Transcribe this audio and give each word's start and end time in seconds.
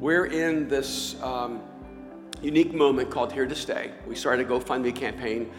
We're 0.00 0.26
in 0.26 0.68
this 0.68 1.20
um, 1.22 1.60
unique 2.40 2.72
moment 2.72 3.10
called 3.10 3.32
Here 3.32 3.46
to 3.46 3.54
Stay. 3.54 3.92
We 4.06 4.14
started 4.14 4.46
a 4.46 4.48
GoFundMe 4.48 4.94
campaign 4.96 5.52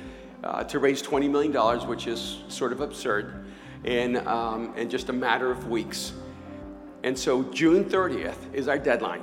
uh, 0.43 0.63
to 0.65 0.79
raise 0.79 1.01
$20 1.01 1.29
million, 1.29 1.53
which 1.87 2.07
is 2.07 2.39
sort 2.47 2.73
of 2.73 2.81
absurd, 2.81 3.45
in, 3.83 4.25
um, 4.27 4.73
in 4.75 4.89
just 4.89 5.09
a 5.09 5.13
matter 5.13 5.51
of 5.51 5.69
weeks. 5.69 6.13
And 7.03 7.17
so 7.17 7.43
June 7.43 7.85
30th 7.85 8.53
is 8.53 8.67
our 8.67 8.77
deadline. 8.77 9.21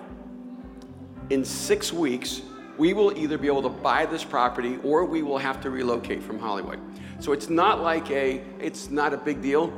In 1.30 1.44
six 1.44 1.92
weeks, 1.92 2.42
we 2.78 2.94
will 2.94 3.16
either 3.18 3.36
be 3.36 3.48
able 3.48 3.62
to 3.62 3.68
buy 3.68 4.06
this 4.06 4.24
property 4.24 4.78
or 4.84 5.04
we 5.04 5.22
will 5.22 5.38
have 5.38 5.60
to 5.62 5.70
relocate 5.70 6.22
from 6.22 6.38
Hollywood. 6.38 6.78
So 7.18 7.32
it's 7.32 7.50
not 7.50 7.82
like 7.82 8.10
a, 8.10 8.42
it's 8.58 8.90
not 8.90 9.12
a 9.12 9.18
big 9.18 9.42
deal. 9.42 9.72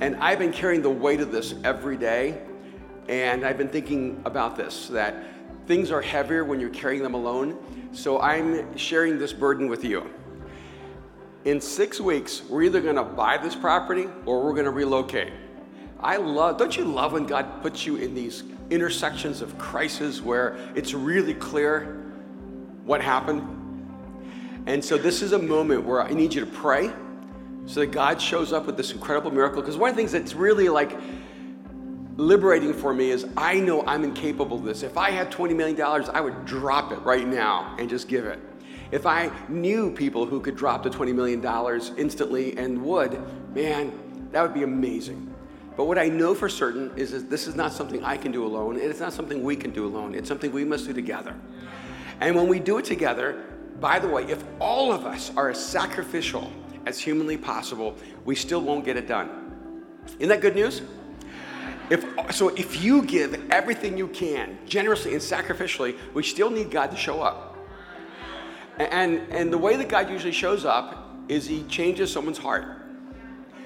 And 0.00 0.14
I've 0.16 0.38
been 0.38 0.52
carrying 0.52 0.82
the 0.82 0.90
weight 0.90 1.20
of 1.20 1.32
this 1.32 1.54
every 1.64 1.96
day. 1.96 2.42
And 3.08 3.44
I've 3.44 3.56
been 3.56 3.68
thinking 3.68 4.20
about 4.24 4.56
this 4.56 4.88
that 4.88 5.24
things 5.66 5.90
are 5.90 6.02
heavier 6.02 6.44
when 6.44 6.60
you're 6.60 6.70
carrying 6.70 7.02
them 7.02 7.14
alone. 7.14 7.58
So 7.92 8.20
I'm 8.20 8.76
sharing 8.76 9.18
this 9.18 9.32
burden 9.32 9.68
with 9.68 9.82
you. 9.82 10.10
In 11.44 11.60
six 11.60 12.00
weeks, 12.00 12.42
we're 12.48 12.64
either 12.64 12.80
gonna 12.80 13.02
buy 13.02 13.38
this 13.38 13.54
property 13.54 14.06
or 14.26 14.44
we're 14.44 14.54
gonna 14.54 14.70
relocate. 14.70 15.32
I 16.00 16.16
love, 16.16 16.58
don't 16.58 16.76
you 16.76 16.84
love 16.84 17.12
when 17.12 17.26
God 17.26 17.62
puts 17.62 17.86
you 17.86 17.96
in 17.96 18.14
these 18.14 18.44
intersections 18.70 19.40
of 19.40 19.56
crisis 19.56 20.20
where 20.20 20.56
it's 20.74 20.92
really 20.92 21.34
clear 21.34 22.04
what 22.84 23.00
happened? 23.00 23.42
And 24.66 24.84
so 24.84 24.98
this 24.98 25.22
is 25.22 25.32
a 25.32 25.38
moment 25.38 25.84
where 25.84 26.02
I 26.02 26.10
need 26.10 26.34
you 26.34 26.40
to 26.44 26.50
pray 26.50 26.92
so 27.64 27.80
that 27.80 27.86
God 27.90 28.20
shows 28.20 28.52
up 28.52 28.66
with 28.66 28.76
this 28.76 28.92
incredible 28.92 29.30
miracle. 29.30 29.62
Because 29.62 29.76
one 29.76 29.90
of 29.90 29.96
the 29.96 30.00
things 30.00 30.12
that's 30.12 30.34
really 30.34 30.68
like 30.68 30.98
liberating 32.18 32.74
for 32.74 32.92
me 32.92 33.10
is 33.10 33.26
I 33.36 33.60
know 33.60 33.86
I'm 33.86 34.02
incapable 34.04 34.58
of 34.58 34.64
this. 34.64 34.82
If 34.82 34.98
I 34.98 35.10
had 35.10 35.30
$20 35.30 35.56
million, 35.56 35.80
I 35.80 36.20
would 36.20 36.44
drop 36.44 36.92
it 36.92 36.96
right 36.96 37.26
now 37.26 37.74
and 37.78 37.88
just 37.88 38.08
give 38.08 38.26
it. 38.26 38.40
If 38.90 39.06
I 39.06 39.30
knew 39.48 39.92
people 39.92 40.26
who 40.26 40.40
could 40.40 40.56
drop 40.56 40.82
the 40.82 40.90
$20 40.90 41.14
million 41.14 41.44
instantly 41.96 42.56
and 42.58 42.82
would, 42.82 43.20
man, 43.54 43.92
that 44.32 44.42
would 44.42 44.52
be 44.52 44.64
amazing. 44.64 45.32
But 45.76 45.84
what 45.84 45.96
I 45.96 46.08
know 46.08 46.34
for 46.34 46.48
certain 46.48 46.90
is 46.96 47.12
that 47.12 47.30
this 47.30 47.46
is 47.46 47.54
not 47.54 47.72
something 47.72 48.02
I 48.02 48.16
can 48.16 48.32
do 48.32 48.44
alone, 48.44 48.74
and 48.76 48.84
it's 48.84 48.98
not 48.98 49.12
something 49.12 49.44
we 49.44 49.54
can 49.54 49.70
do 49.70 49.86
alone. 49.86 50.12
It's 50.12 50.26
something 50.26 50.50
we 50.50 50.64
must 50.64 50.86
do 50.86 50.92
together. 50.92 51.36
And 52.20 52.34
when 52.34 52.48
we 52.48 52.58
do 52.58 52.78
it 52.78 52.84
together, 52.84 53.44
by 53.78 54.00
the 54.00 54.08
way, 54.08 54.24
if 54.24 54.42
all 54.58 54.92
of 54.92 55.06
us 55.06 55.30
are 55.36 55.50
as 55.50 55.64
sacrificial 55.64 56.50
as 56.84 56.98
humanly 56.98 57.36
possible, 57.36 57.94
we 58.24 58.34
still 58.34 58.60
won't 58.60 58.84
get 58.84 58.96
it 58.96 59.06
done. 59.06 59.84
Isn't 60.18 60.30
that 60.30 60.40
good 60.40 60.56
news? 60.56 60.82
If, 61.90 62.04
so 62.34 62.48
if 62.50 62.82
you 62.82 63.02
give 63.02 63.50
everything 63.50 63.96
you 63.96 64.08
can, 64.08 64.58
generously 64.66 65.12
and 65.12 65.22
sacrificially, 65.22 65.96
we 66.12 66.22
still 66.22 66.50
need 66.50 66.70
God 66.70 66.90
to 66.90 66.96
show 66.96 67.22
up. 67.22 67.56
And, 68.78 69.20
and 69.30 69.52
the 69.52 69.58
way 69.58 69.76
that 69.76 69.88
God 69.88 70.10
usually 70.10 70.32
shows 70.32 70.64
up 70.64 71.08
is 71.28 71.46
He 71.46 71.62
changes 71.64 72.12
someone's 72.12 72.38
heart. 72.38 72.82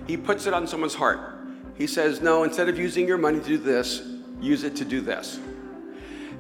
He 0.07 0.17
puts 0.17 0.47
it 0.47 0.55
on 0.55 0.67
someone's 0.67 0.95
heart. 0.95 1.39
He 1.75 1.87
says, 1.87 2.21
No, 2.21 2.45
instead 2.45 2.69
of 2.69 2.79
using 2.79 3.07
your 3.07 3.19
money 3.19 3.41
to 3.41 3.47
do 3.47 3.59
this, 3.59 4.03
use 4.41 4.65
it 4.65 4.77
to 4.77 4.85
do 4.85 5.01
this. 5.01 5.39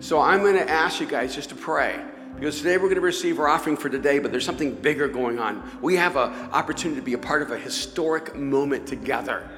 So 0.00 0.20
I'm 0.20 0.40
going 0.40 0.56
to 0.56 0.68
ask 0.68 1.00
you 1.00 1.06
guys 1.06 1.34
just 1.34 1.50
to 1.50 1.54
pray. 1.54 2.02
Because 2.34 2.58
today 2.58 2.76
we're 2.76 2.84
going 2.84 2.94
to 2.94 3.00
receive 3.02 3.38
our 3.38 3.46
offering 3.46 3.76
for 3.76 3.88
today, 3.88 4.18
but 4.18 4.32
there's 4.32 4.44
something 4.44 4.74
bigger 4.74 5.06
going 5.06 5.38
on. 5.38 5.78
We 5.80 5.96
have 5.96 6.16
an 6.16 6.32
opportunity 6.50 6.98
to 6.98 7.04
be 7.04 7.12
a 7.12 7.18
part 7.18 7.42
of 7.42 7.50
a 7.50 7.58
historic 7.58 8.34
moment 8.34 8.86
together 8.86 9.48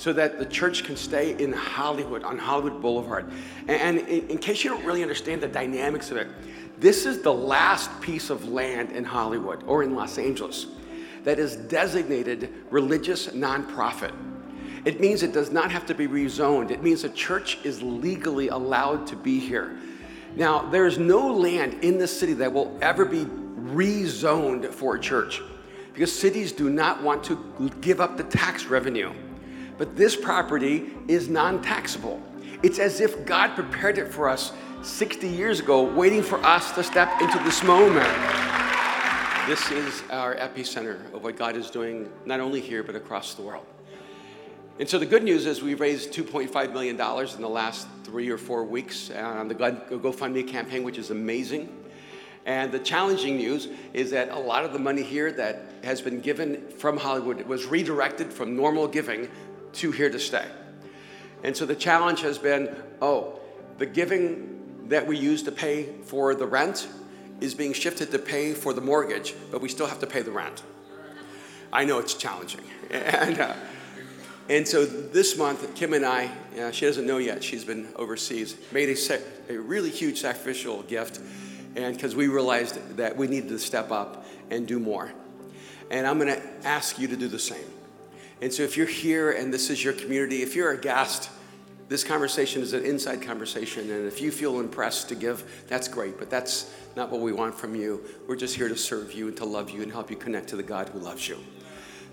so 0.00 0.14
that 0.14 0.38
the 0.38 0.46
church 0.46 0.84
can 0.84 0.96
stay 0.96 1.38
in 1.38 1.52
Hollywood, 1.52 2.22
on 2.22 2.38
Hollywood 2.38 2.80
Boulevard. 2.80 3.30
And, 3.68 3.98
in, 3.98 4.30
in 4.30 4.38
case 4.38 4.64
you 4.64 4.70
don't 4.70 4.82
really 4.82 5.02
understand 5.02 5.42
the 5.42 5.48
dynamics 5.48 6.10
of 6.10 6.16
it, 6.16 6.26
this 6.78 7.04
is 7.04 7.20
the 7.20 7.34
last 7.34 7.90
piece 8.00 8.30
of 8.30 8.48
land 8.48 8.92
in 8.92 9.04
Hollywood 9.04 9.62
or 9.64 9.82
in 9.82 9.94
Los 9.94 10.16
Angeles 10.16 10.68
that 11.24 11.38
is 11.38 11.54
designated 11.54 12.50
religious 12.70 13.26
nonprofit. 13.26 14.14
It 14.86 15.00
means 15.00 15.22
it 15.22 15.34
does 15.34 15.50
not 15.50 15.70
have 15.70 15.84
to 15.84 15.94
be 15.94 16.08
rezoned. 16.08 16.70
It 16.70 16.82
means 16.82 17.04
a 17.04 17.10
church 17.10 17.58
is 17.62 17.82
legally 17.82 18.48
allowed 18.48 19.06
to 19.08 19.16
be 19.16 19.38
here. 19.38 19.76
Now, 20.34 20.62
there 20.70 20.86
is 20.86 20.96
no 20.96 21.30
land 21.30 21.84
in 21.84 21.98
this 21.98 22.18
city 22.18 22.32
that 22.32 22.50
will 22.50 22.74
ever 22.80 23.04
be 23.04 23.26
rezoned 23.26 24.72
for 24.72 24.94
a 24.94 24.98
church 24.98 25.42
because 25.92 26.10
cities 26.10 26.52
do 26.52 26.70
not 26.70 27.02
want 27.02 27.22
to 27.24 27.70
give 27.82 28.00
up 28.00 28.16
the 28.16 28.24
tax 28.24 28.64
revenue. 28.64 29.12
But 29.80 29.96
this 29.96 30.14
property 30.14 30.90
is 31.08 31.30
non 31.30 31.62
taxable. 31.62 32.20
It's 32.62 32.78
as 32.78 33.00
if 33.00 33.24
God 33.24 33.54
prepared 33.54 33.96
it 33.96 34.08
for 34.08 34.28
us 34.28 34.52
60 34.82 35.26
years 35.26 35.58
ago, 35.58 35.82
waiting 35.82 36.22
for 36.22 36.38
us 36.44 36.72
to 36.72 36.82
step 36.82 37.10
into 37.22 37.38
this 37.44 37.62
moment. 37.64 38.06
This 39.48 39.70
is 39.70 40.02
our 40.10 40.36
epicenter 40.36 41.10
of 41.14 41.24
what 41.24 41.38
God 41.38 41.56
is 41.56 41.70
doing, 41.70 42.10
not 42.26 42.40
only 42.40 42.60
here, 42.60 42.82
but 42.82 42.94
across 42.94 43.32
the 43.32 43.40
world. 43.40 43.64
And 44.78 44.86
so 44.86 44.98
the 44.98 45.06
good 45.06 45.24
news 45.24 45.46
is 45.46 45.62
we've 45.62 45.80
raised 45.80 46.12
$2.5 46.12 46.74
million 46.74 47.00
in 47.00 47.40
the 47.40 47.48
last 47.48 47.88
three 48.04 48.28
or 48.28 48.36
four 48.36 48.64
weeks 48.64 49.10
uh, 49.10 49.18
on 49.18 49.48
the 49.48 49.54
GoFundMe 49.54 50.46
campaign, 50.46 50.82
which 50.82 50.98
is 50.98 51.10
amazing. 51.10 51.74
And 52.44 52.72
the 52.72 52.78
challenging 52.78 53.36
news 53.36 53.68
is 53.92 54.10
that 54.10 54.28
a 54.28 54.38
lot 54.38 54.64
of 54.64 54.72
the 54.72 54.78
money 54.78 55.02
here 55.02 55.32
that 55.32 55.62
has 55.84 56.00
been 56.00 56.20
given 56.20 56.68
from 56.68 56.96
Hollywood 56.96 57.42
was 57.46 57.66
redirected 57.66 58.32
from 58.32 58.56
normal 58.56 58.88
giving 58.88 59.28
to 59.74 59.90
here 59.90 60.10
to 60.10 60.18
stay. 60.18 60.46
And 61.42 61.56
so 61.56 61.66
the 61.66 61.74
challenge 61.74 62.20
has 62.22 62.38
been 62.38 62.74
oh, 63.00 63.40
the 63.78 63.86
giving 63.86 64.88
that 64.88 65.06
we 65.06 65.16
use 65.16 65.42
to 65.44 65.52
pay 65.52 65.84
for 66.04 66.34
the 66.34 66.46
rent 66.46 66.88
is 67.40 67.54
being 67.54 67.72
shifted 67.72 68.10
to 68.10 68.18
pay 68.18 68.52
for 68.52 68.72
the 68.72 68.80
mortgage, 68.80 69.34
but 69.50 69.60
we 69.60 69.68
still 69.68 69.86
have 69.86 70.00
to 70.00 70.06
pay 70.06 70.20
the 70.20 70.30
rent. 70.30 70.62
I 71.72 71.84
know 71.84 71.98
it's 71.98 72.14
challenging. 72.14 72.64
And, 72.90 73.38
uh, 73.38 73.54
and 74.48 74.66
so 74.66 74.84
this 74.84 75.38
month, 75.38 75.76
Kim 75.76 75.94
and 75.94 76.04
I, 76.04 76.28
uh, 76.58 76.72
she 76.72 76.86
doesn't 76.86 77.06
know 77.06 77.18
yet, 77.18 77.44
she's 77.44 77.64
been 77.64 77.86
overseas, 77.94 78.56
made 78.72 78.88
a, 78.88 79.20
a 79.48 79.56
really 79.56 79.90
huge 79.90 80.20
sacrificial 80.20 80.82
gift. 80.82 81.20
And 81.76 81.94
because 81.94 82.16
we 82.16 82.26
realized 82.26 82.96
that 82.96 83.16
we 83.16 83.28
needed 83.28 83.50
to 83.50 83.60
step 83.60 83.92
up 83.92 84.26
and 84.50 84.66
do 84.66 84.80
more. 84.80 85.12
And 85.88 86.04
I'm 86.04 86.18
going 86.18 86.34
to 86.34 86.42
ask 86.66 86.98
you 86.98 87.06
to 87.06 87.16
do 87.16 87.28
the 87.28 87.38
same. 87.38 87.64
And 88.40 88.52
so 88.52 88.62
if 88.62 88.76
you're 88.76 88.86
here 88.86 89.32
and 89.32 89.52
this 89.52 89.70
is 89.70 89.84
your 89.84 89.92
community, 89.92 90.42
if 90.42 90.56
you're 90.56 90.70
a 90.70 90.80
guest, 90.80 91.30
this 91.88 92.04
conversation 92.04 92.62
is 92.62 92.72
an 92.72 92.84
inside 92.84 93.20
conversation. 93.20 93.90
And 93.90 94.06
if 94.06 94.20
you 94.20 94.30
feel 94.30 94.60
impressed 94.60 95.08
to 95.08 95.14
give, 95.14 95.64
that's 95.68 95.88
great. 95.88 96.18
But 96.18 96.30
that's 96.30 96.72
not 96.96 97.10
what 97.10 97.20
we 97.20 97.32
want 97.32 97.54
from 97.54 97.74
you. 97.74 98.02
We're 98.26 98.36
just 98.36 98.54
here 98.54 98.68
to 98.68 98.76
serve 98.76 99.12
you 99.12 99.28
and 99.28 99.36
to 99.38 99.44
love 99.44 99.70
you 99.70 99.82
and 99.82 99.90
help 99.90 100.10
you 100.10 100.16
connect 100.16 100.48
to 100.48 100.56
the 100.56 100.62
God 100.62 100.88
who 100.88 101.00
loves 101.00 101.28
you. 101.28 101.38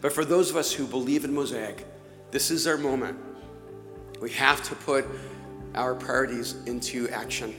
But 0.02 0.14
for 0.14 0.26
those 0.26 0.50
of 0.50 0.58
us 0.58 0.74
who 0.74 0.86
believe 0.86 1.24
in 1.26 1.34
Mosaic, 1.34 1.86
this 2.32 2.52
is 2.52 2.68
our 2.68 2.78
moment. 2.78 3.18
We 4.20 4.32
have 4.32 4.64
to 4.64 4.76
put 4.76 5.06
our 5.76 5.96
priorities 5.96 6.56
into 6.66 7.08
action. 7.10 7.56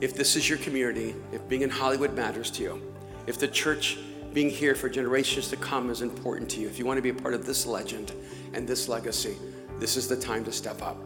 If 0.00 0.14
this 0.14 0.36
is 0.36 0.48
your 0.48 0.58
community, 0.58 1.14
if 1.32 1.48
being 1.48 1.62
in 1.62 1.70
Hollywood 1.70 2.14
matters 2.14 2.50
to 2.52 2.62
you, 2.62 2.92
if 3.26 3.38
the 3.38 3.48
church 3.48 3.98
being 4.32 4.50
here 4.50 4.74
for 4.74 4.88
generations 4.88 5.48
to 5.48 5.56
come 5.56 5.90
is 5.90 6.02
important 6.02 6.50
to 6.50 6.60
you, 6.60 6.68
if 6.68 6.78
you 6.78 6.86
want 6.86 6.98
to 6.98 7.02
be 7.02 7.10
a 7.10 7.14
part 7.14 7.34
of 7.34 7.46
this 7.46 7.66
legend 7.66 8.12
and 8.52 8.66
this 8.66 8.88
legacy, 8.88 9.36
this 9.78 9.96
is 9.96 10.08
the 10.08 10.16
time 10.16 10.44
to 10.44 10.52
step 10.52 10.80
up. 10.82 10.96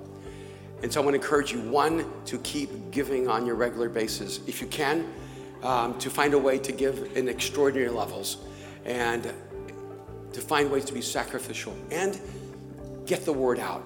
And 0.83 0.93
so 0.93 1.01
I 1.01 1.05
want 1.05 1.15
to 1.15 1.21
encourage 1.21 1.53
you 1.53 1.61
one, 1.61 2.05
to 2.27 2.39
keep 2.39 2.91
giving 2.91 3.29
on 3.29 3.47
your 3.47 3.55
regular 3.55 3.89
basis. 3.89 4.41
If 4.47 4.61
you 4.61 4.67
can, 4.67 5.11
um, 5.63 5.99
to 5.99 6.11
find 6.11 6.35
a 6.35 6.39
way 6.39 6.59
to 6.59 6.73
give 6.73 7.17
in 7.17 7.29
extraordinary 7.29 7.89
levels 7.89 8.37
and 8.85 9.33
to 10.33 10.41
find 10.41 10.71
ways 10.71 10.85
to 10.85 10.93
be 10.93 11.01
sacrificial 11.01 11.75
and 11.91 12.21
get 13.07 13.25
the 13.25 13.33
word 13.33 13.59
out. 13.59 13.83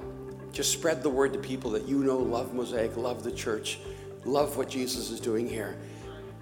Just 0.52 0.72
spread 0.72 1.02
the 1.02 1.10
word 1.10 1.32
to 1.34 1.38
people 1.38 1.70
that 1.72 1.86
you 1.86 2.02
know 2.02 2.18
love 2.18 2.54
Mosaic, 2.54 2.96
love 2.96 3.22
the 3.22 3.30
church, 3.30 3.78
love 4.24 4.56
what 4.56 4.68
Jesus 4.68 5.10
is 5.10 5.20
doing 5.20 5.48
here. 5.48 5.76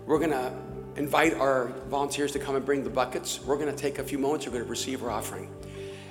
We're 0.07 0.19
going 0.19 0.31
to 0.31 0.53
invite 0.97 1.35
our 1.35 1.67
volunteers 1.89 2.33
to 2.33 2.39
come 2.39 2.57
and 2.57 2.65
bring 2.65 2.83
the 2.83 2.91
buckets. 2.91 3.41
We're 3.43 3.57
going 3.57 3.75
to 3.75 3.77
take 3.77 3.99
a 3.99 4.05
few 4.05 4.19
moments. 4.19 4.47
We're 4.47 4.53
going 4.53 4.65
to 4.65 4.71
receive 4.71 5.03
our 5.03 5.11
offering. 5.11 5.51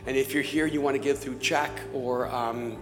And 0.05 0.15
if 0.15 0.33
you're 0.33 0.43
here, 0.43 0.65
you 0.65 0.81
want 0.81 0.95
to 0.95 1.01
give 1.01 1.17
through 1.17 1.39
check 1.39 1.71
or 1.93 2.27
um, 2.27 2.77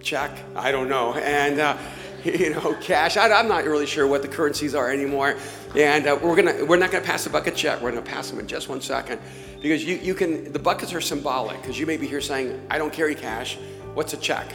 check, 0.00 0.38
I 0.56 0.72
don't 0.72 0.88
know, 0.88 1.14
and 1.14 1.60
uh, 1.60 1.76
you 2.24 2.50
know, 2.50 2.74
cash. 2.80 3.16
I, 3.16 3.28
am 3.28 3.48
not 3.48 3.64
really 3.64 3.86
sure 3.86 4.06
what 4.06 4.22
the 4.22 4.28
currencies 4.28 4.74
are 4.74 4.90
anymore. 4.90 5.36
And 5.76 6.06
uh, 6.06 6.18
we're 6.22 6.36
gonna, 6.36 6.64
we're 6.64 6.76
not 6.76 6.90
going 6.90 7.02
to 7.02 7.10
pass 7.10 7.24
the 7.24 7.30
bucket 7.30 7.62
yet. 7.62 7.82
We're 7.82 7.90
going 7.90 8.02
to 8.02 8.10
pass 8.10 8.30
them 8.30 8.38
in 8.38 8.46
just 8.46 8.68
one 8.68 8.80
second 8.80 9.20
because 9.60 9.84
you, 9.84 9.96
you 9.96 10.14
can, 10.14 10.52
the 10.52 10.58
buckets 10.58 10.94
are 10.94 11.00
symbolic 11.00 11.60
because 11.60 11.78
you 11.78 11.86
may 11.86 11.96
be 11.96 12.06
here 12.06 12.20
saying, 12.20 12.66
I 12.70 12.78
don't 12.78 12.92
carry 12.92 13.14
cash. 13.14 13.58
What's 13.94 14.12
a 14.12 14.16
check? 14.16 14.52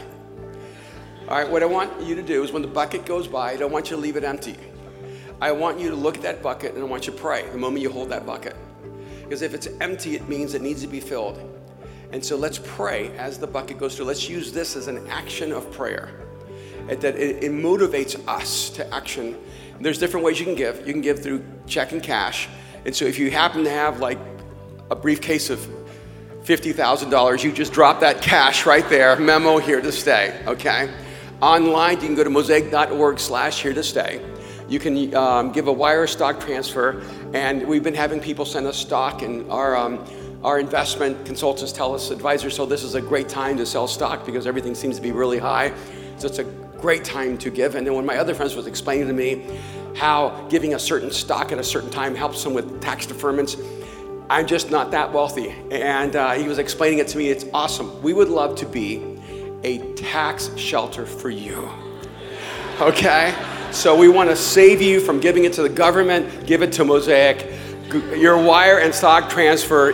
All 1.28 1.36
right, 1.36 1.48
what 1.48 1.62
I 1.62 1.66
want 1.66 2.02
you 2.02 2.16
to 2.16 2.22
do 2.22 2.42
is 2.42 2.50
when 2.50 2.62
the 2.62 2.68
bucket 2.68 3.06
goes 3.06 3.28
by, 3.28 3.52
I 3.52 3.56
don't 3.56 3.70
want 3.70 3.90
you 3.90 3.96
to 3.96 4.02
leave 4.02 4.16
it 4.16 4.24
empty. 4.24 4.56
I 5.40 5.52
want 5.52 5.80
you 5.80 5.88
to 5.88 5.96
look 5.96 6.16
at 6.16 6.22
that 6.22 6.42
bucket 6.42 6.74
and 6.74 6.82
I 6.82 6.86
want 6.86 7.06
you 7.06 7.12
to 7.12 7.18
pray 7.18 7.48
the 7.48 7.58
moment 7.58 7.82
you 7.82 7.90
hold 7.90 8.10
that 8.10 8.26
bucket. 8.26 8.54
Because 9.22 9.42
if 9.42 9.54
it's 9.54 9.68
empty, 9.80 10.14
it 10.14 10.28
means 10.28 10.54
it 10.54 10.60
needs 10.60 10.82
to 10.82 10.88
be 10.88 11.00
filled. 11.00 11.38
And 12.12 12.22
so 12.24 12.36
let's 12.36 12.60
pray 12.62 13.16
as 13.16 13.38
the 13.38 13.46
bucket 13.46 13.78
goes 13.78 13.96
through. 13.96 14.06
Let's 14.06 14.28
use 14.28 14.52
this 14.52 14.76
as 14.76 14.88
an 14.88 15.06
action 15.08 15.52
of 15.52 15.70
prayer. 15.72 16.10
that 16.88 17.04
it, 17.04 17.44
it 17.44 17.52
motivates 17.52 18.20
us 18.28 18.70
to 18.70 18.94
action. 18.94 19.38
There's 19.80 19.98
different 19.98 20.26
ways 20.26 20.38
you 20.38 20.44
can 20.44 20.56
give. 20.56 20.86
You 20.86 20.92
can 20.92 21.02
give 21.02 21.22
through 21.22 21.44
check 21.66 21.92
and 21.92 22.02
cash. 22.02 22.48
And 22.84 22.94
so 22.94 23.04
if 23.04 23.18
you 23.18 23.30
happen 23.30 23.64
to 23.64 23.70
have 23.70 24.00
like 24.00 24.18
a 24.90 24.96
briefcase 24.96 25.48
of 25.48 25.60
$50,000, 26.42 27.44
you 27.44 27.52
just 27.52 27.72
drop 27.72 28.00
that 28.00 28.20
cash 28.20 28.66
right 28.66 28.88
there, 28.88 29.16
memo 29.16 29.58
here 29.58 29.80
to 29.80 29.92
stay, 29.92 30.42
okay? 30.46 30.92
Online, 31.40 32.00
you 32.00 32.06
can 32.06 32.14
go 32.14 32.24
to 32.24 32.30
mosaic.org 32.30 33.18
slash 33.18 33.62
here 33.62 33.72
to 33.72 33.82
stay. 33.82 34.20
You 34.70 34.78
can 34.78 35.12
um, 35.16 35.50
give 35.50 35.66
a 35.66 35.72
wire 35.72 36.06
stock 36.06 36.38
transfer, 36.38 37.02
and 37.34 37.66
we've 37.66 37.82
been 37.82 37.92
having 37.92 38.20
people 38.20 38.44
send 38.44 38.68
us 38.68 38.76
stock, 38.76 39.22
and 39.22 39.50
our, 39.50 39.76
um, 39.76 40.04
our 40.44 40.60
investment 40.60 41.26
consultants 41.26 41.72
tell 41.72 41.92
us, 41.92 42.12
advisors, 42.12 42.54
so 42.54 42.64
this 42.66 42.84
is 42.84 42.94
a 42.94 43.00
great 43.00 43.28
time 43.28 43.56
to 43.56 43.66
sell 43.66 43.88
stock 43.88 44.24
because 44.24 44.46
everything 44.46 44.76
seems 44.76 44.94
to 44.94 45.02
be 45.02 45.10
really 45.10 45.38
high. 45.38 45.72
So 46.18 46.28
it's 46.28 46.38
a 46.38 46.44
great 46.44 47.02
time 47.02 47.36
to 47.38 47.50
give. 47.50 47.74
And 47.74 47.84
then 47.84 47.94
when 47.94 48.06
my 48.06 48.18
other 48.18 48.32
friends 48.32 48.54
was 48.54 48.68
explaining 48.68 49.08
to 49.08 49.12
me 49.12 49.44
how 49.96 50.46
giving 50.48 50.74
a 50.74 50.78
certain 50.78 51.10
stock 51.10 51.50
at 51.50 51.58
a 51.58 51.64
certain 51.64 51.90
time 51.90 52.14
helps 52.14 52.44
them 52.44 52.54
with 52.54 52.80
tax 52.80 53.06
deferments, 53.06 53.60
I'm 54.30 54.46
just 54.46 54.70
not 54.70 54.92
that 54.92 55.12
wealthy. 55.12 55.48
And 55.72 56.14
uh, 56.14 56.34
he 56.34 56.46
was 56.46 56.58
explaining 56.58 57.00
it 57.00 57.08
to 57.08 57.18
me. 57.18 57.28
It's 57.28 57.44
awesome. 57.52 58.00
We 58.02 58.12
would 58.12 58.28
love 58.28 58.54
to 58.58 58.66
be 58.66 59.18
a 59.64 59.78
tax 59.94 60.56
shelter 60.56 61.06
for 61.06 61.28
you. 61.28 61.68
Okay? 62.80 63.34
So 63.72 63.96
we 63.96 64.08
want 64.08 64.30
to 64.30 64.36
save 64.36 64.82
you 64.82 65.00
from 65.00 65.20
giving 65.20 65.44
it 65.44 65.52
to 65.54 65.62
the 65.62 65.68
government, 65.68 66.46
give 66.46 66.62
it 66.62 66.72
to 66.72 66.84
Mosaic, 66.84 67.50
your 68.16 68.42
wire 68.42 68.78
and 68.78 68.94
stock 68.94 69.30
transfer. 69.30 69.92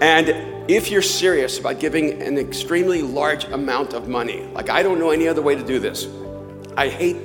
And 0.00 0.70
if 0.70 0.90
you're 0.90 1.02
serious 1.02 1.58
about 1.58 1.80
giving 1.80 2.22
an 2.22 2.38
extremely 2.38 3.02
large 3.02 3.44
amount 3.44 3.94
of 3.94 4.08
money, 4.08 4.42
like 4.52 4.70
I 4.70 4.82
don't 4.82 4.98
know 4.98 5.10
any 5.10 5.28
other 5.28 5.42
way 5.42 5.54
to 5.54 5.64
do 5.64 5.78
this. 5.78 6.08
I 6.76 6.88
hate 6.88 7.16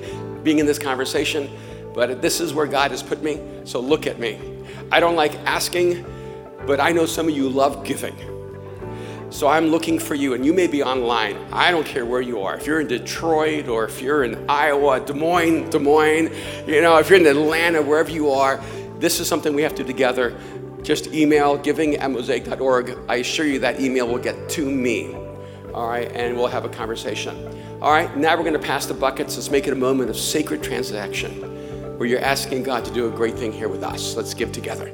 being 0.44 0.60
in 0.60 0.66
this 0.66 0.80
conversation, 0.80 1.50
but 1.94 2.22
this 2.22 2.42
is 2.42 2.54
where 2.54 2.68
God 2.68 2.92
has 2.92 3.04
put 3.04 3.22
me, 3.22 3.40
so 3.66 3.80
look 3.80 4.08
at 4.08 4.20
me. 4.20 4.40
I 4.92 5.00
don't 5.00 5.16
like 5.16 5.36
asking 5.46 6.06
but 6.66 6.80
I 6.80 6.92
know 6.92 7.06
some 7.06 7.28
of 7.28 7.36
you 7.36 7.50
love 7.50 7.84
giving. 7.84 8.16
So 9.34 9.48
I'm 9.48 9.70
looking 9.70 9.98
for 9.98 10.14
you, 10.14 10.36
and 10.36 10.46
you 10.46 10.54
may 10.54 10.68
be 10.68 10.84
online. 10.84 11.36
I 11.52 11.72
don't 11.72 11.88
care 11.88 12.06
where 12.06 12.22
you 12.22 12.42
are. 12.42 12.56
If 12.56 12.68
you're 12.68 12.80
in 12.80 12.88
Detroit 12.88 13.68
or 13.68 13.84
if 13.84 14.00
you're 14.00 14.24
in 14.24 14.48
Iowa, 14.48 15.00
Des 15.00 15.14
Moines, 15.14 15.72
Des 15.72 15.80
Moines, 15.80 16.30
you 16.68 16.84
know, 16.84 16.98
if 16.98 17.10
you're 17.10 17.20
in 17.20 17.26
Atlanta, 17.26 17.82
wherever 17.82 18.12
you 18.12 18.30
are, 18.30 18.62
this 19.00 19.20
is 19.20 19.28
something 19.28 19.56
we 19.56 19.64
have 19.64 19.74
to 19.74 19.82
do 19.82 19.88
together. 19.88 20.40
Just 20.84 21.08
email 21.08 21.58
giving 21.58 21.96
at 21.96 22.12
mosaic.org. 22.12 22.96
I 23.10 23.16
assure 23.16 23.48
you 23.48 23.58
that 23.58 23.82
email 23.82 24.08
will 24.08 24.20
get 24.20 24.50
to 24.50 24.70
me. 24.70 25.16
All 25.74 25.90
right, 25.90 26.12
and 26.12 26.38
we'll 26.38 26.46
have 26.46 26.66
a 26.66 26.70
conversation. 26.70 27.36
All 27.82 27.92
right, 27.92 28.16
now 28.16 28.38
we're 28.38 28.44
going 28.44 28.54
to 28.54 28.60
pass 28.60 28.86
the 28.86 28.94
buckets. 28.94 29.36
Let's 29.36 29.50
make 29.50 29.66
it 29.66 29.74
a 29.74 29.76
moment 29.76 30.12
of 30.12 30.16
sacred 30.16 30.62
transaction 30.62 31.32
where 31.98 32.08
you're 32.08 32.20
asking 32.20 32.62
God 32.62 32.86
to 32.86 32.94
do 32.94 33.08
a 33.08 33.10
great 33.10 33.34
thing 33.34 33.52
here 33.52 33.68
with 33.68 33.82
us. 33.82 34.16
Let's 34.16 34.36
give 34.36 34.52
together. 34.52 34.94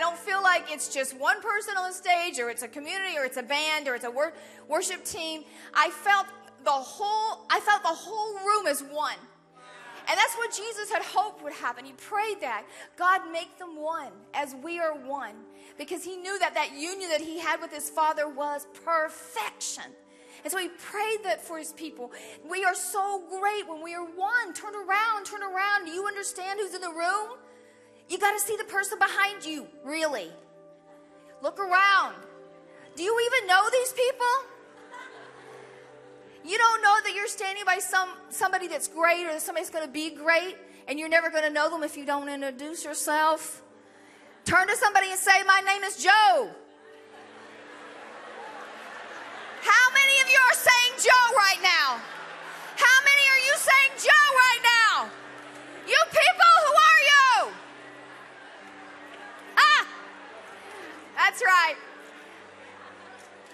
I 0.00 0.02
don't 0.02 0.16
feel 0.16 0.42
like 0.42 0.72
it's 0.72 0.88
just 0.88 1.14
one 1.14 1.42
person 1.42 1.76
on 1.76 1.90
the 1.90 1.94
stage 1.94 2.38
or 2.38 2.48
it's 2.48 2.62
a 2.62 2.68
community 2.68 3.18
or 3.18 3.26
it's 3.26 3.36
a 3.36 3.42
band 3.42 3.86
or 3.86 3.94
it's 3.94 4.06
a 4.06 4.10
wor- 4.10 4.32
worship 4.66 5.04
team. 5.04 5.44
I 5.74 5.90
felt 5.90 6.26
the 6.64 6.70
whole 6.70 7.44
I 7.50 7.60
felt 7.60 7.82
the 7.82 7.88
whole 7.88 8.32
room 8.36 8.66
as 8.66 8.80
one. 8.80 9.18
And 10.08 10.18
that's 10.18 10.34
what 10.36 10.56
Jesus 10.56 10.90
had 10.90 11.02
hoped 11.02 11.44
would 11.44 11.52
happen. 11.52 11.84
He 11.84 11.92
prayed 11.92 12.40
that 12.40 12.64
God 12.96 13.30
make 13.30 13.58
them 13.58 13.76
one 13.76 14.12
as 14.32 14.54
we 14.64 14.80
are 14.80 14.94
one 14.94 15.34
because 15.76 16.02
he 16.02 16.16
knew 16.16 16.38
that 16.38 16.54
that 16.54 16.72
union 16.72 17.10
that 17.10 17.20
he 17.20 17.38
had 17.38 17.60
with 17.60 17.70
his 17.70 17.90
father 17.90 18.26
was 18.26 18.66
perfection. 18.82 19.84
And 20.44 20.50
so 20.50 20.56
he 20.56 20.68
prayed 20.68 21.24
that 21.24 21.44
for 21.44 21.58
his 21.58 21.74
people. 21.74 22.10
We 22.48 22.64
are 22.64 22.74
so 22.74 23.22
great 23.28 23.68
when 23.68 23.82
we 23.82 23.94
are 23.94 24.06
one. 24.06 24.54
Turn 24.54 24.74
around, 24.74 25.26
turn 25.26 25.42
around. 25.42 25.84
Do 25.84 25.90
you 25.92 26.06
understand 26.06 26.58
who's 26.58 26.74
in 26.74 26.80
the 26.80 26.88
room? 26.88 27.36
You 28.10 28.18
got 28.18 28.32
to 28.32 28.40
see 28.40 28.56
the 28.56 28.64
person 28.64 28.98
behind 28.98 29.46
you, 29.46 29.68
really. 29.84 30.28
Look 31.42 31.60
around. 31.60 32.16
Do 32.96 33.04
you 33.04 33.16
even 33.24 33.46
know 33.46 33.62
these 33.70 33.92
people? 33.92 34.26
You 36.44 36.58
don't 36.58 36.82
know 36.82 36.96
that 37.04 37.14
you're 37.14 37.28
standing 37.28 37.64
by 37.64 37.78
some 37.78 38.08
somebody 38.30 38.66
that's 38.66 38.88
great 38.88 39.26
or 39.26 39.32
that 39.32 39.42
somebody's 39.42 39.70
going 39.70 39.86
to 39.86 39.92
be 39.92 40.10
great, 40.10 40.56
and 40.88 40.98
you're 40.98 41.08
never 41.08 41.30
going 41.30 41.44
to 41.44 41.50
know 41.50 41.70
them 41.70 41.84
if 41.84 41.96
you 41.96 42.04
don't 42.04 42.28
introduce 42.28 42.84
yourself. 42.84 43.62
Turn 44.44 44.66
to 44.66 44.76
somebody 44.76 45.10
and 45.10 45.18
say, 45.18 45.44
"My 45.44 45.60
name 45.60 45.84
is 45.84 45.96
Joe." 46.02 46.50
How 49.62 49.86
many 49.94 50.20
of 50.22 50.28
you 50.28 50.40
are 50.48 50.58
saying 50.68 50.92
Joe 50.98 51.26
right 51.36 51.62
now? 51.62 52.00
How 52.74 52.98
many 53.04 53.24
are 53.32 53.42
you 53.46 53.54
saying 53.54 53.92
Joe 54.02 54.26
right 54.34 54.62
now? 54.64 55.10
You 55.86 56.00
people, 56.10 56.54
who? 56.66 56.79
Ah! 59.60 59.86
That's 61.16 61.42
right. 61.44 61.76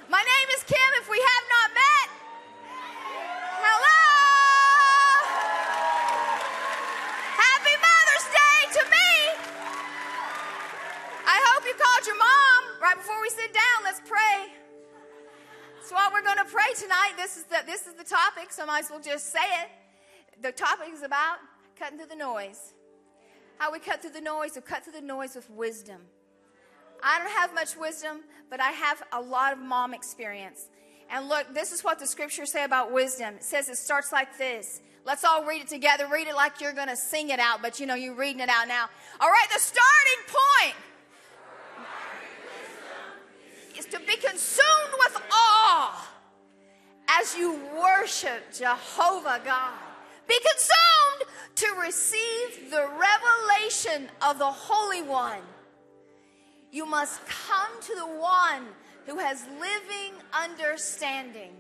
My 0.09 0.23
name 0.23 0.49
is 0.57 0.63
Kim. 0.65 0.91
If 1.03 1.11
we 1.11 1.19
have 1.19 1.45
not 1.51 1.69
met, 1.75 2.09
hello. 3.59 4.03
Happy 7.35 7.75
Mother's 7.83 8.27
Day 8.31 8.59
to 8.79 8.83
me. 8.87 9.11
I 11.27 11.37
hope 11.51 11.67
you 11.67 11.75
called 11.75 12.07
your 12.07 12.19
mom 12.19 12.81
right 12.81 12.97
before 12.97 13.21
we 13.21 13.31
sit 13.31 13.53
down. 13.53 13.83
Let's 13.83 14.01
pray. 14.07 14.55
So 15.83 15.97
what 15.97 16.13
we're 16.13 16.23
going 16.23 16.39
to 16.39 16.51
pray 16.51 16.71
tonight. 16.79 17.15
This 17.17 17.37
is 17.37 17.45
the 17.45 17.63
this 17.67 17.87
is 17.87 17.95
the 17.95 18.05
topic, 18.05 18.53
so 18.53 18.63
I 18.63 18.67
might 18.67 18.85
as 18.85 18.91
well 18.91 19.01
just 19.01 19.33
say 19.33 19.47
it. 19.63 19.69
The 20.43 20.53
topic 20.53 20.89
is 20.93 21.03
about 21.03 21.39
cutting 21.79 21.99
through 21.99 22.09
the 22.09 22.17
noise. 22.17 22.76
How 23.59 23.73
we 23.73 23.79
cut 23.79 24.03
through 24.03 24.11
the 24.11 24.21
noise, 24.21 24.53
we 24.55 24.63
cut 24.63 24.85
through 24.85 24.93
the 24.93 25.01
noise 25.01 25.35
with 25.35 25.49
wisdom. 25.51 26.03
I 27.03 27.19
don't 27.19 27.31
have 27.31 27.55
much 27.55 27.77
wisdom, 27.77 28.21
but 28.51 28.61
I 28.61 28.71
have 28.71 29.03
a 29.13 29.21
lot 29.21 29.53
of 29.53 29.59
mom 29.59 29.95
experience. 29.95 30.69
And 31.11 31.29
look, 31.29 31.55
this 31.55 31.73
is 31.73 31.85
what 31.85 31.99
the 31.99 32.07
scriptures 32.07 32.51
say 32.51 32.65
about 32.65 32.93
wisdom. 32.93 33.35
It 33.35 33.45
says 33.45 33.69
it 33.69 33.77
starts 33.79 34.13
like 34.13 34.37
this. 34.39 34.81
Let's 35.05 35.25
all 35.25 35.45
read 35.45 35.63
it 35.63 35.69
together. 35.69 36.09
Read 36.11 36.27
it 36.27 36.35
like 36.35 36.61
you're 36.61 36.73
going 36.73 36.89
to 36.89 36.97
sing 36.97 37.29
it 37.29 37.39
out, 37.39 37.63
but 37.63 37.79
you 37.79 37.87
know, 37.87 37.95
you're 37.95 38.15
reading 38.15 38.41
it 38.41 38.49
out 38.49 38.67
now. 38.67 38.89
All 39.21 39.29
right, 39.29 39.47
the 39.53 39.61
starting 39.61 40.23
point 40.27 40.75
is 43.79 43.87
to 43.87 44.01
be 44.01 44.17
consumed 44.17 44.95
with 44.99 45.23
awe 45.31 46.09
as 47.09 47.37
you 47.37 47.61
worship 47.81 48.53
Jehovah 48.53 49.41
God. 49.45 49.86
Be 50.29 50.39
consumed 50.39 51.31
to 51.57 51.81
receive 51.81 52.71
the 52.71 52.89
revelation 52.89 54.09
of 54.23 54.39
the 54.39 54.51
Holy 54.51 55.03
One 55.03 55.43
you 56.77 56.85
must 56.85 57.27
come 57.27 57.81
to 57.81 57.95
the 57.95 58.07
one 58.07 58.67
who 59.07 59.19
has 59.19 59.47
living 59.59 60.13
understanding. 60.33 61.53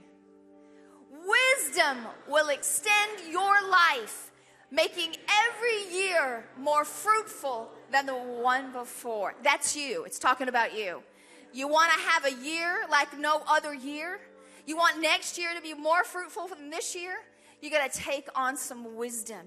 Wisdom 1.10 1.98
will 2.28 2.50
extend 2.50 3.20
your 3.30 3.54
life, 3.66 4.30
making 4.70 5.16
every 5.46 5.94
year 5.94 6.44
more 6.58 6.84
fruitful 6.84 7.70
than 7.90 8.04
the 8.04 8.14
one 8.14 8.72
before. 8.72 9.34
That's 9.42 9.74
you. 9.74 10.04
It's 10.04 10.18
talking 10.18 10.48
about 10.48 10.76
you. 10.76 11.02
You 11.50 11.66
want 11.66 11.92
to 11.92 11.98
have 12.00 12.26
a 12.26 12.34
year 12.44 12.84
like 12.90 13.18
no 13.18 13.42
other 13.48 13.72
year? 13.72 14.20
You 14.66 14.76
want 14.76 15.00
next 15.00 15.38
year 15.38 15.54
to 15.54 15.62
be 15.62 15.72
more 15.72 16.04
fruitful 16.04 16.48
than 16.48 16.68
this 16.68 16.94
year? 16.94 17.14
You 17.66 17.72
got 17.72 17.90
to 17.90 17.98
take 17.98 18.28
on 18.36 18.56
some 18.56 18.94
wisdom. 18.94 19.40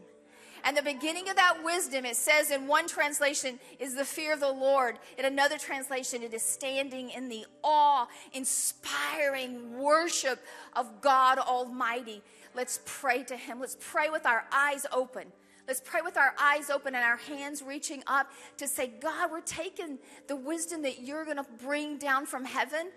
And 0.66 0.76
the 0.76 0.82
beginning 0.82 1.30
of 1.30 1.38
that 1.38 1.64
wisdom, 1.64 2.04
it 2.04 2.18
says 2.18 2.52
in 2.52 2.68
one 2.68 2.86
translation, 2.86 3.62
is 3.80 3.96
the 3.96 4.04
fear 4.04 4.34
of 4.34 4.42
the 4.42 4.52
Lord. 4.52 5.00
In 5.18 5.24
another 5.24 5.58
translation, 5.58 6.22
it 6.22 6.34
is 6.34 6.42
standing 6.42 7.12
in 7.12 7.30
the 7.30 7.46
awe, 7.64 8.08
inspiring 8.34 9.80
worship 9.80 10.44
of 10.74 11.00
God 11.00 11.38
Almighty. 11.40 12.22
Let's 12.54 12.82
pray 12.86 13.24
to 13.24 13.38
Him. 13.38 13.62
Let's 13.62 13.78
pray 13.80 14.10
with 14.10 14.26
our 14.26 14.44
eyes 14.52 14.86
open. 14.92 15.32
Let's 15.66 15.80
pray 15.80 16.02
with 16.04 16.18
our 16.18 16.34
eyes 16.38 16.70
open 16.70 16.96
and 16.96 17.06
our 17.06 17.16
hands 17.16 17.62
reaching 17.62 18.04
up 18.06 18.30
to 18.58 18.68
say, 18.68 18.92
God, 19.00 19.32
we're 19.32 19.40
taking 19.40 19.98
the 20.28 20.36
wisdom 20.36 20.82
that 20.82 21.04
you're 21.04 21.24
going 21.24 21.38
to 21.38 21.46
bring 21.64 21.98
down 21.98 22.26
from 22.26 22.44
heaven 22.44 22.90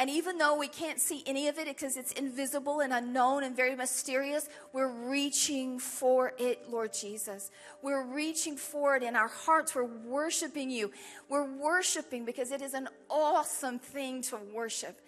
and 0.00 0.08
even 0.08 0.38
though 0.38 0.56
we 0.56 0.66
can't 0.66 0.98
see 0.98 1.22
any 1.26 1.48
of 1.48 1.58
it 1.58 1.66
because 1.66 1.98
it's 1.98 2.12
invisible 2.12 2.80
and 2.80 2.90
unknown 2.90 3.44
and 3.44 3.54
very 3.54 3.76
mysterious, 3.76 4.48
we're 4.72 4.90
reaching 4.90 5.78
for 5.78 6.32
it, 6.38 6.70
Lord 6.70 6.94
Jesus. 6.94 7.50
We're 7.82 8.06
reaching 8.06 8.56
for 8.56 8.96
it 8.96 9.02
in 9.02 9.14
our 9.14 9.28
hearts. 9.28 9.74
We're 9.74 9.84
worshiping 9.84 10.70
you. 10.70 10.90
We're 11.28 11.52
worshiping 11.52 12.24
because 12.24 12.50
it 12.50 12.62
is 12.62 12.72
an 12.72 12.88
awesome 13.10 13.78
thing 13.78 14.22
to 14.22 14.38
worship. 14.54 14.98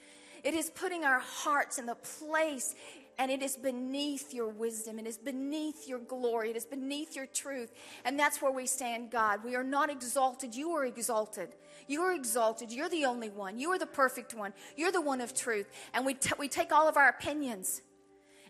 It 0.44 0.52
is 0.52 0.68
putting 0.68 1.04
our 1.04 1.20
hearts 1.20 1.78
in 1.78 1.86
the 1.86 1.94
place 1.94 2.74
and 3.18 3.30
it 3.30 3.40
is 3.40 3.56
beneath 3.56 4.34
your 4.34 4.48
wisdom. 4.48 4.98
It 4.98 5.06
is 5.06 5.16
beneath 5.16 5.88
your 5.88 6.00
glory. 6.00 6.50
It 6.50 6.56
is 6.56 6.66
beneath 6.66 7.16
your 7.16 7.26
truth. 7.26 7.72
And 8.04 8.18
that's 8.18 8.42
where 8.42 8.52
we 8.52 8.66
stand, 8.66 9.10
God. 9.10 9.42
We 9.42 9.56
are 9.56 9.64
not 9.64 9.88
exalted. 9.88 10.54
You 10.54 10.72
are 10.72 10.84
exalted. 10.84 11.48
You 11.86 12.02
are 12.02 12.12
exalted. 12.12 12.72
You're 12.72 12.88
the 12.88 13.04
only 13.04 13.30
one. 13.30 13.58
You 13.58 13.70
are 13.70 13.78
the 13.78 13.86
perfect 13.86 14.34
one. 14.34 14.52
You're 14.76 14.92
the 14.92 15.00
one 15.00 15.20
of 15.20 15.34
truth. 15.34 15.70
And 15.94 16.06
we, 16.06 16.14
t- 16.14 16.34
we 16.38 16.48
take 16.48 16.72
all 16.72 16.88
of 16.88 16.96
our 16.96 17.08
opinions 17.08 17.82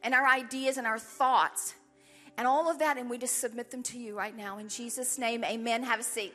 and 0.03 0.15
our 0.15 0.27
ideas 0.27 0.77
and 0.77 0.87
our 0.87 0.99
thoughts 0.99 1.75
and 2.37 2.47
all 2.47 2.71
of 2.71 2.79
that, 2.79 2.97
and 2.97 3.11
we 3.11 3.19
just 3.19 3.39
submit 3.39 3.71
them 3.71 3.83
to 3.85 3.99
you 3.99 4.17
right 4.17 4.37
now. 4.37 4.59
In 4.59 4.69
Jesus' 4.69 5.19
name, 5.19 5.45
amen. 5.45 5.83
Have 5.83 6.01
a 6.01 6.03
seat. 6.03 6.33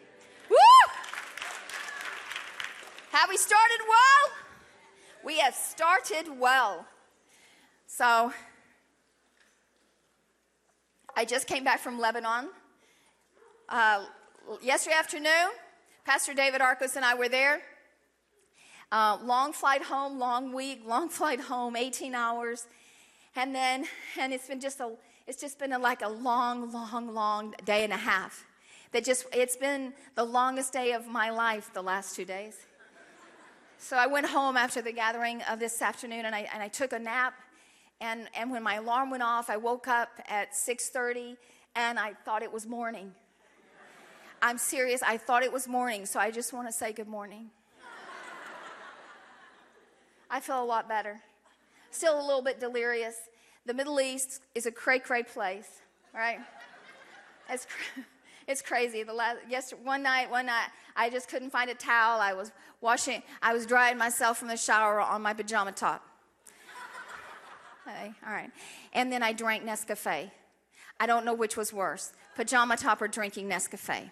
Woo! 0.50 0.58
Have 3.12 3.30
we 3.30 3.38
started 3.38 3.80
well? 3.88 4.38
We 5.26 5.40
have 5.40 5.56
started 5.56 6.40
well. 6.40 6.86
So, 7.88 8.32
I 11.16 11.26
just 11.26 11.48
came 11.48 11.64
back 11.64 11.80
from 11.80 12.00
Lebanon 12.00 12.50
uh, 13.70 14.06
yesterday 14.62 14.96
afternoon. 14.96 15.50
Pastor 16.08 16.34
David 16.34 16.62
Arcos 16.62 16.96
and 16.96 17.04
I 17.04 17.16
were 17.16 17.28
there. 17.28 17.60
Uh, 18.94 19.18
long 19.26 19.52
flight 19.52 19.82
home, 19.82 20.18
long 20.18 20.54
week, 20.54 20.84
long 20.88 21.10
flight 21.10 21.42
home, 21.42 21.76
18 21.76 22.16
hours. 22.16 22.66
And 23.36 23.54
then, 23.54 23.84
and 24.18 24.32
it's 24.32 24.48
been 24.48 24.62
just 24.62 24.80
a, 24.80 24.94
it's 25.28 25.42
just 25.42 25.60
been 25.60 25.74
a, 25.74 25.78
like 25.78 26.02
a 26.02 26.08
long, 26.08 26.72
long, 26.72 27.14
long 27.14 27.56
day 27.66 27.84
and 27.84 27.92
a 27.92 27.98
half. 27.98 28.46
That 28.94 29.04
just, 29.04 29.26
it's 29.34 29.58
been 29.58 29.92
the 30.16 30.24
longest 30.24 30.72
day 30.72 30.94
of 30.94 31.08
my 31.10 31.30
life 31.30 31.72
the 31.74 31.82
last 31.82 32.16
two 32.16 32.24
days. 32.24 32.56
So 33.78 33.98
I 33.98 34.08
went 34.08 34.28
home 34.28 34.56
after 34.56 34.82
the 34.82 34.94
gathering 34.94 35.42
of 35.42 35.60
this 35.60 35.82
afternoon 35.82 36.26
and 36.26 36.34
I, 36.34 36.48
and 36.54 36.64
I 36.64 36.70
took 36.70 36.94
a 36.94 37.00
nap. 37.00 37.34
And, 38.00 38.30
and 38.34 38.50
when 38.50 38.64
my 38.64 38.76
alarm 38.76 39.10
went 39.10 39.24
off, 39.24 39.50
I 39.50 39.58
woke 39.58 39.90
up 39.90 40.08
at 40.30 40.54
6.30 40.54 41.36
and 41.76 42.00
I 42.00 42.14
thought 42.14 42.44
it 42.44 42.54
was 42.54 42.66
morning. 42.66 43.12
I'm 44.42 44.58
serious, 44.58 45.02
I 45.02 45.18
thought 45.18 45.44
it 45.44 45.52
was 45.52 45.68
morning, 45.68 46.06
so 46.06 46.20
I 46.20 46.32
just 46.32 46.54
want 46.54 46.68
to 46.68 46.74
say 46.74 46.94
good 46.94 47.08
morning. 47.08 47.50
I 50.30 50.40
feel 50.40 50.62
a 50.62 50.66
lot 50.66 50.88
better. 50.88 51.22
Still 51.92 52.20
a 52.20 52.26
little 52.26 52.42
bit 52.42 52.60
delirious. 52.60 53.16
The 53.66 53.74
Middle 53.74 54.00
East 54.00 54.42
is 54.56 54.66
a 54.66 54.72
cray 54.72 55.00
cray 55.00 55.24
place, 55.24 55.82
right? 56.14 56.40
It's, 57.50 57.66
it's 58.48 58.62
crazy. 58.62 59.04
The 59.04 59.14
last, 59.14 59.40
yes, 59.50 59.74
one 59.84 60.04
night, 60.04 60.30
one 60.30 60.48
night, 60.48 60.68
I 60.96 61.10
just 61.10 61.30
couldn't 61.30 61.50
find 61.50 61.70
a 61.70 61.76
towel. 61.76 62.20
I 62.20 62.34
was 62.34 62.52
washing, 62.82 63.24
I 63.42 63.54
was 63.54 63.66
drying 63.66 63.98
myself 63.98 64.38
from 64.38 64.50
the 64.50 64.58
shower 64.58 65.00
on 65.00 65.22
my 65.22 65.34
pajama 65.34 65.72
top. 65.72 66.04
Okay, 67.88 68.12
all 68.26 68.34
right. 68.34 68.52
And 68.94 69.12
then 69.12 69.24
I 69.24 69.32
drank 69.32 69.64
Nescafe. 69.64 70.30
I 71.00 71.06
don't 71.06 71.26
know 71.26 71.34
which 71.34 71.56
was 71.56 71.72
worse, 71.72 72.12
pajama 72.36 72.76
top 72.76 73.02
or 73.02 73.08
drinking 73.08 73.50
Nescafe. 73.50 74.10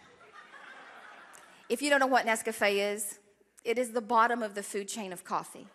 If 1.68 1.82
you 1.82 1.90
don't 1.90 2.00
know 2.00 2.08
what 2.08 2.26
Nescafe 2.26 2.94
is, 2.94 3.20
it 3.64 3.80
is 3.80 3.92
the 3.92 4.02
bottom 4.02 4.44
of 4.44 4.54
the 4.54 4.62
food 4.62 4.88
chain 4.88 5.12
of 5.12 5.24
coffee. 5.24 5.68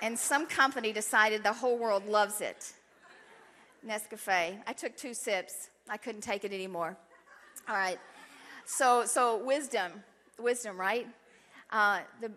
and 0.00 0.18
some 0.18 0.46
company 0.46 0.92
decided 0.92 1.42
the 1.42 1.52
whole 1.52 1.76
world 1.76 2.06
loves 2.06 2.40
it. 2.40 2.72
Nescafe. 3.86 4.58
I 4.66 4.72
took 4.72 4.96
two 4.96 5.12
sips. 5.12 5.68
I 5.90 5.98
couldn't 5.98 6.22
take 6.22 6.44
it 6.44 6.52
anymore. 6.52 6.96
All 7.68 7.74
right. 7.74 7.98
So, 8.64 9.04
so 9.04 9.44
wisdom, 9.44 9.92
wisdom, 10.38 10.80
right? 10.80 11.06
Uh, 11.70 12.00
the, 12.22 12.32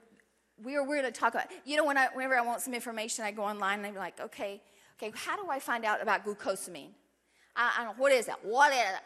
we 0.62 0.76
are 0.76 0.84
we're 0.84 1.02
going 1.02 1.14
to 1.14 1.18
talk 1.18 1.34
about. 1.34 1.48
You 1.64 1.78
know, 1.78 1.86
when 1.86 1.98
I, 1.98 2.08
whenever 2.14 2.36
I 2.36 2.42
want 2.42 2.60
some 2.62 2.74
information, 2.74 3.24
I 3.24 3.32
go 3.32 3.44
online 3.44 3.80
and 3.80 3.88
I'm 3.88 3.96
like, 3.96 4.20
okay, 4.20 4.62
okay, 5.02 5.14
how 5.16 5.42
do 5.42 5.50
I 5.50 5.60
find 5.60 5.86
out 5.86 6.02
about 6.02 6.26
glucosamine? 6.26 6.90
I, 7.56 7.78
I 7.80 7.84
don't. 7.86 7.98
What 7.98 8.12
is 8.12 8.26
that? 8.26 8.44
What 8.44 8.74
is 8.74 8.80
it? 8.80 9.04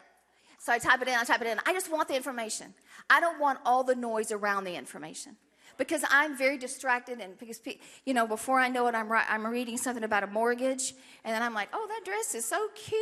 So 0.62 0.72
I 0.72 0.77
type 0.77 1.01
it 1.01 1.08
in, 1.08 1.15
I 1.15 1.24
type 1.24 1.41
it 1.41 1.48
in. 1.48 1.60
I 1.65 1.74
just 1.74 1.91
want 1.91 2.08
the 2.08 2.15
information. 2.15 2.75
I 3.10 3.20
don't 3.20 3.39
want 3.39 3.58
all 3.65 3.84
the 3.84 3.96
noise 3.96 4.32
around 4.32 4.65
the 4.65 4.75
information 4.75 5.36
because 5.75 6.06
I'm 6.12 6.38
very 6.38 6.56
distracted. 6.56 7.20
And 7.20 7.36
because, 7.39 7.60
you 8.06 8.13
know, 8.13 8.27
before 8.27 8.60
I 8.60 8.68
know 8.68 8.86
it, 8.86 8.94
I'm, 8.94 9.12
I'm 9.12 9.48
reading 9.48 9.75
something 9.75 10.03
about 10.03 10.22
a 10.22 10.27
mortgage. 10.27 10.94
And 11.24 11.34
then 11.34 11.41
I'm 11.41 11.56
like, 11.56 11.70
oh, 11.74 11.88
that 11.88 12.06
dress 12.06 12.36
is 12.36 12.46
so 12.46 12.68
cute. 12.75 13.01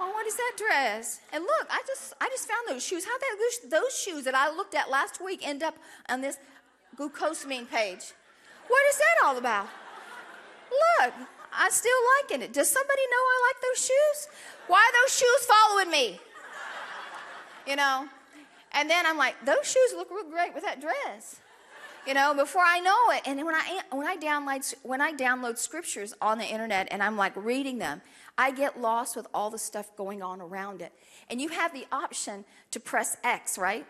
Oh, 0.00 0.10
what 0.10 0.26
is 0.26 0.34
that 0.36 0.52
dress? 0.56 1.20
And 1.34 1.44
look, 1.44 1.66
I 1.70 1.82
just 1.86 2.14
I 2.18 2.30
just 2.30 2.48
found 2.48 2.66
those 2.66 2.82
shoes. 2.82 3.04
How 3.04 3.18
that 3.18 3.70
those 3.70 3.94
shoes 3.94 4.24
that 4.24 4.34
I 4.34 4.50
looked 4.50 4.74
at 4.74 4.90
last 4.90 5.22
week 5.22 5.46
end 5.46 5.62
up 5.62 5.76
on 6.08 6.22
this 6.22 6.38
glucosamine 6.96 7.68
page? 7.70 8.14
What 8.68 8.82
is 8.88 8.96
that 8.96 9.26
all 9.26 9.36
about? 9.36 9.68
Look, 10.70 11.12
I'm 11.54 11.70
still 11.70 11.98
liking 12.18 12.42
it. 12.42 12.52
Does 12.52 12.68
somebody 12.68 13.02
know 13.10 13.16
I 13.16 13.48
like 13.48 13.62
those 13.62 13.84
shoes? 13.84 14.28
Why 14.66 14.78
are 14.78 15.04
those 15.04 15.16
shoes 15.16 15.46
following 15.46 15.90
me? 15.90 16.20
You 17.66 17.76
know? 17.76 18.08
And 18.72 18.88
then 18.88 19.06
I'm 19.06 19.18
like, 19.18 19.34
those 19.44 19.70
shoes 19.70 19.92
look 19.94 20.10
real 20.10 20.24
great 20.30 20.54
with 20.54 20.64
that 20.64 20.80
dress. 20.80 21.36
You 22.06 22.14
know, 22.14 22.34
before 22.34 22.62
I 22.64 22.80
know 22.80 22.96
it. 23.10 23.22
And 23.26 23.44
when 23.44 23.54
I 23.54 23.80
when 23.90 24.06
I 24.06 24.16
download 24.16 24.74
when 24.82 25.00
I 25.00 25.12
download 25.12 25.56
scriptures 25.56 26.14
on 26.20 26.38
the 26.38 26.44
internet 26.44 26.88
and 26.90 27.02
I'm 27.02 27.16
like 27.16 27.32
reading 27.36 27.78
them, 27.78 28.02
I 28.36 28.50
get 28.50 28.80
lost 28.80 29.14
with 29.14 29.28
all 29.32 29.50
the 29.50 29.58
stuff 29.58 29.94
going 29.96 30.22
on 30.22 30.40
around 30.40 30.82
it. 30.82 30.92
And 31.30 31.40
you 31.40 31.48
have 31.50 31.72
the 31.72 31.86
option 31.92 32.44
to 32.72 32.80
press 32.80 33.16
X, 33.22 33.56
right? 33.56 33.86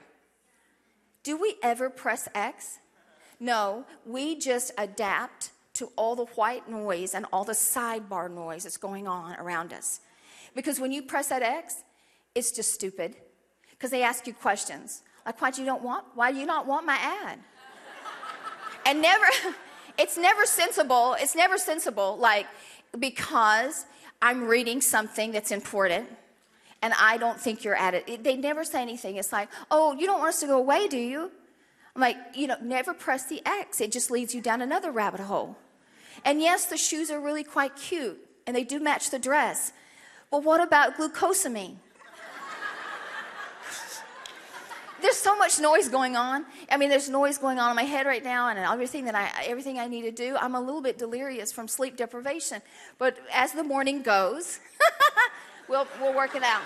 Do 1.22 1.40
we 1.40 1.54
ever 1.62 1.88
press 1.88 2.28
X? 2.34 2.80
No, 3.40 3.86
we 4.04 4.38
just 4.38 4.72
adapt 4.76 5.50
to 5.82 5.92
all 5.96 6.14
the 6.14 6.26
white 6.36 6.68
noise 6.70 7.12
and 7.14 7.26
all 7.32 7.44
the 7.44 7.52
sidebar 7.52 8.30
noise 8.30 8.62
that's 8.62 8.76
going 8.76 9.08
on 9.08 9.34
around 9.34 9.72
us. 9.72 10.00
Because 10.54 10.78
when 10.78 10.92
you 10.92 11.02
press 11.02 11.28
that 11.28 11.42
X, 11.42 11.82
it's 12.34 12.52
just 12.52 12.72
stupid. 12.72 13.16
Because 13.70 13.90
they 13.90 14.02
ask 14.02 14.26
you 14.26 14.32
questions 14.32 15.02
like, 15.26 15.40
why 15.40 15.50
do 15.50 15.60
you 15.60 15.66
don't 15.66 15.82
want? 15.82 16.04
Why 16.14 16.32
do 16.32 16.38
you 16.38 16.46
not 16.46 16.66
want 16.66 16.86
my 16.86 16.96
ad? 16.96 17.38
and 18.86 19.02
never, 19.02 19.24
it's 19.98 20.16
never 20.16 20.46
sensible. 20.46 21.16
It's 21.18 21.34
never 21.34 21.58
sensible. 21.58 22.16
Like 22.16 22.46
because 22.98 23.86
I'm 24.20 24.44
reading 24.44 24.80
something 24.80 25.32
that's 25.32 25.50
important. 25.50 26.08
And 26.80 26.92
I 26.98 27.16
don't 27.16 27.40
think 27.40 27.64
you're 27.64 27.76
at 27.76 27.94
it. 27.94 28.24
They 28.24 28.36
never 28.36 28.64
say 28.64 28.82
anything. 28.82 29.16
It's 29.16 29.32
like, 29.32 29.48
oh, 29.70 29.94
you 29.94 30.06
don't 30.06 30.18
want 30.18 30.30
us 30.30 30.40
to 30.40 30.46
go 30.46 30.58
away, 30.58 30.88
do 30.88 30.98
you? 30.98 31.30
I'm 31.94 32.00
like, 32.00 32.16
you 32.34 32.46
know, 32.48 32.56
never 32.60 32.94
press 32.94 33.26
the 33.26 33.40
X. 33.46 33.80
It 33.80 33.92
just 33.92 34.10
leads 34.10 34.34
you 34.34 34.40
down 34.40 34.62
another 34.62 34.90
rabbit 34.90 35.20
hole. 35.20 35.56
And 36.24 36.40
yes, 36.40 36.66
the 36.66 36.76
shoes 36.76 37.10
are 37.10 37.20
really 37.20 37.44
quite 37.44 37.76
cute 37.76 38.18
and 38.46 38.56
they 38.56 38.64
do 38.64 38.80
match 38.80 39.10
the 39.10 39.18
dress. 39.18 39.72
But 40.30 40.44
what 40.44 40.60
about 40.60 40.96
glucosamine? 40.96 41.76
there's 45.02 45.16
so 45.16 45.36
much 45.36 45.58
noise 45.58 45.88
going 45.88 46.16
on. 46.16 46.46
I 46.70 46.76
mean, 46.76 46.88
there's 46.88 47.10
noise 47.10 47.36
going 47.36 47.58
on 47.58 47.70
in 47.70 47.76
my 47.76 47.82
head 47.82 48.06
right 48.06 48.22
now, 48.22 48.48
and 48.48 48.58
everything 48.58 49.04
that 49.06 49.14
I 49.14 49.30
everything 49.44 49.78
I 49.78 49.88
need 49.88 50.02
to 50.02 50.12
do. 50.12 50.36
I'm 50.36 50.54
a 50.54 50.60
little 50.60 50.80
bit 50.80 50.96
delirious 50.96 51.52
from 51.52 51.68
sleep 51.68 51.96
deprivation. 51.96 52.62
But 52.98 53.18
as 53.32 53.52
the 53.52 53.64
morning 53.64 54.02
goes, 54.02 54.60
we'll 55.68 55.86
we'll 56.00 56.14
work 56.14 56.34
it 56.36 56.42
out. 56.42 56.62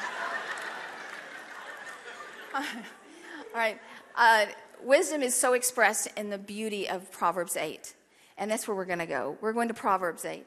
All 2.55 2.63
right. 3.55 3.81
Uh, 4.15 4.47
wisdom 4.83 5.23
is 5.23 5.35
so 5.35 5.55
expressed 5.55 6.09
in 6.17 6.31
the 6.31 6.39
beauty 6.39 6.89
of 6.89 7.11
Proverbs 7.11 7.57
8. 7.57 7.95
And 8.39 8.51
that's 8.51 8.69
where 8.69 8.77
we're 8.77 8.85
going 8.85 8.99
to 8.99 9.07
go. 9.07 9.37
We're 9.41 9.53
going 9.53 9.69
to 9.69 9.75
Proverbs 9.75 10.25
8. 10.25 10.45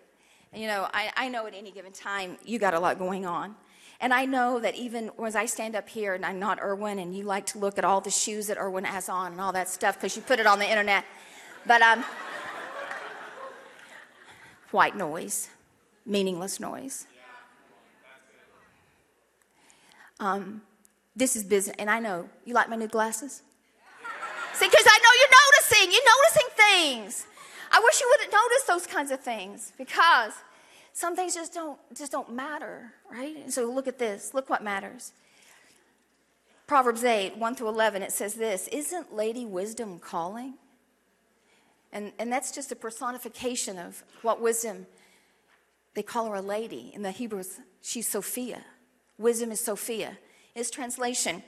And, 0.54 0.62
you 0.62 0.68
know, 0.68 0.88
I, 0.94 1.12
I 1.16 1.30
know 1.30 1.46
at 1.48 1.54
any 1.54 1.72
given 1.72 1.92
time 1.92 2.38
you 2.46 2.60
got 2.60 2.74
a 2.74 2.80
lot 2.80 3.00
going 3.00 3.26
on. 3.26 3.56
And 4.02 4.14
I 4.14 4.26
know 4.26 4.60
that 4.60 4.76
even 4.76 5.12
as 5.26 5.36
I 5.36 5.46
stand 5.46 5.76
up 5.76 5.90
here 5.90 6.14
and 6.14 6.26
I'm 6.26 6.40
not 6.40 6.60
Erwin 6.62 7.00
and 7.00 7.16
you 7.16 7.24
like 7.24 7.46
to 7.48 7.60
look 7.60 7.78
at 7.78 7.84
all 7.84 8.00
the 8.00 8.10
shoes 8.10 8.48
that 8.48 8.58
Erwin 8.58 8.86
has 8.86 9.10
on 9.10 9.34
and 9.34 9.42
all 9.42 9.52
that 9.52 9.68
stuff 9.68 9.96
because 9.96 10.16
you 10.16 10.22
put 10.22 10.40
it 10.40 10.48
on 10.48 10.58
the 10.58 10.70
internet. 10.70 11.04
But 11.68 11.82
um, 11.82 12.06
white 14.72 14.96
noise, 14.96 15.50
meaningless 16.06 16.60
noise. 16.60 17.08
Um, 20.22 20.62
this 21.16 21.36
is 21.36 21.44
business. 21.44 21.76
And 21.78 21.90
I 21.90 22.00
know, 22.00 22.30
you 22.46 22.54
like 22.54 22.70
my 22.70 22.76
new 22.78 22.88
glasses? 22.88 23.42
See, 24.54 24.66
because 24.66 24.86
I 24.86 25.00
know 25.00 25.10
you're 25.20 25.36
noticing. 25.40 25.92
You're 25.92 26.10
noticing 26.16 26.50
things. 26.56 27.26
I 27.72 27.80
wish 27.84 28.02
you 28.02 28.08
wouldn't 28.10 28.32
notice 28.32 28.64
those 28.68 28.88
kinds 28.88 29.12
of 29.12 29.20
things 29.20 29.74
because 29.78 30.34
some 30.94 31.16
things 31.16 31.36
just 31.36 31.54
don't 31.54 31.80
just 31.96 32.12
don't 32.12 32.34
matter, 32.34 32.94
right? 33.12 33.36
And 33.38 33.54
so 33.54 33.72
look 33.72 33.88
at 33.88 34.00
this. 34.00 34.34
Look 34.34 34.50
what 34.50 34.64
matters. 34.64 35.14
Proverbs 36.70 37.04
8, 37.04 37.36
1 37.38 37.56
through 37.56 37.70
11, 37.70 38.04
it 38.04 38.12
says 38.12 38.36
this 38.36 38.68
Isn't 38.68 39.14
Lady 39.14 39.44
Wisdom 39.44 39.98
calling? 39.98 40.54
And, 41.92 42.12
and 42.20 42.32
that's 42.32 42.52
just 42.52 42.72
a 42.72 42.76
personification 42.76 43.80
of 43.80 44.04
what 44.22 44.40
wisdom, 44.40 44.86
they 45.96 46.04
call 46.04 46.30
her 46.30 46.36
a 46.36 46.42
lady. 46.42 46.92
In 46.94 47.02
the 47.02 47.10
Hebrews, 47.10 47.60
she's 47.82 48.08
Sophia. 48.08 48.62
Wisdom 49.18 49.52
is 49.52 49.60
Sophia. 49.60 50.20
Its 50.54 50.70
translation, 50.70 51.42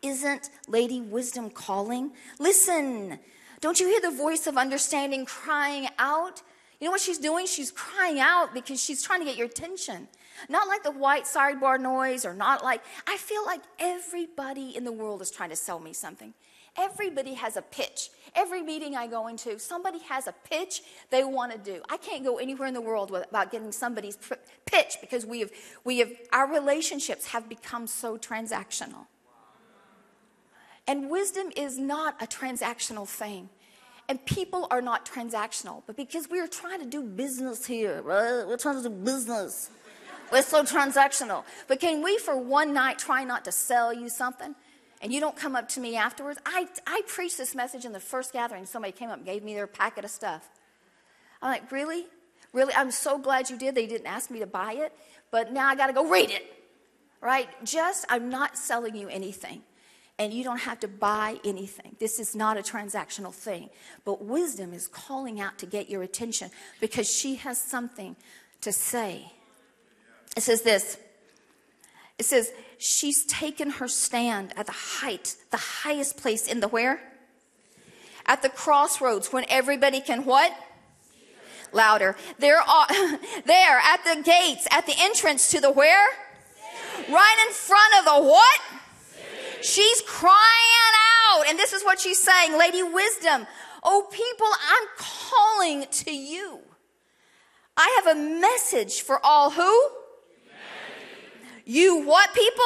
Isn't 0.00 0.48
Lady 0.66 1.02
Wisdom 1.02 1.50
calling? 1.50 2.12
Listen, 2.38 3.18
don't 3.60 3.80
you 3.80 3.88
hear 3.88 4.00
the 4.00 4.16
voice 4.16 4.46
of 4.46 4.56
understanding 4.56 5.24
crying 5.24 5.88
out? 5.98 6.42
You 6.80 6.86
know 6.86 6.92
what 6.92 7.00
she's 7.00 7.18
doing? 7.18 7.46
She's 7.46 7.70
crying 7.72 8.20
out 8.20 8.54
because 8.54 8.82
she's 8.82 9.02
trying 9.02 9.20
to 9.20 9.26
get 9.26 9.36
your 9.36 9.46
attention. 9.46 10.08
Not 10.48 10.68
like 10.68 10.84
the 10.84 10.92
white 10.92 11.24
sidebar 11.24 11.80
noise 11.80 12.24
or 12.24 12.32
not 12.32 12.62
like, 12.62 12.82
I 13.06 13.16
feel 13.16 13.44
like 13.44 13.60
everybody 13.80 14.76
in 14.76 14.84
the 14.84 14.92
world 14.92 15.20
is 15.20 15.30
trying 15.30 15.50
to 15.50 15.56
sell 15.56 15.80
me 15.80 15.92
something. 15.92 16.34
Everybody 16.76 17.34
has 17.34 17.56
a 17.56 17.62
pitch. 17.62 18.10
Every 18.36 18.62
meeting 18.62 18.94
I 18.94 19.08
go 19.08 19.26
into, 19.26 19.58
somebody 19.58 19.98
has 20.08 20.28
a 20.28 20.34
pitch 20.48 20.82
they 21.10 21.24
want 21.24 21.50
to 21.50 21.58
do. 21.58 21.82
I 21.88 21.96
can't 21.96 22.24
go 22.24 22.36
anywhere 22.38 22.68
in 22.68 22.74
the 22.74 22.80
world 22.80 23.10
without 23.10 23.50
getting 23.50 23.72
somebody's 23.72 24.16
pitch 24.64 24.98
because 25.00 25.26
we 25.26 25.40
have, 25.40 25.50
we 25.82 25.98
have, 25.98 26.12
our 26.32 26.48
relationships 26.48 27.26
have 27.26 27.48
become 27.48 27.88
so 27.88 28.16
transactional. 28.16 29.06
And 30.88 31.08
wisdom 31.08 31.50
is 31.54 31.78
not 31.78 32.20
a 32.20 32.26
transactional 32.26 33.06
thing. 33.06 33.50
And 34.08 34.24
people 34.24 34.66
are 34.70 34.82
not 34.82 35.06
transactional. 35.06 35.82
But 35.86 35.96
because 35.96 36.28
we 36.28 36.40
are 36.40 36.48
trying 36.48 36.80
to 36.80 36.86
do 36.86 37.02
business 37.02 37.66
here, 37.66 38.02
right? 38.02 38.44
We're 38.48 38.56
trying 38.56 38.82
to 38.82 38.88
do 38.88 38.94
business. 38.94 39.70
We're 40.32 40.42
so 40.42 40.64
transactional. 40.64 41.44
But 41.68 41.78
can 41.78 42.02
we, 42.02 42.18
for 42.18 42.36
one 42.36 42.72
night, 42.72 42.98
try 42.98 43.22
not 43.22 43.44
to 43.44 43.52
sell 43.52 43.92
you 43.92 44.08
something? 44.08 44.54
and 45.00 45.12
you 45.12 45.20
don't 45.20 45.36
come 45.36 45.54
up 45.54 45.68
to 45.70 45.80
me 45.80 45.96
afterwards. 45.96 46.38
I, 46.44 46.66
I 46.86 47.02
preached 47.06 47.38
this 47.38 47.54
message 47.54 47.84
in 47.84 47.92
the 47.92 48.00
first 48.00 48.32
gathering. 48.32 48.66
Somebody 48.66 48.92
came 48.92 49.10
up 49.10 49.18
and 49.18 49.26
gave 49.26 49.44
me 49.44 49.54
their 49.54 49.66
packet 49.66 50.04
of 50.04 50.10
stuff. 50.10 50.48
I'm 51.40 51.50
like, 51.50 51.70
really? 51.70 52.06
Really? 52.52 52.74
I'm 52.74 52.90
so 52.90 53.18
glad 53.18 53.50
you 53.50 53.56
did. 53.56 53.74
They 53.74 53.86
didn't 53.86 54.06
ask 54.06 54.30
me 54.30 54.40
to 54.40 54.46
buy 54.46 54.72
it, 54.72 54.92
but 55.30 55.52
now 55.52 55.68
I 55.68 55.76
got 55.76 55.86
to 55.86 55.92
go 55.92 56.08
read 56.08 56.30
it. 56.30 56.52
Right? 57.20 57.48
Just, 57.64 58.06
I'm 58.08 58.28
not 58.28 58.56
selling 58.56 58.96
you 58.96 59.08
anything. 59.08 59.62
And 60.18 60.32
you 60.32 60.42
don't 60.42 60.60
have 60.60 60.80
to 60.80 60.88
buy 60.88 61.38
anything. 61.44 61.94
This 62.00 62.18
is 62.18 62.34
not 62.34 62.56
a 62.56 62.60
transactional 62.60 63.32
thing. 63.32 63.70
But 64.04 64.24
wisdom 64.24 64.74
is 64.74 64.88
calling 64.88 65.40
out 65.40 65.58
to 65.58 65.66
get 65.66 65.88
your 65.88 66.02
attention 66.02 66.50
because 66.80 67.08
she 67.08 67.36
has 67.36 67.60
something 67.60 68.16
to 68.62 68.72
say. 68.72 69.32
It 70.36 70.42
says 70.42 70.62
this 70.62 70.98
it 72.18 72.24
says, 72.24 72.52
she's 72.78 73.24
taken 73.24 73.70
her 73.70 73.86
stand 73.86 74.52
at 74.56 74.66
the 74.66 74.72
height, 74.72 75.36
the 75.50 75.56
highest 75.56 76.16
place 76.16 76.48
in 76.48 76.60
the 76.60 76.68
where? 76.68 77.00
At 78.26 78.42
the 78.42 78.48
crossroads 78.48 79.32
when 79.32 79.44
everybody 79.48 80.00
can 80.00 80.24
what? 80.24 80.52
Louder. 81.72 82.16
There 82.38 82.60
are, 82.60 82.86
there 83.46 83.78
at 83.78 84.02
the 84.04 84.22
gates, 84.22 84.66
at 84.70 84.86
the 84.86 84.94
entrance 84.98 85.50
to 85.52 85.60
the 85.60 85.70
where? 85.70 86.08
Right 87.08 87.46
in 87.46 87.54
front 87.54 87.94
of 88.00 88.04
the 88.04 88.28
what? 88.28 88.60
She's 89.62 90.00
crying 90.02 90.94
out. 91.32 91.48
And 91.48 91.58
this 91.58 91.72
is 91.72 91.84
what 91.84 92.00
she's 92.00 92.22
saying, 92.22 92.58
Lady 92.58 92.82
Wisdom. 92.82 93.46
Oh, 93.82 94.06
people, 94.10 94.46
I'm 94.46 94.88
calling 94.96 95.86
to 96.04 96.12
you. 96.12 96.60
I 97.76 98.02
have 98.02 98.16
a 98.16 98.20
message 98.20 99.02
for 99.02 99.24
all 99.24 99.50
who? 99.50 99.90
You 101.64 102.02
what 102.02 102.34
people? 102.34 102.64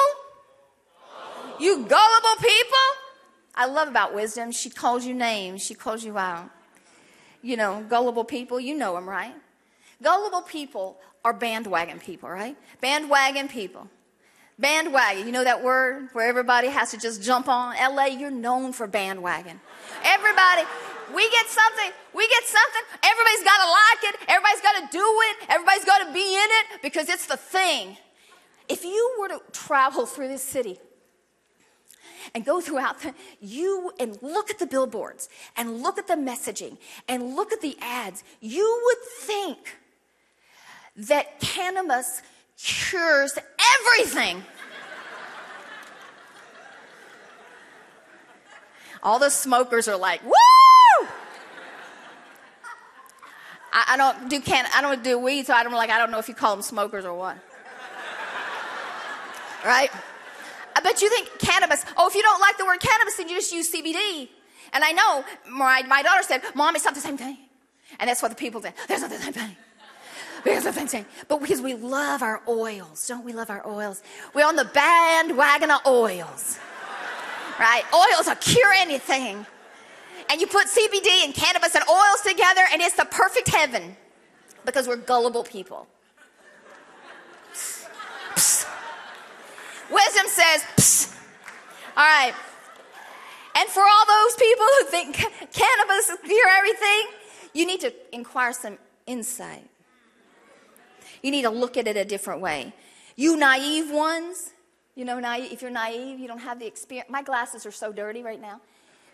You 1.58 1.76
gullible 1.76 2.36
people? 2.40 2.86
I 3.54 3.66
love 3.66 3.88
about 3.88 4.14
wisdom. 4.14 4.52
She 4.52 4.70
calls 4.70 5.04
you 5.04 5.12
names. 5.12 5.62
She 5.62 5.74
calls 5.74 6.02
you 6.04 6.16
out. 6.16 6.48
You 7.42 7.56
know, 7.56 7.84
gullible 7.88 8.24
people, 8.24 8.60
you 8.60 8.76
know 8.76 8.94
them, 8.94 9.08
right? 9.08 9.34
Gullible 10.02 10.42
people 10.42 10.98
are 11.24 11.32
bandwagon 11.32 11.98
people, 11.98 12.28
right? 12.28 12.56
Bandwagon 12.80 13.48
people. 13.48 13.88
Bandwagon, 14.58 15.26
you 15.26 15.32
know 15.32 15.44
that 15.44 15.62
word 15.62 16.08
where 16.12 16.28
everybody 16.28 16.68
has 16.68 16.90
to 16.90 16.98
just 16.98 17.22
jump 17.22 17.48
on? 17.48 17.74
LA, 17.74 18.06
you're 18.06 18.30
known 18.30 18.72
for 18.72 18.86
bandwagon. 18.86 19.60
Everybody, 20.04 20.62
we 21.14 21.28
get 21.30 21.46
something, 21.46 21.90
we 22.14 22.28
get 22.28 22.44
something, 22.44 22.82
everybody's 23.02 23.44
got 23.44 23.58
to 23.64 23.70
like 23.70 24.14
it, 24.14 24.28
everybody's 24.28 24.60
got 24.60 24.80
to 24.80 24.96
do 24.96 25.04
it, 25.04 25.36
everybody's 25.48 25.84
got 25.84 26.06
to 26.06 26.12
be 26.12 26.34
in 26.34 26.48
it 26.50 26.82
because 26.82 27.08
it's 27.08 27.26
the 27.26 27.36
thing. 27.36 27.96
If 28.68 28.84
you 28.84 29.16
were 29.18 29.28
to 29.28 29.40
travel 29.52 30.06
through 30.06 30.28
this 30.28 30.42
city 30.42 30.78
and 32.34 32.44
go 32.44 32.60
throughout 32.60 33.00
the, 33.00 33.14
you 33.40 33.92
and 33.98 34.16
look 34.22 34.50
at 34.50 34.58
the 34.58 34.66
billboards 34.66 35.28
and 35.56 35.82
look 35.82 35.98
at 35.98 36.06
the 36.06 36.14
messaging 36.14 36.78
and 37.08 37.34
look 37.34 37.52
at 37.52 37.60
the 37.60 37.76
ads, 37.80 38.22
you 38.40 38.80
would 38.84 39.08
think 39.26 39.78
that 40.96 41.40
cannabis 41.40 42.22
cures 42.62 43.38
everything. 43.80 44.44
All 49.02 49.18
the 49.18 49.30
smokers 49.30 49.88
are 49.88 49.96
like, 49.96 50.24
woo! 50.24 51.08
I, 53.72 53.84
I 53.88 53.96
don't 53.96 54.28
do 54.28 54.40
can 54.40 54.66
I 54.74 54.80
don't 54.80 55.02
do 55.02 55.18
weed, 55.18 55.46
so 55.46 55.54
I 55.54 55.64
don't 55.64 55.72
like 55.72 55.90
I 55.90 55.98
don't 55.98 56.10
know 56.10 56.18
if 56.18 56.28
you 56.28 56.34
call 56.34 56.54
them 56.54 56.62
smokers 56.62 57.04
or 57.04 57.14
what 57.14 57.38
right? 59.64 59.90
But 60.82 61.00
you 61.00 61.08
think 61.08 61.38
cannabis, 61.38 61.84
oh, 61.96 62.08
if 62.08 62.14
you 62.14 62.22
don't 62.22 62.40
like 62.40 62.58
the 62.58 62.64
word 62.64 62.80
cannabis, 62.80 63.16
then 63.16 63.28
you 63.28 63.36
just 63.36 63.52
use 63.52 63.72
CBD. 63.72 64.28
And 64.72 64.82
I 64.82 64.92
know 64.92 65.24
my, 65.50 65.82
my 65.86 66.02
daughter 66.02 66.22
said, 66.22 66.42
Mom, 66.54 66.74
it's 66.74 66.84
not 66.84 66.94
the 66.94 67.00
same 67.00 67.16
thing. 67.16 67.36
And 68.00 68.08
that's 68.08 68.22
what 68.22 68.30
the 68.30 68.36
people 68.36 68.60
did. 68.60 68.72
There's 68.88 69.02
not 69.02 69.10
the 69.10 69.18
same 69.18 69.32
thing. 69.32 69.56
There's 70.44 70.64
the 70.64 70.72
same 70.72 71.06
But 71.28 71.40
because 71.40 71.60
we 71.60 71.74
love 71.74 72.22
our 72.22 72.42
oils, 72.48 73.06
don't 73.06 73.24
we 73.24 73.32
love 73.32 73.48
our 73.50 73.66
oils? 73.66 74.02
We're 74.34 74.46
on 74.46 74.56
the 74.56 74.64
bandwagon 74.64 75.70
of 75.70 75.80
oils. 75.86 76.58
Right? 77.60 77.84
Oils 77.94 78.26
will 78.26 78.34
cure 78.36 78.72
anything. 78.76 79.46
And 80.28 80.40
you 80.40 80.46
put 80.46 80.66
CBD 80.66 81.24
and 81.24 81.34
cannabis 81.34 81.74
and 81.74 81.84
oils 81.88 82.22
together, 82.26 82.62
and 82.72 82.80
it's 82.80 82.96
the 82.96 83.04
perfect 83.04 83.48
heaven 83.48 83.96
because 84.64 84.88
we're 84.88 84.96
gullible 84.96 85.44
people. 85.44 85.86
Wisdom 89.92 90.26
says, 90.26 90.62
Psst. 90.76 91.16
all 91.96 92.04
right. 92.04 92.32
And 93.54 93.68
for 93.68 93.82
all 93.82 94.06
those 94.06 94.36
people 94.36 94.64
who 94.78 94.86
think 94.86 95.16
cannabis 95.52 96.08
is 96.08 96.18
cure 96.24 96.48
everything, 96.48 97.06
you 97.52 97.66
need 97.66 97.80
to 97.80 97.92
inquire 98.14 98.52
some 98.54 98.78
insight. 99.06 99.68
You 101.22 101.30
need 101.30 101.42
to 101.42 101.50
look 101.50 101.76
at 101.76 101.86
it 101.86 101.96
a 101.96 102.04
different 102.04 102.40
way. 102.40 102.72
You 103.16 103.36
naive 103.36 103.90
ones, 103.90 104.50
you 104.94 105.04
know, 105.04 105.18
naive, 105.18 105.52
if 105.52 105.62
you're 105.62 105.70
naive, 105.70 106.18
you 106.18 106.28
don't 106.28 106.40
have 106.40 106.58
the 106.58 106.66
experience. 106.66 107.10
My 107.10 107.22
glasses 107.22 107.66
are 107.66 107.70
so 107.70 107.92
dirty 107.92 108.22
right 108.22 108.40
now. 108.40 108.60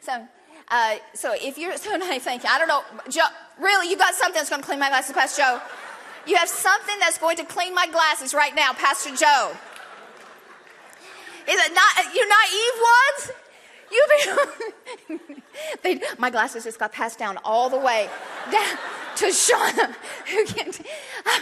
So, 0.00 0.26
uh, 0.68 0.96
so 1.14 1.34
if 1.34 1.58
you're 1.58 1.76
so 1.76 1.96
naive, 1.96 2.22
thank 2.22 2.42
you. 2.44 2.48
I 2.50 2.58
don't 2.58 2.68
know, 2.68 2.82
Joe, 3.08 3.22
really, 3.58 3.90
you 3.90 3.96
got 3.96 4.14
something 4.14 4.38
that's 4.38 4.50
going 4.50 4.62
to 4.62 4.66
clean 4.66 4.78
my 4.78 4.88
glasses, 4.88 5.12
Pastor 5.14 5.42
Joe. 5.42 5.60
You 6.26 6.36
have 6.36 6.48
something 6.48 6.98
that's 7.00 7.18
going 7.18 7.36
to 7.38 7.44
clean 7.44 7.74
my 7.74 7.86
glasses 7.86 8.34
right 8.34 8.54
now, 8.54 8.72
Pastor 8.72 9.10
Joe. 9.16 9.52
Is 11.48 11.58
it 11.58 11.72
not 11.72 12.14
you 12.14 12.28
naive 12.28 12.74
ones? 12.82 13.32
You've 13.90 15.20
they, 15.82 16.00
my 16.18 16.30
glasses 16.30 16.64
just 16.64 16.78
got 16.78 16.92
passed 16.92 17.18
down 17.18 17.38
all 17.44 17.70
the 17.70 17.78
way 17.78 18.10
down 18.52 18.78
to 19.18 19.26
Shauna. 19.26 19.94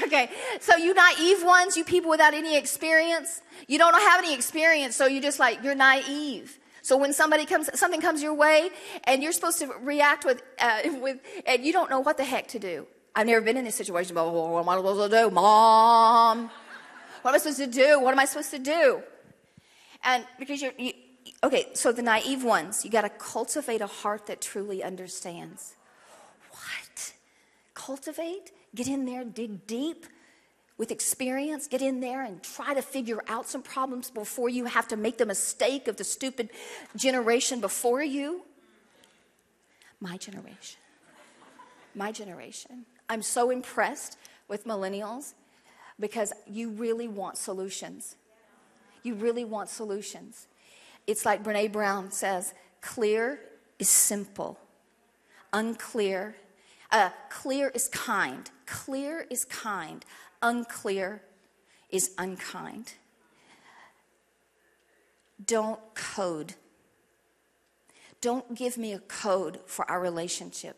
okay, 0.05 0.31
so 0.61 0.77
you 0.77 0.95
naive 0.95 1.45
ones, 1.45 1.77
you 1.77 1.85
people 1.85 2.11
without 2.11 2.35
any 2.35 2.57
experience, 2.57 3.43
you 3.69 3.79
don't 3.79 3.95
have 3.95 4.19
any 4.25 4.35
experience, 4.35 4.97
so 4.97 5.07
you're 5.07 5.23
just 5.23 5.39
like 5.39 5.63
you're 5.63 5.75
naive. 5.75 6.59
So 6.83 6.97
when 6.97 7.13
somebody 7.13 7.47
comes, 7.47 7.69
something 7.79 8.01
comes 8.01 8.23
your 8.23 8.35
way, 8.35 8.71
and 9.05 9.23
you're 9.23 9.33
supposed 9.33 9.59
to 9.59 9.67
react 9.81 10.25
with, 10.25 10.43
uh, 10.59 10.83
with, 11.01 11.19
and 11.47 11.65
you 11.65 11.73
don't 11.73 11.91
know 11.91 12.01
what 12.01 12.17
the 12.17 12.25
heck 12.25 12.49
to 12.49 12.59
do. 12.59 12.87
I've 13.15 13.27
never 13.27 13.41
been 13.41 13.57
in 13.57 13.65
this 13.65 13.75
situation, 13.75 14.15
but 14.15 14.31
what 14.31 14.61
am 14.61 14.69
I 14.69 14.77
supposed 14.77 15.11
to 15.11 15.19
do, 15.19 15.31
Mom? 15.31 16.51
What 17.23 17.31
am 17.31 17.35
I 17.35 17.39
supposed 17.39 17.59
to 17.59 17.67
do? 17.67 18.01
What 18.01 18.13
am 18.13 18.21
I 18.21 18.27
supposed 18.27 18.51
to 18.51 18.59
do? 18.59 19.03
And 20.05 20.25
because 20.39 20.61
you're, 20.61 20.75
you, 20.79 20.93
okay, 21.43 21.69
so 21.73 21.93
the 21.93 22.03
naive 22.03 22.45
ones, 22.45 22.85
you 22.85 22.91
got 22.91 23.03
to 23.03 23.09
cultivate 23.09 23.81
a 23.81 23.87
heart 23.87 24.27
that 24.27 24.41
truly 24.41 24.83
understands. 24.85 25.76
Cultivate? 27.77 28.53
Get 28.75 28.89
in 28.89 29.05
there, 29.05 29.23
dig 29.23 29.67
deep 29.67 30.07
with 30.79 30.91
experience, 30.91 31.67
get 31.67 31.83
in 31.83 32.01
there 32.01 32.25
and 32.25 32.43
try 32.43 32.73
to 32.75 32.83
figure 32.83 33.23
out 33.29 33.47
some 33.47 33.63
problems 33.63 34.11
before 34.11 34.49
you 34.49 34.65
have 34.65 34.89
to 34.89 34.97
make 34.97 35.19
the 35.19 35.27
mistake 35.27 35.87
of 35.87 35.97
the 35.97 36.05
stupid 36.05 36.51
generation 36.97 37.61
before 37.61 38.03
you. 38.03 38.43
My 40.01 40.17
generation. 40.17 40.81
My 41.95 42.13
generation. 42.13 42.87
I'm 43.09 43.23
so 43.23 43.51
impressed 43.51 44.19
with 44.49 44.67
millennials 44.67 45.35
because 46.01 46.33
you 46.47 46.71
really 46.71 47.09
want 47.09 47.37
solutions. 47.37 48.17
You 49.03 49.15
really 49.15 49.45
want 49.45 49.69
solutions. 49.69 50.47
It's 51.07 51.27
like 51.27 51.45
Brene 51.45 51.73
Brown 51.73 52.11
says 52.11 52.55
clear 52.81 53.39
is 53.79 53.91
simple, 53.91 54.59
unclear. 55.53 56.37
Uh, 56.91 57.11
clear 57.31 57.69
is 57.69 57.89
kind. 57.89 58.51
Clear 58.67 59.27
is 59.31 59.45
kind. 59.45 60.05
Unclear 60.43 61.23
is 61.91 62.13
unkind. 62.19 62.95
Don't 65.45 65.81
code. 65.95 66.55
Don't 68.21 68.55
give 68.55 68.79
me 68.79 68.93
a 68.93 68.99
code 68.99 69.61
for 69.67 69.89
our 69.91 70.01
relationship. 70.01 70.77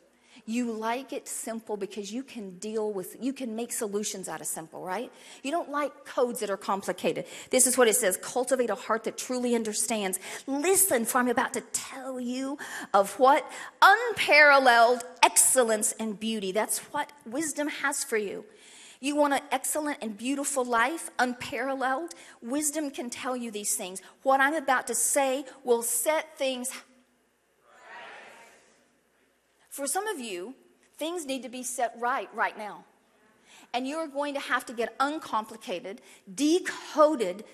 You 0.48 0.72
like 0.72 1.12
it 1.12 1.28
simple 1.28 1.76
because 1.76 2.10
you 2.10 2.22
can 2.22 2.56
deal 2.56 2.90
with, 2.90 3.18
you 3.20 3.34
can 3.34 3.54
make 3.54 3.70
solutions 3.70 4.30
out 4.30 4.40
of 4.40 4.46
simple, 4.46 4.82
right? 4.82 5.12
You 5.42 5.50
don't 5.50 5.70
like 5.70 6.06
codes 6.06 6.40
that 6.40 6.48
are 6.48 6.56
complicated. 6.56 7.26
This 7.50 7.66
is 7.66 7.76
what 7.76 7.86
it 7.86 7.96
says 7.96 8.16
cultivate 8.16 8.70
a 8.70 8.74
heart 8.74 9.04
that 9.04 9.18
truly 9.18 9.54
understands. 9.54 10.18
Listen, 10.46 11.04
for 11.04 11.18
I'm 11.18 11.28
about 11.28 11.52
to 11.52 11.60
tell 11.60 12.18
you 12.18 12.56
of 12.94 13.18
what? 13.18 13.46
Unparalleled 13.82 15.04
excellence 15.22 15.92
and 16.00 16.18
beauty. 16.18 16.50
That's 16.50 16.78
what 16.78 17.12
wisdom 17.26 17.68
has 17.68 18.02
for 18.02 18.16
you. 18.16 18.46
You 19.00 19.16
want 19.16 19.34
an 19.34 19.42
excellent 19.52 19.98
and 20.00 20.16
beautiful 20.16 20.64
life, 20.64 21.10
unparalleled? 21.18 22.14
Wisdom 22.40 22.90
can 22.90 23.10
tell 23.10 23.36
you 23.36 23.50
these 23.50 23.76
things. 23.76 24.00
What 24.22 24.40
I'm 24.40 24.54
about 24.54 24.86
to 24.86 24.94
say 24.94 25.44
will 25.62 25.82
set 25.82 26.38
things 26.38 26.70
for 29.68 29.86
some 29.86 30.06
of 30.06 30.18
you, 30.18 30.54
things 30.96 31.26
need 31.26 31.42
to 31.42 31.48
be 31.48 31.62
set 31.62 31.94
right 31.98 32.28
right 32.34 32.56
now. 32.56 32.84
And 33.74 33.86
you're 33.86 34.06
going 34.06 34.34
to 34.34 34.40
have 34.40 34.64
to 34.66 34.72
get 34.72 34.94
uncomplicated, 34.98 36.00
decoded, 36.34 37.44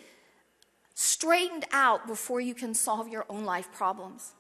straightened 0.95 1.65
out 1.73 2.07
before 2.07 2.41
you 2.41 2.55
can 2.55 2.73
solve 2.75 3.09
your 3.09 3.27
own 3.29 3.45
life 3.45 3.69
problems. 3.73 4.33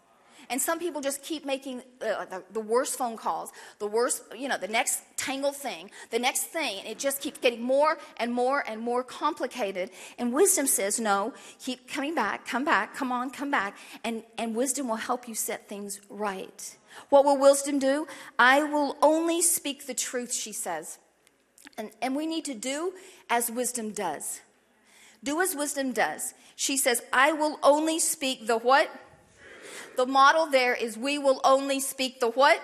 And 0.50 0.60
some 0.60 0.78
people 0.78 1.00
just 1.00 1.22
keep 1.22 1.44
making 1.44 1.82
uh, 2.00 2.24
the, 2.26 2.44
the, 2.52 2.60
worst 2.60 2.96
phone 2.96 3.16
calls, 3.16 3.52
the 3.78 3.86
worst, 3.86 4.22
you 4.36 4.48
know, 4.48 4.58
the 4.58 4.68
next 4.68 5.02
tangled 5.16 5.56
thing, 5.56 5.90
the 6.10 6.18
next 6.18 6.44
thing, 6.44 6.78
and 6.80 6.88
it 6.88 6.98
just 6.98 7.20
keeps 7.20 7.38
getting 7.38 7.62
more 7.62 7.98
and 8.18 8.32
more 8.32 8.64
and 8.66 8.80
more 8.80 9.02
complicated. 9.02 9.90
And 10.18 10.32
wisdom 10.32 10.66
says, 10.66 11.00
no, 11.00 11.32
keep 11.58 11.88
coming 11.88 12.14
back, 12.14 12.46
come 12.46 12.64
back, 12.64 12.94
come 12.94 13.12
on, 13.12 13.30
come 13.30 13.50
back. 13.50 13.76
And, 14.02 14.22
and 14.38 14.54
wisdom 14.54 14.88
will 14.88 14.96
help 14.96 15.28
you 15.28 15.34
set 15.34 15.68
things 15.68 16.00
right. 16.08 16.76
What 17.08 17.24
will 17.24 17.38
wisdom 17.38 17.78
do? 17.78 18.06
I 18.38 18.62
will 18.62 18.96
only 19.02 19.42
speak 19.42 19.86
the 19.86 19.94
truth, 19.94 20.32
she 20.32 20.52
says. 20.52 20.98
And, 21.76 21.90
and 22.00 22.14
we 22.14 22.26
need 22.26 22.44
to 22.44 22.54
do 22.54 22.92
as 23.28 23.50
wisdom 23.50 23.90
does. 23.90 24.40
Do 25.22 25.40
as 25.40 25.56
wisdom 25.56 25.92
does. 25.92 26.34
She 26.56 26.76
says, 26.76 27.02
I 27.12 27.32
will 27.32 27.58
only 27.62 27.98
speak 27.98 28.46
the 28.46 28.58
what? 28.58 28.90
The 29.96 30.06
model 30.06 30.46
there 30.46 30.74
is 30.74 30.98
we 30.98 31.18
will 31.18 31.40
only 31.44 31.80
speak 31.80 32.20
the 32.20 32.28
what? 32.28 32.60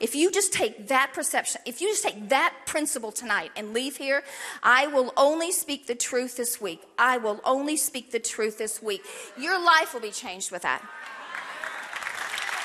If 0.00 0.14
you 0.14 0.30
just 0.30 0.52
take 0.52 0.88
that 0.88 1.12
perception, 1.12 1.60
if 1.66 1.80
you 1.80 1.88
just 1.88 2.04
take 2.04 2.28
that 2.28 2.54
principle 2.66 3.10
tonight 3.10 3.50
and 3.56 3.74
leave 3.74 3.96
here, 3.96 4.22
I 4.62 4.86
will 4.86 5.12
only 5.16 5.50
speak 5.50 5.86
the 5.86 5.94
truth 5.94 6.36
this 6.36 6.60
week. 6.60 6.82
I 6.98 7.16
will 7.18 7.40
only 7.44 7.76
speak 7.76 8.12
the 8.12 8.20
truth 8.20 8.58
this 8.58 8.80
week. 8.80 9.02
Your 9.36 9.58
life 9.58 9.94
will 9.94 10.00
be 10.00 10.10
changed 10.10 10.52
with 10.52 10.62
that. 10.62 10.82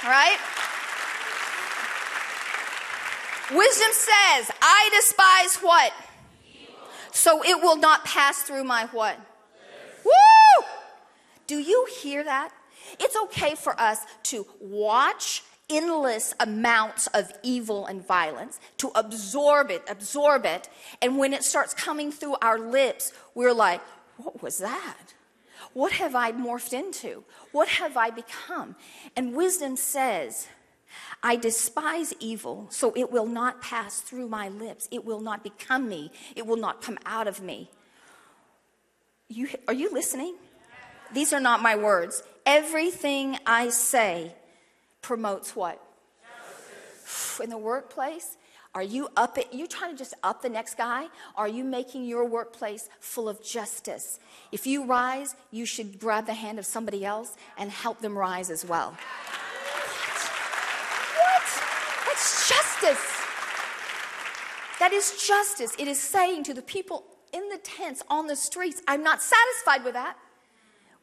Right? 0.03 0.37
Wisdom 3.51 3.89
says, 3.91 4.51
I 4.61 4.89
despise 4.93 5.63
what? 5.63 5.93
So 7.11 7.43
it 7.43 7.61
will 7.61 7.77
not 7.77 8.05
pass 8.05 8.41
through 8.41 8.63
my 8.63 8.85
what? 8.87 9.17
Woo! 10.03 10.65
Do 11.47 11.57
you 11.57 11.87
hear 12.01 12.23
that? 12.23 12.51
It's 12.99 13.15
okay 13.25 13.55
for 13.55 13.79
us 13.79 13.99
to 14.23 14.45
watch 14.59 15.43
endless 15.69 16.33
amounts 16.39 17.07
of 17.07 17.31
evil 17.41 17.85
and 17.85 18.05
violence, 18.05 18.59
to 18.77 18.91
absorb 18.95 19.71
it, 19.71 19.83
absorb 19.89 20.45
it, 20.45 20.69
and 21.01 21.17
when 21.17 21.33
it 21.33 21.43
starts 21.43 21.73
coming 21.73 22.11
through 22.11 22.35
our 22.41 22.59
lips, 22.59 23.13
we're 23.33 23.53
like, 23.53 23.81
what 24.17 24.41
was 24.41 24.59
that? 24.59 25.13
What 25.73 25.93
have 25.93 26.15
I 26.15 26.31
morphed 26.31 26.73
into? 26.73 27.23
What 27.51 27.67
have 27.67 27.97
I 27.97 28.09
become? 28.09 28.75
And 29.15 29.35
wisdom 29.35 29.75
says, 29.75 30.47
I 31.23 31.35
despise 31.35 32.13
evil, 32.19 32.67
so 32.69 32.93
it 32.95 33.11
will 33.11 33.25
not 33.25 33.61
pass 33.61 34.01
through 34.01 34.27
my 34.27 34.49
lips. 34.49 34.87
It 34.91 35.05
will 35.05 35.21
not 35.21 35.43
become 35.43 35.89
me. 35.89 36.11
It 36.35 36.45
will 36.45 36.57
not 36.57 36.81
come 36.81 36.99
out 37.05 37.27
of 37.27 37.41
me. 37.41 37.71
You, 39.29 39.47
are 39.67 39.73
you 39.73 39.91
listening? 39.91 40.35
These 41.13 41.33
are 41.33 41.39
not 41.39 41.61
my 41.61 41.75
words. 41.75 42.21
Everything 42.45 43.37
I 43.45 43.69
say 43.69 44.33
promotes 45.01 45.55
what? 45.55 45.81
Justice. 46.23 47.39
In 47.39 47.49
the 47.49 47.57
workplace, 47.57 48.37
are 48.75 48.83
you 48.83 49.07
up 49.15 49.37
it? 49.37 49.53
You 49.53 49.67
trying 49.67 49.91
to 49.91 49.97
just 49.97 50.15
up 50.23 50.41
the 50.41 50.49
next 50.49 50.75
guy? 50.77 51.07
Are 51.35 51.47
you 51.47 51.63
making 51.63 52.05
your 52.05 52.25
workplace 52.25 52.89
full 52.99 53.29
of 53.29 53.43
justice? 53.43 54.19
If 54.51 54.65
you 54.65 54.85
rise, 54.85 55.35
you 55.51 55.65
should 55.65 55.99
grab 55.99 56.25
the 56.25 56.33
hand 56.33 56.57
of 56.57 56.65
somebody 56.65 57.05
else 57.05 57.35
and 57.57 57.69
help 57.69 57.99
them 57.99 58.17
rise 58.17 58.49
as 58.49 58.65
well. 58.65 58.97
What? 61.19 61.43
That's 62.07 62.49
justice. 62.49 63.21
That 64.79 64.91
is 64.91 65.23
justice. 65.23 65.75
It 65.77 65.87
is 65.87 65.99
saying 65.99 66.43
to 66.45 66.53
the 66.53 66.63
people 66.63 67.05
in 67.31 67.47
the 67.49 67.59
tents, 67.59 68.01
on 68.09 68.27
the 68.27 68.35
streets, 68.35 68.81
I'm 68.87 69.03
not 69.03 69.21
satisfied 69.21 69.83
with 69.83 69.93
that. 69.93 70.17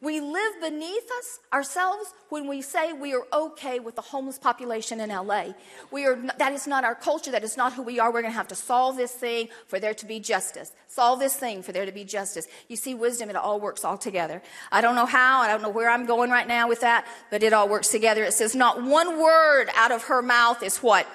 We 0.01 0.19
live 0.19 0.59
beneath 0.59 1.11
us 1.19 1.39
ourselves 1.53 2.11
when 2.29 2.47
we 2.47 2.63
say 2.63 2.91
we 2.91 3.13
are 3.13 3.23
okay 3.31 3.79
with 3.79 3.95
the 3.95 4.01
homeless 4.01 4.39
population 4.39 4.99
in 4.99 5.09
LA. 5.09 5.49
We 5.91 6.07
are, 6.07 6.15
that 6.39 6.53
is 6.53 6.65
not 6.65 6.83
our 6.83 6.95
culture. 6.95 7.29
That 7.29 7.43
is 7.43 7.55
not 7.55 7.73
who 7.73 7.83
we 7.83 7.99
are. 7.99 8.11
We're 8.11 8.23
going 8.23 8.33
to 8.33 8.37
have 8.37 8.47
to 8.47 8.55
solve 8.55 8.97
this 8.97 9.11
thing 9.11 9.49
for 9.67 9.79
there 9.79 9.93
to 9.93 10.05
be 10.07 10.19
justice. 10.19 10.71
Solve 10.87 11.19
this 11.19 11.35
thing 11.35 11.61
for 11.61 11.71
there 11.71 11.85
to 11.85 11.91
be 11.91 12.03
justice. 12.03 12.47
You 12.67 12.77
see, 12.77 12.95
wisdom, 12.95 13.29
it 13.29 13.35
all 13.35 13.59
works 13.59 13.85
all 13.85 13.95
together. 13.95 14.41
I 14.71 14.81
don't 14.81 14.95
know 14.95 15.05
how. 15.05 15.41
I 15.41 15.47
don't 15.47 15.61
know 15.61 15.69
where 15.69 15.89
I'm 15.89 16.07
going 16.07 16.31
right 16.31 16.47
now 16.47 16.67
with 16.67 16.81
that, 16.81 17.05
but 17.29 17.43
it 17.43 17.53
all 17.53 17.69
works 17.69 17.89
together. 17.89 18.23
It 18.23 18.33
says, 18.33 18.55
not 18.55 18.81
one 18.81 19.21
word 19.21 19.67
out 19.75 19.91
of 19.91 20.05
her 20.05 20.23
mouth 20.23 20.63
is 20.63 20.77
what? 20.77 21.05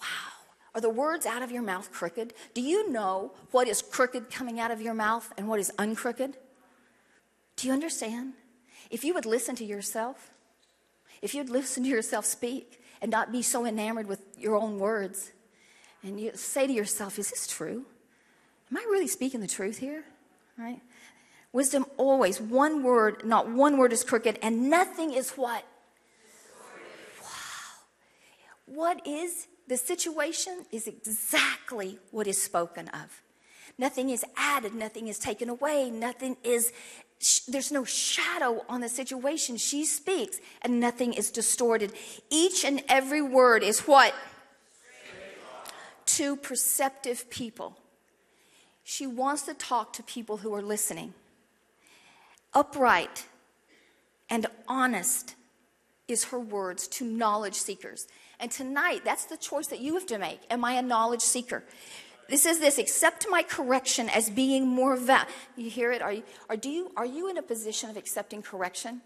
Wow. 0.00 0.06
Are 0.74 0.80
the 0.80 0.88
words 0.88 1.26
out 1.26 1.42
of 1.42 1.50
your 1.50 1.62
mouth 1.62 1.92
crooked? 1.92 2.32
Do 2.54 2.62
you 2.62 2.90
know 2.90 3.32
what 3.50 3.68
is 3.68 3.82
crooked 3.82 4.30
coming 4.30 4.58
out 4.58 4.70
of 4.70 4.80
your 4.80 4.94
mouth 4.94 5.30
and 5.36 5.48
what 5.48 5.60
is 5.60 5.70
uncrooked? 5.78 6.38
Do 7.56 7.66
you 7.66 7.72
understand? 7.72 8.34
If 8.90 9.04
you 9.04 9.14
would 9.14 9.26
listen 9.26 9.56
to 9.56 9.64
yourself, 9.64 10.30
if 11.22 11.34
you'd 11.34 11.50
listen 11.50 11.82
to 11.84 11.88
yourself 11.88 12.24
speak 12.24 12.82
and 13.00 13.10
not 13.10 13.32
be 13.32 13.42
so 13.42 13.64
enamored 13.64 14.06
with 14.06 14.20
your 14.38 14.56
own 14.56 14.78
words, 14.78 15.32
and 16.02 16.20
you 16.20 16.32
say 16.34 16.66
to 16.66 16.72
yourself, 16.72 17.18
Is 17.18 17.30
this 17.30 17.46
true? 17.46 17.84
Am 18.70 18.76
I 18.76 18.84
really 18.90 19.08
speaking 19.08 19.40
the 19.40 19.46
truth 19.46 19.78
here? 19.78 20.04
Right? 20.58 20.80
Wisdom 21.52 21.86
always, 21.96 22.40
one 22.40 22.82
word, 22.82 23.24
not 23.24 23.50
one 23.50 23.78
word 23.78 23.92
is 23.92 24.04
crooked, 24.04 24.38
and 24.42 24.68
nothing 24.68 25.12
is 25.12 25.30
what? 25.30 25.64
Wow. 27.22 27.28
What 28.66 29.06
is 29.06 29.48
the 29.68 29.76
situation 29.76 30.64
is 30.70 30.86
exactly 30.86 31.98
what 32.10 32.26
is 32.26 32.40
spoken 32.40 32.88
of. 32.88 33.22
Nothing 33.78 34.10
is 34.10 34.24
added, 34.36 34.74
nothing 34.74 35.08
is 35.08 35.18
taken 35.18 35.48
away, 35.48 35.90
nothing 35.90 36.36
is 36.42 36.72
there's 37.48 37.72
no 37.72 37.84
shadow 37.84 38.64
on 38.68 38.80
the 38.80 38.88
situation. 38.88 39.56
She 39.56 39.84
speaks 39.84 40.38
and 40.62 40.78
nothing 40.80 41.12
is 41.12 41.30
distorted. 41.30 41.92
Each 42.30 42.64
and 42.64 42.82
every 42.88 43.22
word 43.22 43.62
is 43.62 43.80
what? 43.80 44.14
To 46.06 46.36
perceptive 46.36 47.28
people. 47.30 47.78
She 48.84 49.06
wants 49.06 49.42
to 49.42 49.54
talk 49.54 49.92
to 49.94 50.02
people 50.02 50.38
who 50.38 50.54
are 50.54 50.62
listening. 50.62 51.14
Upright 52.54 53.26
and 54.30 54.46
honest 54.68 55.34
is 56.08 56.24
her 56.24 56.38
words 56.38 56.86
to 56.88 57.04
knowledge 57.04 57.54
seekers. 57.54 58.06
And 58.38 58.50
tonight, 58.50 59.00
that's 59.04 59.24
the 59.24 59.36
choice 59.36 59.66
that 59.68 59.80
you 59.80 59.94
have 59.94 60.06
to 60.06 60.18
make. 60.18 60.40
Am 60.50 60.64
I 60.64 60.72
a 60.74 60.82
knowledge 60.82 61.22
seeker? 61.22 61.64
This 62.28 62.44
is 62.44 62.58
this 62.58 62.78
accept 62.78 63.26
my 63.30 63.42
correction 63.42 64.08
as 64.08 64.30
being 64.30 64.66
more 64.66 64.96
val 64.96 65.26
you 65.56 65.70
hear 65.70 65.92
it? 65.92 66.02
Are 66.02 66.12
you 66.12 66.22
are 66.50 66.56
do 66.56 66.68
you 66.68 66.90
are 66.96 67.06
you 67.06 67.28
in 67.28 67.38
a 67.38 67.42
position 67.42 67.88
of 67.90 67.96
accepting 67.96 68.42
correction? 68.42 69.00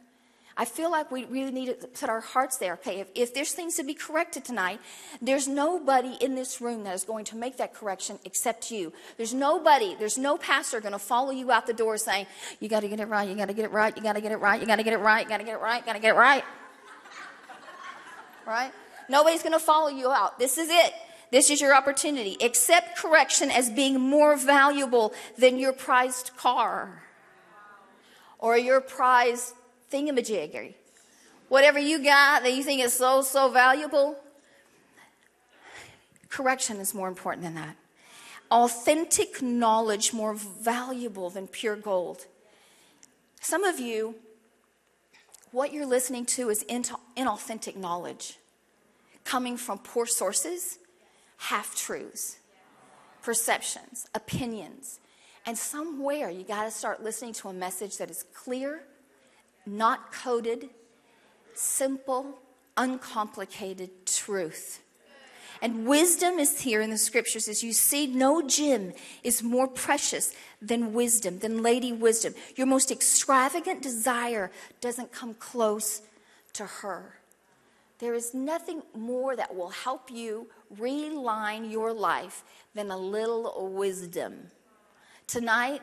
I 0.57 0.65
feel 0.65 0.91
like 0.91 1.11
we 1.11 1.25
really 1.27 1.53
need 1.53 1.81
to 1.81 1.87
put 1.87 2.09
our 2.09 2.21
hearts 2.21 2.57
there. 2.59 2.75
Okay 2.75 3.01
if, 3.01 3.09
if 3.15 3.35
there's 3.35 3.53
things 3.53 3.77
to 3.77 3.83
be 3.83 3.95
corrected 3.95 4.45
tonight 4.45 4.81
there's 5.21 5.47
nobody 5.47 6.17
in 6.21 6.35
this 6.35 6.61
room 6.61 6.85
that 6.85 6.95
is 6.95 7.05
going 7.05 7.25
to 7.27 7.37
make 7.37 7.59
that 7.59 7.75
correction 7.75 8.19
except 8.25 8.71
you. 8.71 8.93
There's 9.19 9.35
nobody 9.35 9.95
there's 9.99 10.17
no 10.17 10.39
pastor 10.39 10.81
going 10.81 10.93
to 10.93 10.99
follow 10.99 11.31
you 11.31 11.53
out 11.53 11.67
the 11.67 11.75
door 11.75 11.99
saying 11.99 12.27
you 12.59 12.69
got 12.69 12.81
to 12.81 12.89
get 12.89 13.01
it 13.01 13.09
right 13.09 13.29
you 13.29 13.35
got 13.35 13.49
to 13.49 13.55
get 13.55 13.67
it 13.67 13.73
right 13.73 13.95
you 13.95 14.03
got 14.03 14.15
to 14.15 14.23
get 14.23 14.33
it 14.33 14.39
right 14.39 14.61
you 14.61 14.67
got 14.67 14.77
to 14.77 14.83
get 14.83 14.95
it 14.95 14.99
right 14.99 15.23
you 15.25 15.29
got 15.29 15.39
to 15.39 15.45
get 15.45 15.55
it 15.55 15.61
right 15.61 15.85
got 15.85 15.93
to 15.93 16.01
get 16.01 16.15
it 16.15 16.19
right. 16.19 16.45
Right? 18.47 18.73
Nobody's 19.09 19.43
going 19.43 19.53
to 19.53 19.61
follow 19.61 19.89
you 19.89 20.11
out. 20.11 20.39
This 20.39 20.59
is 20.59 20.71
it 20.71 20.93
this 21.31 21.51
is 21.51 21.61
your 21.61 21.75
opportunity. 21.75 22.37
Accept 22.43 22.97
correction 22.97 23.51
as 23.51 23.71
being 23.71 24.01
more 24.01 24.37
valuable 24.37 25.15
than 25.39 25.59
your 25.59 25.73
prized 25.73 26.33
car 26.37 27.03
or 28.39 28.57
your 28.57 28.81
prized 28.81 29.55
thingamajig. 29.93 30.75
Whatever 31.49 31.79
you 31.79 32.03
got 32.03 32.43
that 32.43 32.53
you 32.53 32.63
think 32.63 32.83
is 32.83 32.93
so, 32.93 33.23
so 33.23 33.49
valuable, 33.49 34.17
correction 36.29 36.79
is 36.79 36.95
more 36.95 37.09
important 37.09 37.45
than 37.45 37.55
that. 37.55 37.77
Authentic 38.51 39.41
knowledge 39.41 40.13
more 40.13 40.35
valuable 40.35 41.31
than 41.31 41.47
pure 41.47 41.77
gold. 41.77 42.27
Some 43.41 43.63
of 43.63 43.79
you, 43.79 44.17
what 45.53 45.73
you're 45.73 45.87
listening 45.87 46.27
to 46.27 46.51
is 46.51 46.65
inauthentic 46.65 47.77
knowledge 47.77 48.37
coming 49.25 49.57
from 49.57 49.79
poor 49.79 50.07
sources, 50.07 50.80
half 51.41 51.75
truths, 51.75 52.39
perceptions, 53.23 54.07
opinions. 54.15 55.01
And 55.47 55.57
somewhere 55.57 56.31
you 56.31 56.45
got 56.45 56.65
to 56.65 56.71
start 56.71 57.03
listening 57.03 57.33
to 57.35 57.49
a 57.49 57.53
message 57.53 57.97
that 57.97 58.11
is 58.11 58.25
clear, 58.35 58.83
not 59.67 60.13
coded, 60.13 60.69
simple, 61.55 62.39
uncomplicated 62.77 64.07
truth. 64.07 64.81
And 65.63 65.87
wisdom 65.87 66.39
is 66.39 66.61
here 66.61 66.81
in 66.81 66.91
the 66.91 66.99
scriptures. 66.99 67.49
As 67.49 67.63
you 67.63 67.73
see, 67.73 68.07
no 68.07 68.43
gem 68.43 68.93
is 69.23 69.43
more 69.43 69.69
precious 69.69 70.35
than 70.61 70.95
wisdom, 70.95 71.39
than 71.39 71.63
Lady 71.63 71.93
Wisdom. 71.93 72.35
Your 72.57 72.67
most 72.67 72.91
extravagant 72.91 73.83
desire 73.83 74.51
doesn't 74.81 75.13
come 75.13 75.35
close 75.35 76.03
to 76.55 76.65
her. 76.65 77.21
There 77.99 78.15
is 78.15 78.33
nothing 78.33 78.83
more 78.95 79.37
that 79.37 79.55
will 79.55 79.69
help 79.69 80.11
you 80.11 80.49
realign 80.79 81.71
your 81.71 81.93
life 81.93 82.45
than 82.75 82.91
a 82.91 82.97
little 82.97 83.69
wisdom. 83.69 84.49
Tonight, 85.27 85.83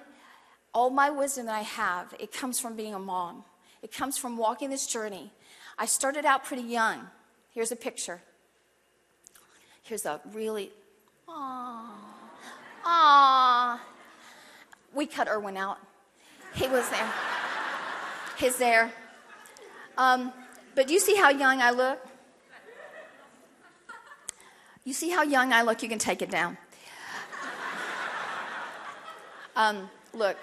all 0.74 0.90
my 0.90 1.10
wisdom 1.10 1.48
that 1.48 1.56
I 1.56 1.62
have, 1.62 2.14
it 2.20 2.32
comes 2.32 2.60
from 2.60 2.76
being 2.76 2.94
a 2.94 3.00
mom. 3.00 3.44
It 3.82 3.92
comes 3.92 4.18
from 4.18 4.38
walking 4.38 4.70
this 4.70 4.88
journey. 4.88 5.32
I 5.78 5.86
started 5.86 6.26
out 6.26 6.44
pretty 6.44 6.64
young. 6.64 7.08
Here's 7.52 7.72
a 7.72 7.76
picture. 7.76 8.22
Here's 9.84 10.06
a 10.06 10.20
really, 10.34 10.72
ah, 11.28 11.96
ah. 12.84 13.84
We 14.94 15.06
cut 15.06 15.28
Erwin 15.28 15.58
out. 15.58 15.78
He 16.54 16.68
was 16.68 16.90
there. 16.90 17.14
He's 18.38 18.58
there. 18.58 18.92
Um, 19.98 20.34
but 20.76 20.88
do 20.88 20.94
you 20.94 21.00
see 21.00 21.16
how 21.16 21.30
young 21.30 21.62
I 21.62 21.72
look? 21.72 22.07
You 24.88 24.94
see 24.94 25.10
how 25.10 25.22
young 25.22 25.52
I 25.52 25.64
look? 25.64 25.84
You 25.84 25.90
can 25.90 26.00
take 26.00 26.22
it 26.22 26.32
down. 26.32 26.58
Um, 29.54 29.90
look, 30.14 30.38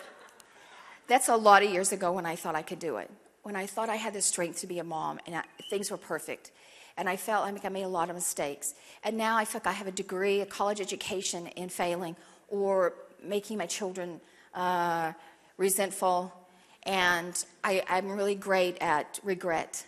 that's 1.06 1.30
a 1.30 1.36
lot 1.36 1.62
of 1.62 1.70
years 1.70 1.92
ago 1.92 2.12
when 2.12 2.26
I 2.26 2.36
thought 2.36 2.54
I 2.54 2.60
could 2.60 2.78
do 2.78 2.98
it. 2.98 3.10
When 3.42 3.56
I 3.56 3.64
thought 3.64 3.88
I 3.88 3.96
had 3.96 4.12
the 4.12 4.20
strength 4.20 4.60
to 4.60 4.66
be 4.66 4.80
a 4.80 4.84
mom 4.84 5.18
and 5.26 5.36
I, 5.36 5.44
things 5.70 5.90
were 5.90 5.96
perfect 5.96 6.50
and 6.98 7.08
I 7.08 7.16
felt 7.16 7.50
like 7.50 7.64
I 7.64 7.70
made 7.70 7.84
a 7.84 7.88
lot 7.88 8.10
of 8.10 8.16
mistakes. 8.16 8.74
And 9.02 9.16
now 9.16 9.38
I 9.38 9.46
feel 9.46 9.62
like 9.64 9.68
I 9.68 9.72
have 9.72 9.86
a 9.86 9.92
degree, 9.92 10.42
a 10.42 10.46
college 10.46 10.78
education 10.78 11.46
in 11.46 11.70
failing 11.70 12.14
or 12.48 12.92
making 13.22 13.56
my 13.56 13.66
children 13.66 14.20
uh, 14.52 15.12
resentful. 15.56 16.34
And 16.82 17.42
I, 17.62 17.82
I'm 17.88 18.10
really 18.10 18.34
great 18.34 18.76
at 18.82 19.20
regret. 19.22 19.86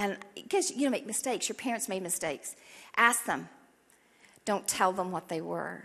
And 0.00 0.16
because 0.34 0.70
you 0.70 0.84
know, 0.84 0.90
make 0.90 1.06
mistakes, 1.06 1.46
your 1.46 1.56
parents 1.56 1.86
made 1.86 2.02
mistakes. 2.02 2.56
Ask 2.96 3.26
them. 3.26 3.50
Don't 4.46 4.66
tell 4.66 4.92
them 4.92 5.12
what 5.12 5.28
they 5.28 5.42
were. 5.42 5.84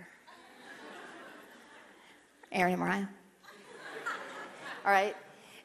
Aaron 2.50 2.72
and 2.72 2.82
Mariah. 2.82 3.08
All 4.86 4.92
right? 4.92 5.18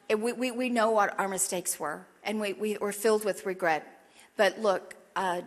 We, 0.09 0.33
we, 0.33 0.51
we 0.51 0.69
know 0.69 0.91
what 0.91 1.17
our 1.17 1.29
mistakes 1.29 1.79
were, 1.79 2.05
and 2.25 2.41
we, 2.41 2.55
we, 2.55 2.77
we're 2.81 2.91
filled 2.91 3.25
with 3.25 3.47
regret. 3.47 3.87
But 4.37 4.59
look, 4.59 4.97
uh, 5.15 5.43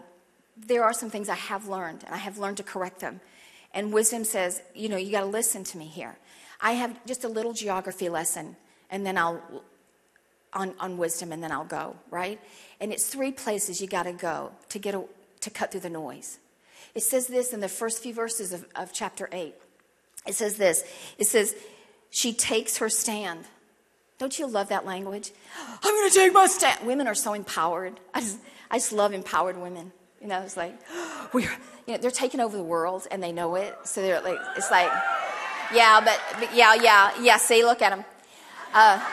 there 0.56 0.86
are 0.86 0.94
some 0.94 1.10
things 1.10 1.28
I 1.28 1.36
have 1.36 1.68
learned, 1.68 2.06
and 2.06 2.16
I 2.16 2.20
have 2.20 2.38
learned 2.38 2.56
to 2.58 2.64
correct 2.64 3.02
them. 3.02 3.20
And 3.74 3.92
wisdom 3.92 4.24
says, 4.24 4.62
you 4.74 4.88
know, 4.88 4.96
you 4.96 5.12
got 5.12 5.22
to 5.22 5.26
listen 5.26 5.66
to 5.66 5.78
me 5.78 5.88
here. 5.88 6.16
I 6.62 6.72
have 6.74 7.06
just 7.06 7.26
a 7.26 7.28
little 7.28 7.52
geography 7.52 8.08
lesson, 8.08 8.56
and 8.90 9.06
then 9.06 9.18
I'll 9.18 9.42
on, 10.54 10.74
on 10.80 10.98
wisdom, 10.98 11.32
and 11.32 11.44
then 11.44 11.52
I'll 11.52 11.66
go, 11.66 11.96
right? 12.10 12.40
And 12.80 12.92
it's 12.92 13.08
three 13.08 13.32
places 13.32 13.82
you 13.82 13.88
got 13.88 14.04
to 14.04 14.14
go 14.14 14.52
to 14.70 14.80
get 14.80 14.96
a, 14.96 15.04
to 15.42 15.50
cut 15.50 15.72
through 15.72 15.82
the 15.82 15.90
noise. 15.90 16.40
It 16.96 17.02
says 17.02 17.28
this 17.28 17.54
in 17.54 17.60
the 17.60 17.70
first 17.70 18.04
few 18.04 18.14
verses 18.14 18.54
of, 18.54 18.66
of 18.76 18.94
chapter 18.94 19.30
8. 19.32 19.54
It 20.28 20.36
says 20.36 20.58
this. 20.58 20.84
It 21.18 21.26
says, 21.26 21.56
she 22.10 22.34
takes 22.34 22.78
her 22.78 22.90
stand. 22.90 23.46
Don't 24.20 24.38
you 24.38 24.48
love 24.48 24.70
that 24.70 24.86
language? 24.86 25.32
I'm 25.84 25.94
going 25.94 26.10
to 26.10 26.16
take 26.16 26.34
my 26.34 26.48
stand. 26.48 26.86
Women 26.86 27.08
are 27.08 27.16
so 27.16 27.34
empowered. 27.34 28.00
I 28.14 28.22
just, 28.22 28.40
I 28.70 28.78
just 28.78 28.94
love 28.94 29.14
empowered 29.14 29.58
women. 29.58 29.92
You 30.22 30.28
know, 30.28 30.42
it's 30.42 30.56
like, 30.56 30.76
we're, 31.34 31.52
you 31.88 31.94
know, 31.94 31.98
they're 31.98 32.12
taking 32.12 32.40
over 32.40 32.56
the 32.56 32.64
world 32.64 33.08
and 33.12 33.22
they 33.22 33.32
know 33.32 33.56
it. 33.56 33.76
So 33.86 34.02
they're 34.02 34.22
like, 34.22 34.40
it's 34.56 34.72
like, 34.72 34.92
yeah, 35.74 36.00
but, 36.00 36.22
but 36.40 36.56
yeah, 36.56 36.76
yeah, 36.76 37.12
yeah. 37.20 37.38
See, 37.38 37.66
look 37.66 37.82
at 37.82 37.90
them. 37.90 38.06
Uh, 38.74 39.04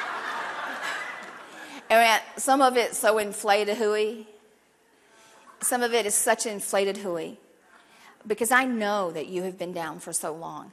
and 1.91 2.23
some 2.37 2.63
of 2.63 2.77
it's 2.77 2.99
so 2.99 3.19
inflated 3.19 3.77
hooey. 3.77 4.27
Some 5.61 5.83
of 5.83 5.93
it 5.93 6.07
is 6.07 6.15
such 6.15 6.47
inflated 6.47 6.99
hooey. 6.99 7.39
Because 8.27 8.51
I 8.51 8.65
know 8.65 9.11
that 9.11 9.27
you 9.27 9.43
have 9.43 9.59
been 9.59 9.73
down 9.73 9.99
for 9.99 10.13
so 10.13 10.33
long. 10.33 10.73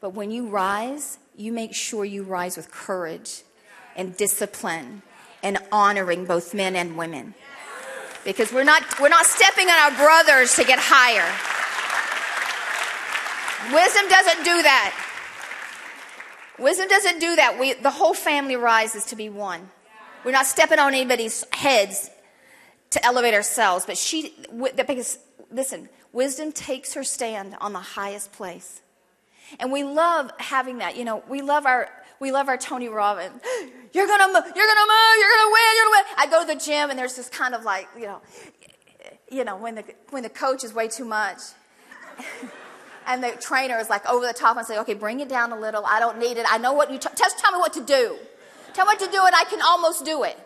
But 0.00 0.10
when 0.10 0.30
you 0.30 0.48
rise, 0.48 1.18
you 1.36 1.52
make 1.52 1.74
sure 1.74 2.04
you 2.04 2.22
rise 2.22 2.56
with 2.56 2.70
courage 2.70 3.42
and 3.96 4.16
discipline 4.16 5.02
and 5.42 5.58
honoring 5.72 6.26
both 6.26 6.54
men 6.54 6.76
and 6.76 6.96
women 6.96 7.34
because 8.26 8.52
we're 8.52 8.64
not, 8.64 8.82
we're 9.00 9.08
not 9.08 9.24
stepping 9.24 9.68
on 9.68 9.78
our 9.78 9.96
brothers 9.96 10.56
to 10.56 10.64
get 10.64 10.80
higher. 10.82 11.24
Wisdom 13.72 14.08
doesn't 14.08 14.44
do 14.44 14.62
that. 14.62 14.92
Wisdom 16.58 16.88
doesn't 16.88 17.20
do 17.20 17.36
that. 17.36 17.58
We, 17.58 17.74
the 17.74 17.90
whole 17.90 18.14
family 18.14 18.56
rises 18.56 19.04
to 19.06 19.16
be 19.16 19.28
one. 19.28 19.70
We're 20.26 20.32
not 20.32 20.46
stepping 20.46 20.80
on 20.80 20.92
anybody's 20.92 21.44
heads 21.52 22.10
to 22.90 23.06
elevate 23.06 23.32
ourselves, 23.32 23.86
but 23.86 23.96
she, 23.96 24.34
because, 24.76 25.20
listen, 25.52 25.88
wisdom 26.12 26.50
takes 26.50 26.94
her 26.94 27.04
stand 27.04 27.54
on 27.60 27.72
the 27.72 27.78
highest 27.78 28.32
place. 28.32 28.82
And 29.60 29.70
we 29.70 29.84
love 29.84 30.32
having 30.38 30.78
that. 30.78 30.96
You 30.96 31.04
know, 31.04 31.22
we 31.28 31.42
love 31.42 31.64
our, 31.64 31.88
we 32.18 32.32
love 32.32 32.48
our 32.48 32.56
Tony 32.56 32.88
Robbins. 32.88 33.40
You're 33.92 34.08
gonna, 34.08 34.26
move, 34.26 34.42
you're 34.54 34.66
gonna 34.66 34.80
move, 34.80 35.16
you're 35.16 35.30
gonna 35.30 35.52
win, 35.52 35.62
you're 35.76 35.84
gonna 35.84 35.96
win. 35.96 36.04
I 36.18 36.26
go 36.28 36.40
to 36.40 36.54
the 36.54 36.60
gym 36.60 36.90
and 36.90 36.98
there's 36.98 37.14
this 37.14 37.28
kind 37.28 37.54
of 37.54 37.62
like, 37.62 37.88
you 37.96 38.06
know, 38.06 38.20
you 39.30 39.44
know, 39.44 39.56
when 39.56 39.76
the 39.76 39.84
when 40.10 40.22
the 40.22 40.28
coach 40.28 40.64
is 40.64 40.74
way 40.74 40.88
too 40.88 41.06
much, 41.06 41.38
and 43.06 43.22
the 43.22 43.30
trainer 43.40 43.78
is 43.78 43.88
like 43.88 44.04
over 44.06 44.26
the 44.26 44.34
top 44.34 44.58
and 44.58 44.66
say, 44.66 44.76
okay, 44.80 44.92
bring 44.92 45.20
it 45.20 45.30
down 45.30 45.52
a 45.52 45.58
little. 45.58 45.86
I 45.86 45.98
don't 45.98 46.18
need 46.18 46.36
it. 46.36 46.44
I 46.50 46.58
know 46.58 46.74
what 46.74 46.90
you 46.90 46.98
t- 46.98 47.08
just 47.16 47.38
tell 47.38 47.52
me 47.52 47.58
what 47.58 47.72
to 47.74 47.82
do. 47.82 48.18
Tell 48.76 48.84
me 48.84 48.92
what 48.92 49.00
to 49.00 49.10
do, 49.10 49.24
and 49.24 49.34
I 49.34 49.44
can 49.44 49.62
almost 49.62 50.04
do 50.04 50.22
it. 50.24 50.36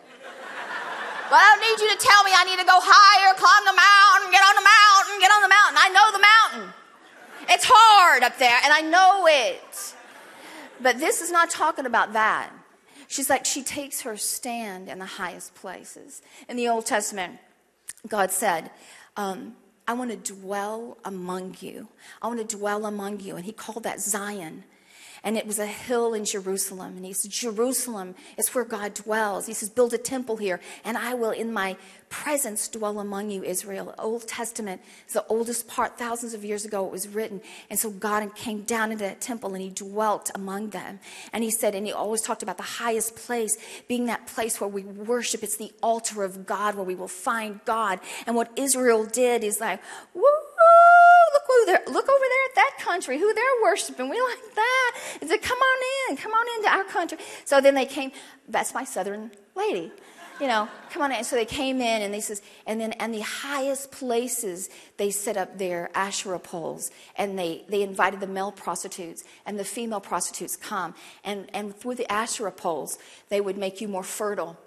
But 1.29 1.35
I 1.35 1.43
don't 1.51 1.59
need 1.67 1.83
you 1.83 1.91
to 1.91 1.99
tell 1.99 2.23
me 2.23 2.31
I 2.33 2.45
need 2.45 2.59
to 2.59 2.65
go 2.65 2.79
higher, 2.79 3.35
climb 3.35 3.65
the 3.67 3.75
mountain, 3.75 4.31
get 4.31 4.39
on 4.39 4.55
the 4.55 4.63
mountain, 4.63 5.19
get 5.19 5.31
on 5.35 5.41
the 5.41 5.51
mountain. 5.51 5.75
I 5.75 5.89
know 5.91 6.07
the 6.15 6.23
mountain. 6.23 6.73
It's 7.49 7.65
hard 7.67 8.23
up 8.23 8.37
there, 8.37 8.57
and 8.63 8.71
I 8.71 8.79
know 8.79 9.27
it. 9.27 9.95
But 10.81 10.97
this 10.97 11.19
is 11.19 11.29
not 11.29 11.49
talking 11.49 11.85
about 11.85 12.13
that. 12.13 12.51
She's 13.09 13.29
like, 13.29 13.43
she 13.43 13.63
takes 13.63 14.01
her 14.03 14.15
stand 14.15 14.87
in 14.87 14.99
the 14.99 15.05
highest 15.05 15.53
places. 15.53 16.21
In 16.47 16.55
the 16.55 16.69
Old 16.69 16.85
Testament, 16.85 17.37
God 18.07 18.31
said, 18.31 18.71
um, 19.17 19.57
I 19.89 19.93
want 19.93 20.09
to 20.11 20.33
dwell 20.33 20.97
among 21.03 21.57
you. 21.59 21.89
I 22.21 22.27
want 22.27 22.47
to 22.47 22.55
dwell 22.55 22.85
among 22.85 23.19
you. 23.19 23.35
And 23.35 23.43
he 23.43 23.51
called 23.51 23.83
that 23.83 23.99
Zion 23.99 24.63
and 25.23 25.37
it 25.37 25.45
was 25.45 25.59
a 25.59 25.67
hill 25.67 26.13
in 26.13 26.25
Jerusalem. 26.25 26.97
And 26.97 27.05
he 27.05 27.13
said, 27.13 27.31
Jerusalem 27.31 28.15
is 28.37 28.53
where 28.55 28.65
God 28.65 28.93
dwells. 28.93 29.45
He 29.45 29.53
says, 29.53 29.69
Build 29.69 29.93
a 29.93 29.97
temple 29.97 30.37
here, 30.37 30.59
and 30.83 30.97
I 30.97 31.13
will 31.13 31.31
in 31.31 31.53
my 31.53 31.77
presence 32.11 32.67
dwell 32.67 32.99
among 32.99 33.31
you, 33.31 33.41
Israel. 33.43 33.95
Old 33.97 34.27
Testament 34.27 34.81
is 35.07 35.13
the 35.13 35.25
oldest 35.27 35.67
part, 35.67 35.97
thousands 35.97 36.33
of 36.33 36.43
years 36.43 36.65
ago 36.65 36.85
it 36.85 36.91
was 36.91 37.07
written. 37.07 37.41
And 37.69 37.79
so 37.79 37.89
God 37.89 38.35
came 38.35 38.63
down 38.63 38.91
into 38.91 39.05
that 39.05 39.21
temple 39.21 39.53
and 39.53 39.63
he 39.63 39.69
dwelt 39.69 40.29
among 40.35 40.71
them. 40.71 40.99
And 41.31 41.43
he 41.43 41.49
said, 41.49 41.73
and 41.73 41.85
he 41.85 41.93
always 41.93 42.21
talked 42.21 42.43
about 42.43 42.57
the 42.57 42.63
highest 42.63 43.15
place 43.15 43.57
being 43.87 44.05
that 44.07 44.27
place 44.27 44.59
where 44.59 44.67
we 44.67 44.83
worship. 44.83 45.41
It's 45.41 45.55
the 45.55 45.71
altar 45.81 46.23
of 46.23 46.45
God 46.45 46.75
where 46.75 46.83
we 46.83 46.95
will 46.95 47.07
find 47.07 47.61
God. 47.63 47.99
And 48.27 48.35
what 48.35 48.51
Israel 48.57 49.05
did 49.05 49.43
is 49.43 49.61
like, 49.61 49.81
woo! 50.13 50.23
Oh, 51.21 51.31
look 51.33 51.43
over 51.49 51.65
there, 51.65 51.93
look 51.93 52.09
over 52.09 52.19
there 52.19 52.45
at 52.49 52.55
that 52.55 52.77
country, 52.79 53.19
who 53.19 53.33
they're 53.33 53.43
worshiping. 53.61 54.09
We 54.09 54.19
like 54.21 54.55
that. 54.55 54.97
He 55.19 55.27
said, 55.27 55.41
come 55.41 55.57
on 55.59 56.09
in, 56.09 56.17
come 56.17 56.31
on 56.31 56.45
into 56.57 56.69
our 56.69 56.83
country. 56.85 57.17
So 57.45 57.61
then 57.61 57.75
they 57.75 57.85
came, 57.85 58.11
that's 58.47 58.73
my 58.73 58.83
southern 58.83 59.31
lady. 59.55 59.91
You 60.39 60.47
know, 60.47 60.67
come 60.89 61.03
on 61.03 61.11
in. 61.11 61.23
So 61.23 61.35
they 61.35 61.45
came 61.45 61.81
in 61.81 62.01
and 62.01 62.11
they 62.11 62.19
says, 62.19 62.41
and 62.65 62.81
then 62.81 62.93
and 62.93 63.13
the 63.13 63.21
highest 63.21 63.91
places 63.91 64.69
they 64.97 65.11
set 65.11 65.37
up 65.37 65.59
their 65.59 65.91
Asherah 65.93 66.39
poles 66.39 66.89
and 67.15 67.37
they, 67.37 67.63
they 67.69 67.83
invited 67.83 68.21
the 68.21 68.27
male 68.27 68.51
prostitutes 68.51 69.23
and 69.45 69.59
the 69.59 69.63
female 69.63 69.99
prostitutes 69.99 70.55
come. 70.55 70.95
And 71.23 71.47
and 71.53 71.75
through 71.75 71.95
the 71.95 72.11
Asherah 72.11 72.51
poles, 72.51 72.97
they 73.29 73.39
would 73.39 73.55
make 73.55 73.81
you 73.81 73.87
more 73.87 74.03
fertile 74.03 74.57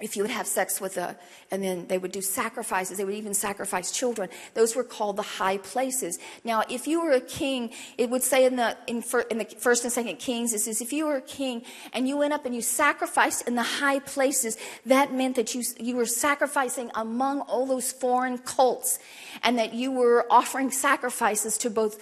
if 0.00 0.14
you 0.14 0.22
would 0.22 0.30
have 0.30 0.46
sex 0.46 0.78
with 0.78 0.98
a, 0.98 1.16
and 1.50 1.62
then 1.62 1.86
they 1.86 1.96
would 1.96 2.12
do 2.12 2.20
sacrifices, 2.20 2.98
they 2.98 3.04
would 3.04 3.14
even 3.14 3.32
sacrifice 3.32 3.90
children. 3.90 4.28
Those 4.52 4.76
were 4.76 4.84
called 4.84 5.16
the 5.16 5.22
high 5.22 5.56
places. 5.56 6.18
Now, 6.44 6.64
if 6.68 6.86
you 6.86 7.00
were 7.02 7.12
a 7.12 7.20
king, 7.20 7.70
it 7.96 8.10
would 8.10 8.22
say 8.22 8.44
in 8.44 8.56
the, 8.56 8.76
in, 8.86 9.02
in 9.30 9.38
the 9.38 9.46
first 9.58 9.84
and 9.84 9.92
second 9.92 10.16
kings, 10.18 10.52
it 10.52 10.60
says, 10.60 10.82
if 10.82 10.92
you 10.92 11.06
were 11.06 11.16
a 11.16 11.22
king 11.22 11.62
and 11.94 12.06
you 12.06 12.18
went 12.18 12.34
up 12.34 12.44
and 12.44 12.54
you 12.54 12.60
sacrificed 12.60 13.48
in 13.48 13.54
the 13.54 13.62
high 13.62 14.00
places, 14.00 14.58
that 14.84 15.14
meant 15.14 15.34
that 15.36 15.54
you, 15.54 15.62
you 15.80 15.96
were 15.96 16.04
sacrificing 16.04 16.90
among 16.94 17.40
all 17.42 17.64
those 17.64 17.90
foreign 17.90 18.36
cults 18.36 18.98
and 19.42 19.58
that 19.58 19.72
you 19.72 19.90
were 19.90 20.26
offering 20.30 20.70
sacrifices 20.70 21.56
to 21.58 21.70
both 21.70 21.98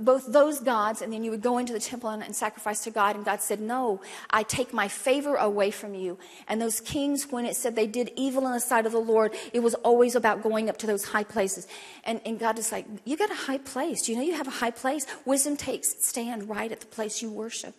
both 0.00 0.32
those 0.32 0.60
gods, 0.60 1.02
and 1.02 1.12
then 1.12 1.24
you 1.24 1.30
would 1.30 1.42
go 1.42 1.58
into 1.58 1.72
the 1.72 1.80
temple 1.80 2.10
and, 2.10 2.22
and, 2.22 2.34
sacrifice 2.34 2.84
to 2.84 2.90
God. 2.90 3.16
And 3.16 3.24
God 3.24 3.40
said, 3.40 3.60
No, 3.60 4.00
I 4.30 4.42
take 4.42 4.72
my 4.72 4.88
favor 4.88 5.36
away 5.36 5.70
from 5.70 5.94
you. 5.94 6.18
And 6.48 6.60
those 6.60 6.80
kings, 6.80 7.30
when 7.30 7.46
it 7.46 7.56
said 7.56 7.76
they 7.76 7.86
did 7.86 8.10
evil 8.16 8.46
in 8.46 8.52
the 8.52 8.60
sight 8.60 8.86
of 8.86 8.92
the 8.92 8.98
Lord, 8.98 9.34
it 9.52 9.60
was 9.60 9.74
always 9.74 10.14
about 10.14 10.42
going 10.42 10.68
up 10.68 10.76
to 10.78 10.86
those 10.86 11.04
high 11.04 11.24
places. 11.24 11.66
And, 12.04 12.20
and 12.24 12.38
God 12.38 12.58
is 12.58 12.72
like, 12.72 12.86
You 13.04 13.16
got 13.16 13.30
a 13.30 13.34
high 13.34 13.58
place. 13.58 14.02
Do 14.02 14.12
you 14.12 14.18
know 14.18 14.24
you 14.24 14.34
have 14.34 14.48
a 14.48 14.58
high 14.62 14.70
place? 14.70 15.06
Wisdom 15.24 15.56
takes 15.56 16.04
stand 16.04 16.48
right 16.48 16.70
at 16.70 16.80
the 16.80 16.86
place 16.86 17.22
you 17.22 17.30
worship. 17.30 17.74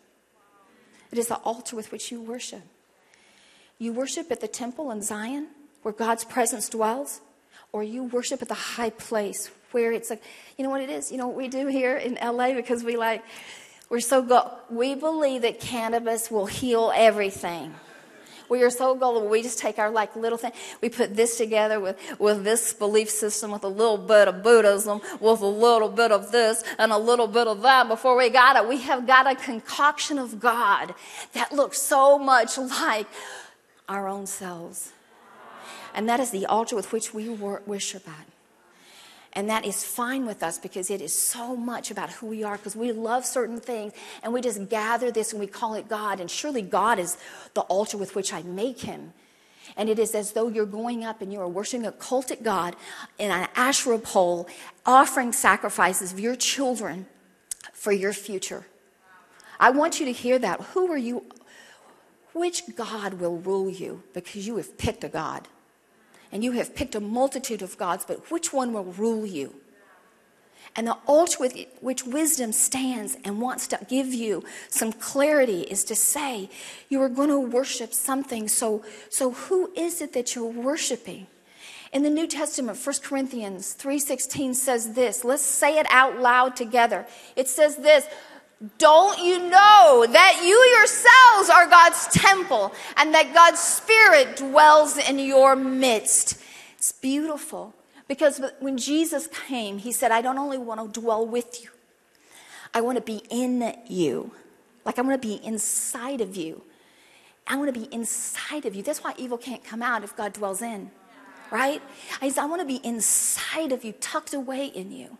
It 1.12 1.18
is 1.18 1.28
the 1.28 1.36
altar 1.38 1.76
with 1.76 1.92
which 1.92 2.12
you 2.12 2.22
worship. 2.22 2.64
You 3.80 3.94
worship 3.94 4.32
at 4.32 4.42
the 4.42 4.48
temple 4.48 4.92
in 4.92 5.02
Zion, 5.02 5.48
where 5.84 5.94
God's 5.94 6.26
presence 6.26 6.68
dwells, 6.68 7.22
or 7.72 7.84
you 7.84 8.04
worship 8.04 8.42
at 8.42 8.48
the 8.48 8.54
high 8.54 8.90
place 8.90 9.52
where 9.72 9.92
it's 9.92 10.10
like, 10.10 10.24
you 10.58 10.64
know 10.64 10.70
what 10.70 10.82
it 10.82 10.90
is? 10.90 11.12
You 11.12 11.18
know 11.18 11.28
what 11.28 11.36
we 11.36 11.48
do 11.48 11.68
here 11.68 11.98
in 11.98 12.16
LA 12.16 12.54
because 12.54 12.84
we 12.84 12.98
like, 12.98 13.24
we're 13.90 14.00
so 14.00 14.22
go, 14.22 14.52
we 14.70 14.96
believe 14.96 15.44
that 15.44 15.60
cannabis 15.60 16.30
will 16.30 16.46
heal 16.46 16.92
everything. 16.96 17.74
We 18.50 18.64
are 18.64 18.70
so 18.70 18.96
gullible. 18.96 19.28
We 19.28 19.44
just 19.44 19.60
take 19.60 19.78
our 19.78 19.90
like 19.90 20.16
little 20.16 20.38
thing. 20.38 20.54
We 20.82 20.90
put 20.90 21.16
this 21.16 21.38
together 21.38 21.80
with, 21.80 21.98
with 22.20 22.44
this 22.44 22.74
belief 22.74 23.10
system, 23.10 23.52
with 23.52 23.64
a 23.64 23.70
little 23.70 23.98
bit 23.98 24.28
of 24.28 24.42
Buddhism, 24.42 25.02
with 25.20 25.42
a 25.42 25.46
little 25.46 25.90
bit 25.90 26.12
of 26.12 26.32
this 26.32 26.64
and 26.80 26.92
a 26.92 26.98
little 26.98 27.28
bit 27.28 27.48
of 27.48 27.62
that. 27.64 27.90
Before 27.90 28.16
we 28.16 28.30
got 28.30 28.56
it, 28.56 28.68
we 28.68 28.78
have 28.82 29.06
got 29.06 29.30
a 29.30 29.36
concoction 29.36 30.18
of 30.18 30.40
God 30.40 30.96
that 31.34 31.52
looks 31.52 31.82
so 31.82 32.18
much 32.18 32.58
like 32.58 33.08
our 33.90 34.08
own 34.08 34.26
selves. 34.26 34.94
And 35.94 36.08
that 36.08 36.20
is 36.20 36.32
the 36.32 36.46
altar 36.46 36.76
with 36.76 36.94
which 36.94 37.14
we 37.14 37.28
worship 37.30 38.08
at. 38.08 38.37
And 39.34 39.50
that 39.50 39.66
is 39.66 39.84
fine 39.84 40.26
with 40.26 40.42
us 40.42 40.58
because 40.58 40.90
it 40.90 41.02
is 41.02 41.14
so 41.14 41.56
much 41.56 41.92
about 41.92 42.10
who 42.12 42.28
we 42.28 42.44
are 42.44 42.58
because 42.58 42.76
we 42.76 42.92
love 42.92 43.26
certain 43.26 43.60
things 43.60 43.94
and 44.24 44.34
we 44.34 44.42
just 44.42 44.70
gather 44.70 45.12
this 45.12 45.32
and 45.32 45.40
we 45.40 45.48
call 45.48 45.76
it 45.76 45.88
God. 45.88 46.20
And 46.20 46.32
surely 46.32 46.62
God 46.62 46.98
is 46.98 47.18
the 47.54 47.62
altar 47.62 47.98
with 47.98 48.16
which 48.16 48.34
I 48.34 48.42
make 48.42 48.82
him. 48.82 49.14
And 49.76 49.90
it 49.90 50.00
is 50.00 50.16
as 50.16 50.32
though 50.32 50.48
you're 50.48 50.66
going 50.66 51.04
up 51.04 51.22
and 51.22 51.32
you 51.32 51.40
are 51.40 51.48
worshiping 51.48 51.86
a 51.86 51.92
cultic 51.92 52.42
God 52.42 52.76
in 53.20 53.30
an 53.32 53.48
Asherah 53.56 54.00
pole, 54.00 54.48
offering 54.86 55.34
sacrifices 55.34 56.14
of 56.14 56.20
your 56.20 56.36
children 56.36 57.06
for 57.74 57.92
your 57.92 58.14
future. 58.14 58.66
I 59.60 59.72
want 59.72 60.00
you 60.00 60.06
to 60.06 60.12
hear 60.12 60.40
that. 60.40 60.62
Who 60.74 60.92
are 60.92 60.98
you? 60.98 61.26
Which 62.34 62.64
God 62.76 63.16
will 63.16 63.38
rule 63.38 63.70
you 63.70 64.04
because 64.14 64.48
you 64.48 64.58
have 64.58 64.78
picked 64.78 65.04
a 65.04 65.10
God? 65.10 65.48
And 66.32 66.44
you 66.44 66.54
have 66.54 66.76
picked 66.76 66.96
a 66.96 67.00
multitude 67.00 67.62
of 67.62 67.78
gods, 67.78 68.06
but 68.08 68.32
which 68.32 68.52
one 68.54 68.74
will 68.74 68.84
rule 68.84 69.26
you? 69.26 69.56
And 70.76 70.86
the 70.86 70.98
altar 71.08 71.38
with 71.40 71.58
which 71.82 72.06
wisdom 72.06 72.52
stands 72.52 73.18
and 73.24 73.42
wants 73.42 73.66
to 73.68 73.80
give 73.90 74.14
you 74.14 74.44
some 74.70 74.94
clarity 74.94 75.62
is 75.62 75.84
to 75.86 75.96
say, 75.96 76.50
you 76.88 77.02
are 77.02 77.10
going 77.10 77.30
to 77.30 77.40
worship 77.40 77.94
something. 77.94 78.48
So, 78.48 78.86
so 79.10 79.32
who 79.32 79.72
is 79.76 80.02
it 80.02 80.14
that 80.14 80.36
you're 80.36 80.46
worshiping? 80.46 81.26
In 81.94 82.04
the 82.04 82.10
New 82.10 82.28
Testament, 82.28 82.78
1 82.78 82.96
Corinthians 83.02 83.76
3:16 83.80 84.54
says 84.54 84.94
this. 84.94 85.24
Let's 85.24 85.42
say 85.42 85.80
it 85.80 85.88
out 85.90 86.20
loud 86.20 86.56
together. 86.56 87.08
It 87.36 87.48
says 87.48 87.78
this, 87.78 88.06
don't 88.80 89.20
you 89.20 89.38
know 89.38 90.06
that 90.10 90.42
you 90.44 90.58
yourselves 90.78 91.50
are 91.50 91.68
God's 91.68 92.08
temple 92.08 92.74
and 92.96 93.14
that 93.14 93.34
God's 93.34 93.60
Spirit 93.60 94.38
dwells 94.38 94.98
in 94.98 95.20
your 95.20 95.56
midst? 95.56 96.42
It's 96.78 96.92
beautiful 96.92 97.76
because 98.08 98.42
when 98.60 98.78
Jesus 98.78 99.28
came, 99.28 99.78
he 99.78 99.92
said, 99.92 100.12
I 100.12 100.22
don't 100.22 100.40
only 100.40 100.58
want 100.58 100.94
to 100.94 101.00
dwell 101.00 101.26
with 101.26 101.64
you, 101.64 101.70
I 102.74 102.82
want 102.82 102.98
to 102.98 103.04
be 103.04 103.22
in 103.30 103.76
you. 103.88 104.32
Like 104.86 104.98
I 104.98 105.02
want 105.02 105.22
to 105.22 105.28
be 105.28 105.44
inside 105.46 106.22
of 106.22 106.36
you. 106.38 106.64
I 107.46 107.58
want 107.58 107.74
to 107.74 107.80
be 107.80 107.94
inside 107.94 108.66
of 108.66 108.74
you. 108.74 108.82
That's 108.82 109.04
why 109.04 109.14
evil 109.18 109.38
can't 109.38 109.64
come 109.64 109.82
out 109.82 110.04
if 110.04 110.16
God 110.16 110.34
dwells 110.34 110.62
in, 110.62 110.92
right? 111.52 111.82
I, 112.22 112.34
I 112.38 112.46
want 112.46 112.62
to 112.62 112.68
be 112.68 112.78
inside 112.84 113.72
of 113.72 113.84
you, 113.84 113.92
tucked 113.94 114.34
away 114.34 114.66
in 114.68 114.92
you. 114.92 115.18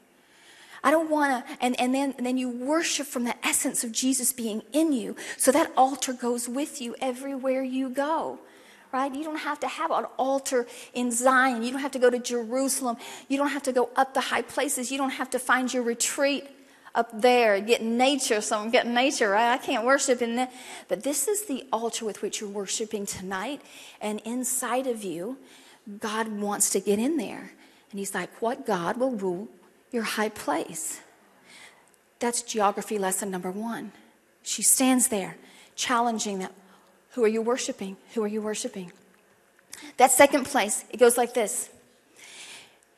I 0.84 0.92
don't 0.92 1.10
want 1.10 1.46
to, 1.46 1.54
and, 1.64 1.80
and, 1.80 1.94
then, 1.94 2.14
and 2.18 2.26
then 2.26 2.38
you 2.38 2.50
worship 2.50 3.08
from 3.08 3.24
the 3.24 3.36
essence 3.46 3.84
of 3.84 3.92
Jesus 3.92 4.32
being 4.32 4.62
in 4.72 4.94
you. 4.94 5.16
So 5.38 5.52
that 5.52 5.72
altar 5.76 6.14
goes 6.14 6.48
with 6.48 6.82
you 6.82 6.96
everywhere 7.02 7.64
you 7.64 7.90
go. 7.90 8.40
Right? 8.94 9.14
You 9.14 9.24
don't 9.24 9.40
have 9.40 9.60
to 9.60 9.68
have 9.68 9.92
an 9.92 10.06
altar 10.18 10.66
in 10.94 11.12
Zion. 11.12 11.62
You 11.62 11.72
don't 11.72 11.82
have 11.82 11.92
to 11.92 12.00
go 12.00 12.10
to 12.10 12.20
Jerusalem. 12.20 12.96
You 13.28 13.38
don't 13.38 13.50
have 13.50 13.64
to 13.64 13.74
go 13.74 13.90
up 13.98 14.14
the 14.14 14.22
high 14.22 14.44
places. 14.44 14.92
You 14.92 14.98
don't 14.98 15.10
have 15.12 15.30
to 15.32 15.40
find 15.40 15.74
your 15.74 15.84
retreat 15.84 16.46
up 16.98 17.10
there, 17.14 17.60
get 17.62 17.84
nature, 17.84 18.42
some 18.42 18.72
getting 18.72 18.94
nature, 18.94 19.30
right? 19.30 19.54
I 19.54 19.58
can't 19.58 19.86
worship 19.86 20.22
in 20.22 20.36
that. 20.38 20.52
But 20.88 21.04
this 21.04 21.28
is 21.28 21.46
the 21.46 21.66
altar 21.72 22.06
with 22.06 22.22
which 22.22 22.42
you're 22.42 22.50
worshiping 22.50 23.06
tonight. 23.06 23.62
And 24.02 24.20
inside 24.26 24.88
of 24.88 25.04
you, 25.04 25.38
God 26.00 26.28
wants 26.28 26.72
to 26.72 26.80
get 26.80 26.98
in 26.98 27.18
there. 27.18 27.52
And 27.92 28.00
He's 28.00 28.16
like, 28.16 28.42
What 28.42 28.66
God 28.66 28.98
will 28.98 29.12
rule 29.12 29.48
your 29.92 30.04
high 30.04 30.30
place. 30.30 31.02
That's 32.20 32.42
geography 32.42 32.98
lesson 32.98 33.30
number 33.32 33.52
one. 33.52 33.92
She 34.44 34.62
stands 34.62 35.10
there 35.10 35.38
challenging 35.76 36.40
them. 36.40 36.52
Who 37.12 37.24
are 37.24 37.28
you 37.28 37.42
worshiping? 37.42 37.98
Who 38.14 38.24
are 38.24 38.28
you 38.28 38.42
worshiping? 38.42 38.92
That 39.98 40.12
second 40.12 40.46
place, 40.46 40.84
it 40.90 40.98
goes 40.98 41.18
like 41.18 41.34
this. 41.34 41.70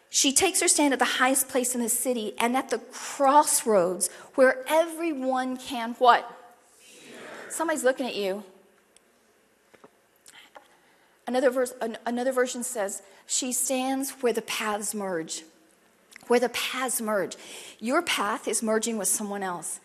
She 0.09 0.33
takes 0.33 0.59
her 0.61 0.67
stand 0.67 0.93
at 0.93 0.99
the 0.99 1.05
highest 1.05 1.49
place 1.49 1.75
in 1.75 1.81
the 1.81 1.89
city 1.89 2.33
and 2.39 2.57
at 2.57 2.69
the 2.69 2.79
crossroads 2.79 4.09
where 4.35 4.63
everyone 4.67 5.57
can 5.57 5.95
what? 5.99 6.29
Somebody's 7.49 7.83
looking 7.83 8.07
at 8.07 8.15
you. 8.15 8.43
Another, 11.27 11.51
verse, 11.51 11.73
another 12.07 12.31
version 12.31 12.63
says, 12.63 13.03
She 13.27 13.51
stands 13.51 14.11
where 14.21 14.33
the 14.33 14.41
paths 14.41 14.95
merge 14.95 15.43
where 16.29 16.39
the 16.39 16.49
paths 16.49 17.01
merge. 17.01 17.35
Your 17.79 18.01
path 18.01 18.47
is 18.47 18.63
merging 18.63 18.97
with 18.97 19.07
someone 19.07 19.43
else. 19.43 19.79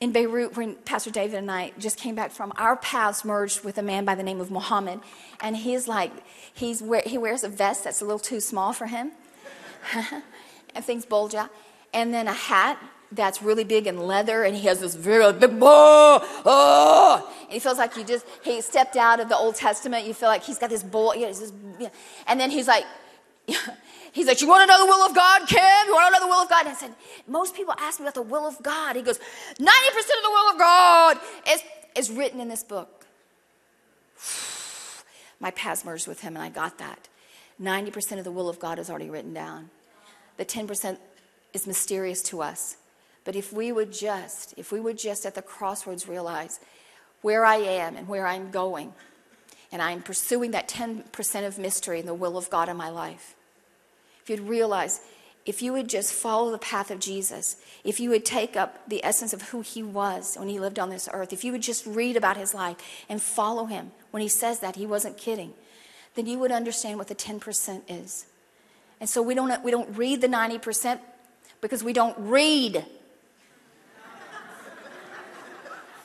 In 0.00 0.12
Beirut, 0.12 0.56
when 0.56 0.76
Pastor 0.76 1.10
David 1.10 1.38
and 1.38 1.50
I 1.50 1.72
just 1.76 1.98
came 1.98 2.14
back 2.14 2.30
from, 2.30 2.52
our 2.56 2.76
paths 2.76 3.24
merged 3.24 3.64
with 3.64 3.78
a 3.78 3.82
man 3.82 4.04
by 4.04 4.14
the 4.14 4.22
name 4.22 4.40
of 4.40 4.48
Muhammad. 4.48 5.00
And 5.40 5.56
he's 5.56 5.88
like, 5.88 6.12
he's 6.54 6.82
he 7.04 7.18
wears 7.18 7.42
a 7.42 7.48
vest 7.48 7.84
that's 7.84 8.00
a 8.00 8.04
little 8.04 8.20
too 8.20 8.38
small 8.40 8.72
for 8.72 8.86
him, 8.86 9.10
and 10.74 10.84
things 10.84 11.04
bulge 11.04 11.34
out. 11.34 11.50
And 11.92 12.14
then 12.14 12.28
a 12.28 12.32
hat 12.32 12.78
that's 13.10 13.42
really 13.42 13.64
big 13.64 13.88
and 13.88 14.00
leather, 14.06 14.44
and 14.44 14.54
he 14.54 14.68
has 14.68 14.78
this 14.78 14.94
very 14.94 15.32
big, 15.32 15.50
oh, 15.60 16.42
oh, 16.44 17.34
and 17.42 17.52
he 17.52 17.58
feels 17.58 17.78
like 17.78 17.96
you 17.96 18.04
just, 18.04 18.24
he 18.44 18.60
stepped 18.60 18.96
out 18.96 19.18
of 19.18 19.28
the 19.28 19.36
Old 19.36 19.56
Testament. 19.56 20.06
You 20.06 20.14
feel 20.14 20.28
like 20.28 20.44
he's 20.44 20.58
got 20.58 20.70
this 20.70 20.82
bull, 20.82 21.16
yeah, 21.16 21.32
yeah. 21.80 21.88
and 22.28 22.38
then 22.38 22.50
he's 22.50 22.68
like, 22.68 22.84
He's 24.12 24.26
like, 24.26 24.40
You 24.40 24.48
want 24.48 24.62
to 24.62 24.66
know 24.66 24.84
the 24.84 24.86
will 24.86 25.06
of 25.06 25.14
God, 25.14 25.46
Kim? 25.46 25.86
You 25.86 25.94
want 25.94 26.14
to 26.14 26.20
know 26.20 26.26
the 26.26 26.30
will 26.30 26.42
of 26.42 26.48
God? 26.48 26.66
And 26.66 26.70
I 26.70 26.74
said, 26.74 26.94
Most 27.26 27.54
people 27.54 27.74
ask 27.78 28.00
me 28.00 28.04
about 28.04 28.14
the 28.14 28.22
will 28.22 28.46
of 28.46 28.62
God. 28.62 28.96
He 28.96 29.02
goes, 29.02 29.18
90% 29.18 29.60
of 29.60 29.64
the 29.64 30.30
will 30.30 30.52
of 30.52 30.58
God 30.58 31.18
is, 31.48 31.62
is 31.96 32.10
written 32.10 32.40
in 32.40 32.48
this 32.48 32.62
book. 32.62 33.06
My 35.40 35.50
paths 35.50 35.84
merged 35.84 36.06
with 36.06 36.20
him, 36.20 36.36
and 36.36 36.42
I 36.42 36.48
got 36.48 36.78
that. 36.78 37.08
90% 37.60 38.18
of 38.18 38.24
the 38.24 38.30
will 38.30 38.48
of 38.48 38.58
God 38.58 38.78
is 38.78 38.88
already 38.88 39.10
written 39.10 39.34
down. 39.34 39.70
The 40.36 40.44
10% 40.44 40.98
is 41.52 41.66
mysterious 41.66 42.22
to 42.22 42.40
us. 42.42 42.76
But 43.24 43.36
if 43.36 43.52
we 43.52 43.72
would 43.72 43.92
just, 43.92 44.54
if 44.56 44.72
we 44.72 44.80
would 44.80 44.98
just 44.98 45.26
at 45.26 45.34
the 45.34 45.42
crossroads 45.42 46.08
realize 46.08 46.60
where 47.20 47.44
I 47.44 47.56
am 47.56 47.96
and 47.96 48.08
where 48.08 48.26
I'm 48.26 48.50
going, 48.50 48.94
and 49.70 49.82
I'm 49.82 50.02
pursuing 50.02 50.52
that 50.52 50.68
10% 50.68 51.46
of 51.46 51.58
mystery 51.58 51.98
and 51.98 52.08
the 52.08 52.14
will 52.14 52.38
of 52.38 52.48
God 52.48 52.68
in 52.68 52.76
my 52.76 52.88
life, 52.88 53.34
if 53.34 53.36
you'd 54.28 54.40
realize, 54.40 55.00
if 55.46 55.62
you 55.62 55.72
would 55.72 55.88
just 55.88 56.12
follow 56.12 56.50
the 56.50 56.58
path 56.58 56.90
of 56.90 57.00
Jesus, 57.00 57.56
if 57.82 57.98
you 58.00 58.10
would 58.10 58.24
take 58.24 58.56
up 58.56 58.86
the 58.88 59.02
essence 59.04 59.32
of 59.32 59.42
who 59.42 59.62
he 59.62 59.82
was 59.82 60.36
when 60.36 60.48
he 60.48 60.58
lived 60.58 60.78
on 60.78 60.90
this 60.90 61.08
earth, 61.12 61.32
if 61.32 61.42
you 61.42 61.52
would 61.52 61.62
just 61.62 61.86
read 61.86 62.16
about 62.16 62.36
his 62.36 62.52
life 62.52 62.76
and 63.08 63.22
follow 63.22 63.64
him 63.64 63.92
when 64.10 64.20
he 64.20 64.28
says 64.28 64.60
that, 64.60 64.76
he 64.76 64.86
wasn't 64.86 65.16
kidding, 65.16 65.54
then 66.16 66.26
you 66.26 66.38
would 66.38 66.52
understand 66.52 66.98
what 66.98 67.08
the 67.08 67.14
10% 67.14 67.82
is. 67.88 68.26
And 69.00 69.08
so 69.08 69.22
we 69.22 69.34
don't, 69.34 69.62
we 69.62 69.70
don't 69.70 69.96
read 69.96 70.20
the 70.20 70.28
90% 70.28 70.98
because 71.60 71.82
we 71.82 71.92
don't 71.92 72.16
read. 72.18 72.84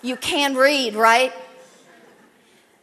you 0.01 0.15
can 0.15 0.55
read, 0.55 0.95
right? 0.95 1.34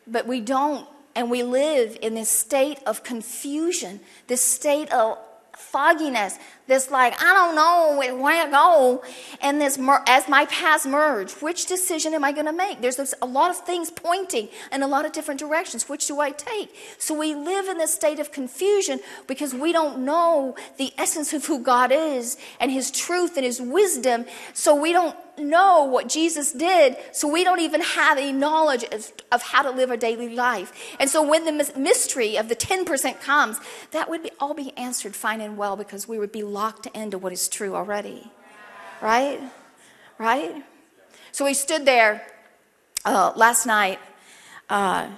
But 0.07 0.27
we 0.27 0.41
don't 0.41 0.87
and 1.15 1.31
we 1.31 1.43
live 1.43 1.99
in 2.01 2.15
this 2.15 2.29
state 2.29 2.79
of 2.87 3.03
confusion, 3.03 4.01
this 4.27 4.41
state 4.41 4.93
of 4.93 5.19
fogginess, 5.61 6.39
this 6.67 6.91
like, 6.91 7.15
I 7.21 7.35
don't 7.35 7.55
know 7.55 8.17
where 8.17 8.45
to 8.45 8.51
go, 8.51 9.03
and 9.43 9.61
this, 9.61 9.79
as 10.07 10.29
my 10.29 10.47
paths 10.47 10.87
merge, 10.87 11.33
which 11.35 11.67
decision 11.67 12.15
am 12.15 12.25
I 12.25 12.33
going 12.33 12.47
to 12.47 12.53
make? 12.53 12.81
There's 12.81 13.15
a 13.21 13.27
lot 13.27 13.51
of 13.51 13.59
things 13.59 13.91
pointing 13.91 14.49
in 14.73 14.83
a 14.83 14.89
lot 14.89 15.05
of 15.05 15.13
different 15.13 15.41
directions. 15.41 15.89
Which 15.89 16.07
do 16.07 16.21
I 16.21 16.31
take? 16.31 16.75
So 16.99 17.19
we 17.19 17.35
live 17.35 17.69
in 17.69 17.79
this 17.79 17.93
state 17.93 18.21
of 18.21 18.33
confusion 18.33 19.01
because 19.27 19.53
we 19.55 19.73
don't 19.73 20.05
know 20.05 20.57
the 20.77 20.93
essence 20.97 21.33
of 21.33 21.45
who 21.47 21.63
God 21.63 21.91
is 21.93 22.37
and 22.61 22.71
His 22.71 22.91
truth 22.91 23.37
and 23.37 23.45
His 23.45 23.61
wisdom. 23.61 24.25
So 24.55 24.75
we 24.75 24.93
don't 24.93 25.17
know 25.41 25.85
what 25.85 26.09
Jesus 26.09 26.53
did, 26.53 26.97
so 27.13 27.29
we 27.29 27.45
don't 27.45 27.61
even 27.61 27.81
have 27.81 28.19
any 28.19 28.33
knowledge 28.33 28.85
of, 28.85 29.13
of 29.33 29.43
how 29.43 29.63
to 29.63 29.71
live 29.71 29.91
a 29.91 29.97
daily 29.97 30.35
life. 30.35 30.73
And 30.99 31.09
so 31.11 31.27
when 31.27 31.45
the 31.45 31.73
mystery 31.77 32.37
of 32.37 32.49
the 32.49 32.57
10% 32.57 33.21
comes, 33.21 33.59
that 33.91 34.09
would 34.09 34.23
be, 34.23 34.31
all 34.39 34.55
be 34.55 34.77
answered 34.77 35.17
fine 35.17 35.41
and 35.41 35.57
well 35.57 35.77
because 35.77 36.07
we 36.07 36.19
would 36.19 36.33
be 36.33 36.43
locked 36.43 36.87
into 36.95 37.19
what 37.19 37.33
is 37.33 37.49
true 37.49 37.75
already. 37.75 38.31
Right? 39.01 39.41
Right? 40.19 40.65
So 41.33 41.45
we 41.45 41.55
stood 41.55 41.85
there 41.85 42.27
uh, 43.05 43.33
last 43.35 43.67
night, 43.67 43.99
uh, 44.69 45.09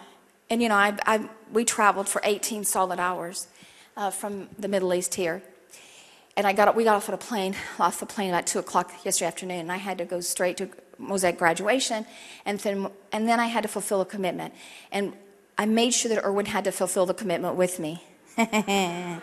and 0.48 0.62
you 0.62 0.68
know, 0.68 0.76
I, 0.76 0.96
I, 1.06 1.28
we 1.52 1.64
traveled 1.64 2.08
for 2.08 2.20
18 2.24 2.64
solid 2.64 3.00
hours 3.00 3.48
uh, 3.96 4.10
from 4.10 4.48
the 4.58 4.68
Middle 4.68 4.94
East 4.94 5.14
here 5.14 5.42
and 6.36 6.46
I 6.46 6.52
got 6.52 6.74
we 6.74 6.84
got 6.84 6.96
off 6.96 7.08
at 7.08 7.14
a 7.14 7.18
plane, 7.18 7.54
off 7.78 8.00
the 8.00 8.06
plane 8.06 8.30
about 8.30 8.46
two 8.46 8.58
o'clock 8.58 8.92
yesterday 9.04 9.26
afternoon, 9.26 9.60
and 9.60 9.72
I 9.72 9.76
had 9.76 9.98
to 9.98 10.04
go 10.04 10.20
straight 10.20 10.56
to 10.58 10.68
Mosaic 10.98 11.38
graduation, 11.38 12.06
and 12.44 12.58
then 12.60 12.88
and 13.12 13.28
then 13.28 13.40
I 13.40 13.46
had 13.46 13.62
to 13.62 13.68
fulfill 13.68 14.00
a 14.00 14.06
commitment, 14.06 14.54
and 14.90 15.12
I 15.58 15.66
made 15.66 15.92
sure 15.92 16.08
that 16.14 16.24
Erwin 16.24 16.46
had 16.46 16.64
to 16.64 16.72
fulfill 16.72 17.06
the 17.06 17.14
commitment 17.14 17.56
with 17.56 17.78
me, 17.78 18.02
and 18.36 19.20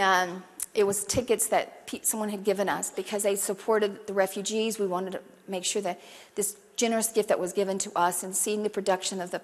um, 0.00 0.42
it 0.74 0.84
was 0.84 1.04
tickets 1.04 1.46
that 1.48 1.90
someone 2.02 2.28
had 2.28 2.44
given 2.44 2.68
us 2.68 2.90
because 2.90 3.22
they 3.22 3.36
supported 3.36 4.06
the 4.06 4.12
refugees. 4.12 4.78
We 4.78 4.86
wanted 4.86 5.12
to 5.12 5.20
make 5.48 5.64
sure 5.64 5.82
that 5.82 6.00
this 6.34 6.56
generous 6.76 7.08
gift 7.08 7.28
that 7.28 7.38
was 7.38 7.52
given 7.52 7.78
to 7.78 7.92
us, 7.96 8.22
and 8.22 8.36
seeing 8.36 8.62
the 8.62 8.70
production 8.70 9.20
of 9.22 9.30
the 9.30 9.40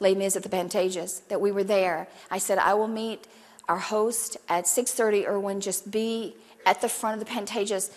Les 0.00 0.14
Mis 0.14 0.36
at 0.36 0.42
the 0.42 0.48
Pantages, 0.48 1.26
that 1.28 1.40
we 1.40 1.50
were 1.52 1.64
there. 1.64 2.08
I 2.30 2.38
said, 2.38 2.58
I 2.58 2.74
will 2.74 2.88
meet 2.88 3.26
our 3.68 3.78
host 3.78 4.36
at 4.48 4.64
6.30 4.64 5.26
Erwin 5.26 5.60
just 5.60 5.90
be 5.90 6.34
at 6.66 6.80
the 6.80 6.88
front 6.88 7.20
of 7.20 7.26
the 7.26 7.32
Pantages 7.32 7.90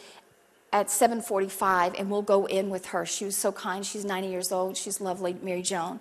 at 0.71 0.87
7.45 0.87 1.99
and 1.99 2.09
we'll 2.09 2.21
go 2.21 2.45
in 2.45 2.69
with 2.69 2.87
her 2.87 3.05
she 3.05 3.25
was 3.25 3.35
so 3.35 3.51
kind 3.51 3.85
she's 3.85 4.03
90 4.03 4.27
years 4.27 4.51
old 4.51 4.75
she's 4.75 4.99
lovely 4.99 5.37
mary 5.41 5.61
joan 5.61 5.99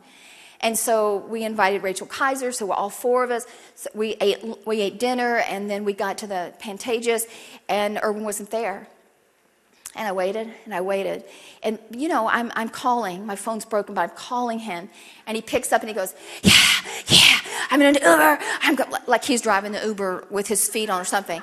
and 0.60 0.76
so 0.76 1.18
we 1.28 1.44
invited 1.44 1.82
rachel 1.82 2.06
kaiser 2.06 2.50
so 2.50 2.72
all 2.72 2.90
four 2.90 3.22
of 3.22 3.30
us 3.30 3.46
so 3.76 3.88
we 3.94 4.16
ate 4.20 4.38
we 4.66 4.80
ate 4.80 4.98
dinner 4.98 5.36
and 5.48 5.70
then 5.70 5.84
we 5.84 5.92
got 5.92 6.18
to 6.18 6.26
the 6.26 6.52
pantages 6.60 7.22
and 7.68 8.00
erwin 8.02 8.24
wasn't 8.24 8.50
there 8.50 8.88
and 9.96 10.08
I 10.08 10.12
waited 10.12 10.52
and 10.64 10.74
I 10.74 10.80
waited. 10.80 11.24
And 11.62 11.78
you 11.90 12.08
know, 12.08 12.28
I'm, 12.28 12.50
I'm 12.56 12.68
calling. 12.68 13.26
My 13.26 13.36
phone's 13.36 13.64
broken, 13.64 13.94
but 13.94 14.02
I'm 14.02 14.16
calling 14.16 14.58
him. 14.58 14.90
And 15.26 15.36
he 15.36 15.42
picks 15.42 15.72
up 15.72 15.82
and 15.82 15.88
he 15.88 15.94
goes, 15.94 16.14
Yeah, 16.42 16.52
yeah, 17.06 17.23
I'm 17.70 17.80
in 17.82 17.96
an 17.96 18.02
Uber. 18.02 18.38
I'm 18.62 18.78
like 19.06 19.24
he's 19.24 19.40
driving 19.42 19.72
the 19.72 19.84
Uber 19.84 20.26
with 20.30 20.46
his 20.46 20.68
feet 20.68 20.90
on 20.90 21.00
or 21.00 21.04
something. 21.04 21.42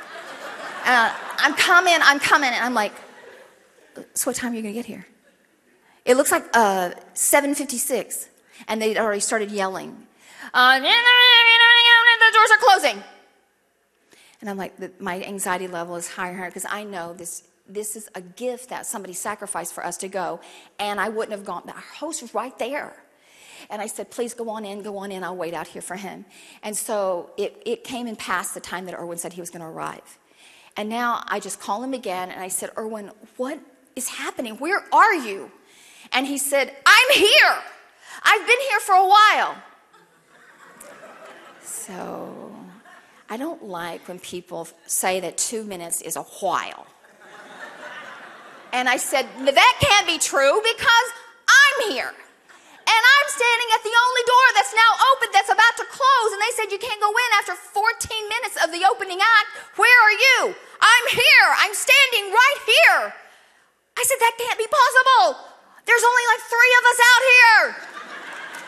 Uh, 0.83 1.13
I'm 1.37 1.53
coming, 1.53 1.97
I'm 2.01 2.19
coming. 2.19 2.49
And 2.49 2.63
I'm 2.63 2.73
like, 2.73 2.93
So 4.13 4.29
what 4.29 4.35
time 4.35 4.53
are 4.53 4.55
you 4.55 4.61
going 4.61 4.73
to 4.73 4.79
get 4.79 4.85
here? 4.85 5.05
It 6.05 6.17
looks 6.17 6.31
like 6.31 6.45
uh, 6.53 6.91
7.56. 7.13 8.27
And 8.67 8.81
they'd 8.81 8.97
already 8.97 9.19
started 9.19 9.51
yelling. 9.51 10.07
Uh, 10.53 10.79
the 10.79 10.89
doors 12.33 12.51
are 12.51 12.57
closing. 12.59 13.03
And 14.41 14.49
I'm 14.49 14.57
like, 14.57 14.99
my 14.99 15.21
anxiety 15.23 15.67
level 15.67 15.95
is 15.95 16.07
higher 16.07 16.31
and 16.31 16.39
higher 16.39 16.49
because 16.49 16.65
I 16.67 16.83
know 16.83 17.13
this 17.13 17.43
this 17.69 17.95
is 17.95 18.09
a 18.15 18.21
gift 18.21 18.69
that 18.69 18.85
somebody 18.85 19.13
sacrificed 19.13 19.73
for 19.73 19.85
us 19.85 19.97
to 19.97 20.07
go. 20.09 20.41
And 20.77 20.99
I 20.99 21.09
wouldn't 21.09 21.31
have 21.31 21.45
gone, 21.45 21.63
our 21.69 21.75
host 21.75 22.21
was 22.21 22.33
right 22.33 22.57
there. 22.59 22.93
And 23.69 23.81
I 23.81 23.87
said, 23.87 24.09
please 24.09 24.33
go 24.33 24.49
on 24.49 24.65
in, 24.65 24.81
go 24.81 24.97
on 24.97 25.11
in. 25.11 25.23
I'll 25.23 25.35
wait 25.35 25.53
out 25.53 25.67
here 25.67 25.81
for 25.81 25.95
him. 25.95 26.25
And 26.63 26.75
so 26.75 27.31
it, 27.37 27.61
it 27.65 27.83
came 27.83 28.07
and 28.07 28.17
passed 28.17 28.53
the 28.53 28.59
time 28.59 28.85
that 28.85 28.95
Erwin 28.95 29.17
said 29.17 29.33
he 29.33 29.41
was 29.41 29.49
going 29.49 29.61
to 29.61 29.67
arrive. 29.67 30.19
And 30.77 30.89
now 30.89 31.23
I 31.27 31.39
just 31.39 31.59
call 31.59 31.83
him 31.83 31.93
again 31.93 32.31
and 32.31 32.41
I 32.41 32.47
said, 32.47 32.71
Erwin, 32.77 33.11
what 33.37 33.59
is 33.95 34.07
happening? 34.07 34.55
Where 34.55 34.83
are 34.93 35.13
you? 35.13 35.51
And 36.11 36.25
he 36.25 36.37
said, 36.37 36.73
I'm 36.85 37.17
here. 37.17 37.57
I've 38.23 38.47
been 38.47 38.59
here 38.69 38.79
for 38.79 38.95
a 38.95 39.07
while. 39.07 39.55
So 41.61 42.53
I 43.29 43.37
don't 43.37 43.63
like 43.63 44.07
when 44.07 44.19
people 44.19 44.67
say 44.85 45.19
that 45.21 45.37
two 45.37 45.63
minutes 45.63 46.01
is 46.01 46.15
a 46.15 46.23
while. 46.23 46.87
And 48.73 48.87
I 48.87 48.97
said, 48.97 49.27
That 49.39 49.77
can't 49.81 50.07
be 50.07 50.17
true 50.17 50.61
because 50.61 51.07
I'm 51.47 51.91
here. 51.91 52.13
And 52.91 53.01
I'm 53.07 53.27
standing 53.31 53.69
at 53.71 53.83
the 53.87 53.95
only 53.95 54.23
door 54.27 54.47
that's 54.51 54.75
now 54.75 54.91
open 55.15 55.31
that's 55.31 55.53
about 55.53 55.75
to 55.79 55.87
close. 55.87 56.29
And 56.35 56.43
they 56.43 56.53
said, 56.59 56.67
You 56.75 56.81
can't 56.81 56.99
go 56.99 57.07
in 57.07 57.29
after 57.39 57.55
14 57.55 57.79
minutes 58.27 58.59
of 58.59 58.75
the 58.75 58.83
opening 58.83 59.23
act. 59.23 59.47
Where 59.79 59.95
are 60.03 60.17
you? 60.17 60.39
I'm 60.83 61.07
here. 61.15 61.47
I'm 61.55 61.71
standing 61.71 62.35
right 62.35 62.59
here. 62.67 63.15
I 63.95 64.03
said, 64.03 64.19
That 64.19 64.35
can't 64.35 64.59
be 64.59 64.67
possible. 64.67 65.39
There's 65.87 66.03
only 66.03 66.25
like 66.35 66.43
three 66.51 66.73
of 66.79 66.83
us 66.91 66.99
out 66.99 67.23
here. 67.31 67.63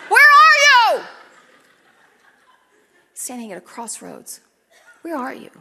Where 0.08 0.32
are 0.32 0.58
you? 0.70 0.84
Standing 3.14 3.52
at 3.52 3.58
a 3.58 3.62
crossroads. 3.62 4.40
Where 5.04 5.18
are 5.18 5.34
you? 5.34 5.52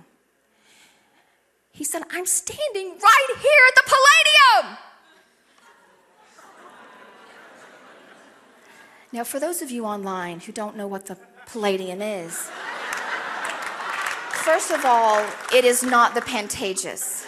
He 1.72 1.84
said, 1.84 2.02
I'm 2.10 2.26
standing 2.26 2.94
right 2.94 3.30
here 3.42 3.64
at 3.68 3.74
the 3.74 3.86
Palladium. 3.90 4.78
Now, 9.12 9.24
for 9.24 9.38
those 9.38 9.60
of 9.60 9.70
you 9.70 9.84
online 9.84 10.40
who 10.40 10.52
don't 10.52 10.74
know 10.74 10.86
what 10.86 11.04
the 11.04 11.18
Palladium 11.44 12.00
is, 12.00 12.50
first 14.30 14.70
of 14.70 14.86
all, 14.86 15.22
it 15.52 15.66
is 15.66 15.82
not 15.82 16.14
the 16.14 16.22
Pantages. 16.22 17.26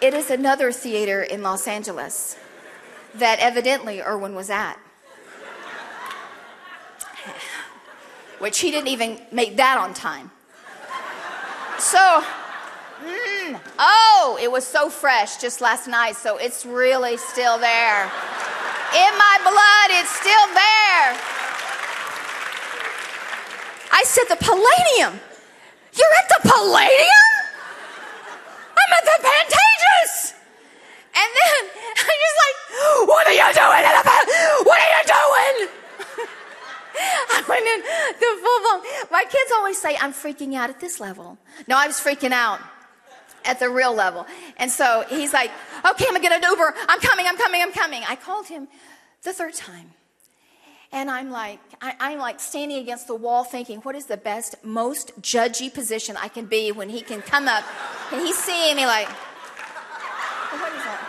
It 0.00 0.14
is 0.14 0.30
another 0.30 0.72
theater 0.72 1.22
in 1.22 1.42
Los 1.42 1.68
Angeles 1.68 2.36
that 3.14 3.38
evidently 3.38 4.00
Erwin 4.00 4.34
was 4.34 4.48
at. 4.48 4.76
Which 8.38 8.60
he 8.60 8.70
didn't 8.70 8.88
even 8.88 9.20
make 9.30 9.56
that 9.58 9.76
on 9.76 9.92
time. 9.92 10.30
So, 11.78 12.24
Mm. 13.04 13.60
Oh, 13.80 14.38
it 14.40 14.50
was 14.52 14.64
so 14.64 14.88
fresh 14.88 15.38
just 15.38 15.60
last 15.60 15.88
night, 15.88 16.14
so 16.14 16.36
it's 16.36 16.64
really 16.64 17.16
still 17.16 17.58
there. 17.58 18.10
In 18.92 19.12
my 19.16 19.36
blood, 19.40 19.88
it's 19.96 20.12
still 20.20 20.46
there. 20.52 21.16
I 23.92 24.02
said, 24.04 24.24
The 24.28 24.36
Palladium? 24.36 25.20
You're 25.96 26.14
at 26.20 26.28
the 26.28 26.40
Palladium? 26.48 27.32
I'm 28.76 28.92
at 28.92 29.04
the 29.04 29.18
Pantages. 29.24 30.34
And 31.14 31.28
then 31.32 31.62
I'm 32.04 32.18
just 32.24 32.36
like, 32.44 32.56
What 33.08 33.26
are 33.26 33.32
you 33.32 33.48
doing? 33.56 33.84
What 34.68 34.78
are 34.80 34.92
you 34.92 35.02
doing? 35.08 35.56
I 37.32 37.42
went 37.48 37.66
in 37.66 37.80
the 38.20 38.30
full 38.44 38.60
blown. 38.60 38.80
My 39.10 39.24
kids 39.24 39.52
always 39.54 39.80
say 39.80 39.96
I'm 40.00 40.12
freaking 40.12 40.54
out 40.54 40.68
at 40.68 40.80
this 40.80 41.00
level. 41.00 41.38
No, 41.66 41.76
I 41.78 41.86
was 41.86 41.96
freaking 41.96 42.32
out 42.32 42.60
at 43.44 43.58
the 43.58 43.68
real 43.68 43.94
level. 43.94 44.26
And 44.56 44.70
so 44.70 45.04
he's 45.08 45.32
like, 45.32 45.50
okay, 45.88 46.06
I'm 46.06 46.14
gonna 46.14 46.20
get 46.20 46.32
an 46.32 46.48
Uber. 46.48 46.74
I'm 46.88 47.00
coming, 47.00 47.26
I'm 47.26 47.36
coming, 47.36 47.62
I'm 47.62 47.72
coming. 47.72 48.02
I 48.08 48.16
called 48.16 48.46
him 48.46 48.68
the 49.22 49.32
third 49.32 49.54
time. 49.54 49.92
And 50.94 51.10
I'm 51.10 51.30
like, 51.30 51.58
I, 51.80 52.12
am 52.12 52.18
like 52.18 52.38
standing 52.38 52.78
against 52.78 53.06
the 53.06 53.14
wall 53.14 53.44
thinking, 53.44 53.78
what 53.78 53.96
is 53.96 54.06
the 54.06 54.18
best, 54.18 54.56
most 54.62 55.18
judgy 55.22 55.72
position 55.72 56.18
I 56.18 56.28
can 56.28 56.44
be 56.44 56.70
when 56.70 56.90
he 56.90 57.00
can 57.00 57.22
come 57.22 57.48
up 57.48 57.64
and 58.12 58.20
he's 58.20 58.36
seeing 58.36 58.76
me 58.76 58.84
like, 58.84 59.08
what 59.08 60.72
is 60.72 60.84
that? 60.84 61.00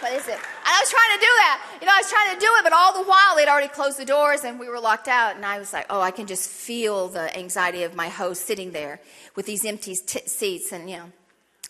What 0.00 0.12
is 0.12 0.28
it? 0.28 0.38
And 0.68 0.76
I 0.76 0.80
was 0.80 0.90
trying 0.90 1.16
to 1.16 1.20
do 1.20 1.26
that. 1.26 1.78
You 1.80 1.86
know, 1.86 1.94
I 1.94 1.98
was 1.98 2.10
trying 2.10 2.34
to 2.34 2.40
do 2.40 2.52
it, 2.58 2.62
but 2.62 2.74
all 2.74 2.92
the 2.92 3.08
while 3.08 3.36
they'd 3.36 3.48
already 3.48 3.68
closed 3.68 3.98
the 3.98 4.04
doors 4.04 4.44
and 4.44 4.60
we 4.60 4.68
were 4.68 4.78
locked 4.78 5.08
out. 5.08 5.34
And 5.34 5.46
I 5.46 5.58
was 5.58 5.72
like, 5.72 5.86
oh, 5.88 6.02
I 6.02 6.10
can 6.10 6.26
just 6.26 6.50
feel 6.50 7.08
the 7.08 7.34
anxiety 7.34 7.84
of 7.84 7.94
my 7.94 8.08
host 8.08 8.44
sitting 8.44 8.72
there 8.72 9.00
with 9.34 9.46
these 9.46 9.64
empty 9.64 9.96
t- 9.96 10.26
seats 10.26 10.70
and, 10.70 10.90
you 10.90 10.98
know. 10.98 11.10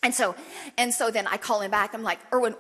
And 0.03 0.13
so, 0.13 0.35
and 0.77 0.93
so 0.93 1.13
then 1.13 1.29
I 1.29 1.37
call 1.37 1.61
him 1.61 1.71
back. 1.71 1.95
I'm 1.95 2.03
like, 2.03 2.19
Erwin, 2.33 2.57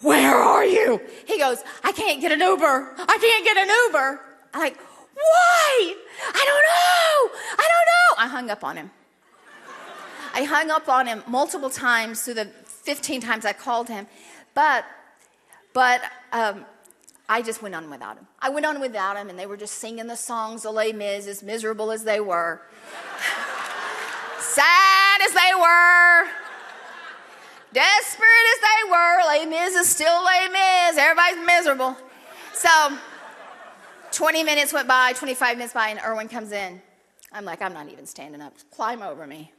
where 0.00 0.36
are 0.36 0.64
you? 0.64 1.00
He 1.26 1.38
goes, 1.38 1.58
I 1.82 1.90
can't 1.90 2.20
get 2.20 2.30
an 2.30 2.38
Uber. 2.38 2.94
I 2.96 3.18
can't 3.20 3.44
get 3.44 3.56
an 3.56 3.68
Uber. 3.86 4.20
I'm 4.54 4.60
like, 4.60 4.76
why? 5.12 5.94
I 6.22 6.44
don't 6.46 6.66
know. 6.70 7.40
I 7.58 7.68
don't 7.68 7.86
know. 7.86 8.24
I 8.24 8.28
hung 8.28 8.48
up 8.48 8.62
on 8.62 8.76
him. 8.76 8.92
I 10.34 10.44
hung 10.44 10.70
up 10.70 10.88
on 10.88 11.08
him 11.08 11.24
multiple 11.26 11.70
times 11.70 12.22
through 12.22 12.34
the 12.34 12.44
15 12.44 13.22
times 13.22 13.44
I 13.44 13.54
called 13.54 13.88
him. 13.88 14.06
But 14.54 14.84
But 15.76 16.00
um, 16.32 16.64
I 17.28 17.42
just 17.42 17.60
went 17.60 17.74
on 17.74 17.90
without 17.90 18.16
him. 18.16 18.26
I 18.40 18.48
went 18.48 18.64
on 18.64 18.80
without 18.80 19.18
him, 19.18 19.28
and 19.28 19.38
they 19.38 19.44
were 19.44 19.58
just 19.58 19.74
singing 19.74 20.06
the 20.06 20.16
songs 20.16 20.64
of 20.64 20.72
Les 20.74 20.94
Mis, 20.94 21.26
as 21.26 21.42
miserable 21.42 21.92
as 21.92 22.02
they 22.02 22.18
were, 22.18 22.62
sad 24.38 25.20
as 25.22 25.32
they 25.32 25.52
were, 25.54 26.30
desperate 27.74 28.46
as 28.54 28.60
they 28.62 28.90
were. 28.90 29.18
Les 29.28 29.44
Mis 29.44 29.74
is 29.74 29.86
still 29.86 30.24
Les 30.24 30.48
Mis. 30.50 30.96
Everybody's 30.96 31.44
miserable. 31.44 31.94
So 32.54 32.96
20 34.12 34.44
minutes 34.44 34.72
went 34.72 34.88
by, 34.88 35.12
25 35.12 35.58
minutes 35.58 35.74
by, 35.74 35.88
and 35.90 36.00
Erwin 36.02 36.28
comes 36.28 36.52
in. 36.52 36.80
I'm 37.32 37.44
like, 37.44 37.60
I'm 37.60 37.74
not 37.74 37.90
even 37.90 38.06
standing 38.06 38.40
up. 38.40 38.54
Climb 38.70 39.02
over 39.02 39.26
me. 39.26 39.52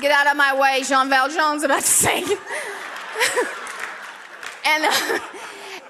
Get 0.00 0.10
out 0.10 0.26
of 0.26 0.36
my 0.36 0.58
way, 0.58 0.82
Jean 0.82 1.08
Valjean's 1.08 1.62
about 1.62 1.82
to 1.82 1.86
sing. 1.86 2.24
and 4.66 4.84
uh, 4.84 5.18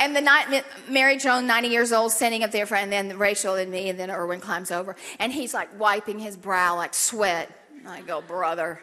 and 0.00 0.14
the 0.14 0.20
night, 0.20 0.64
Mary 0.88 1.16
Joan, 1.16 1.46
90 1.46 1.68
years 1.68 1.92
old, 1.92 2.12
standing 2.12 2.44
up 2.44 2.50
there, 2.50 2.66
and 2.74 2.92
then 2.92 3.16
Rachel 3.16 3.55
and 3.55 3.70
me, 3.70 3.88
and 3.88 3.98
then 3.98 4.11
Erwin 4.11 4.40
climbs 4.40 4.70
over, 4.70 4.96
and 5.18 5.32
he's 5.32 5.55
like 5.55 5.78
wiping 5.78 6.18
his 6.18 6.36
brow 6.36 6.76
like 6.76 6.92
sweat. 6.92 7.50
I 7.86 8.02
go, 8.02 8.20
brother. 8.20 8.82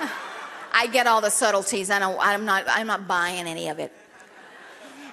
I 0.72 0.86
get 0.88 1.06
all 1.06 1.20
the 1.20 1.30
subtleties. 1.30 1.90
I 1.90 1.98
don't, 1.98 2.18
I'm 2.20 2.44
not, 2.44 2.64
I'm 2.68 2.86
not 2.86 3.08
buying 3.08 3.46
any 3.46 3.68
of 3.68 3.78
it. 3.78 3.92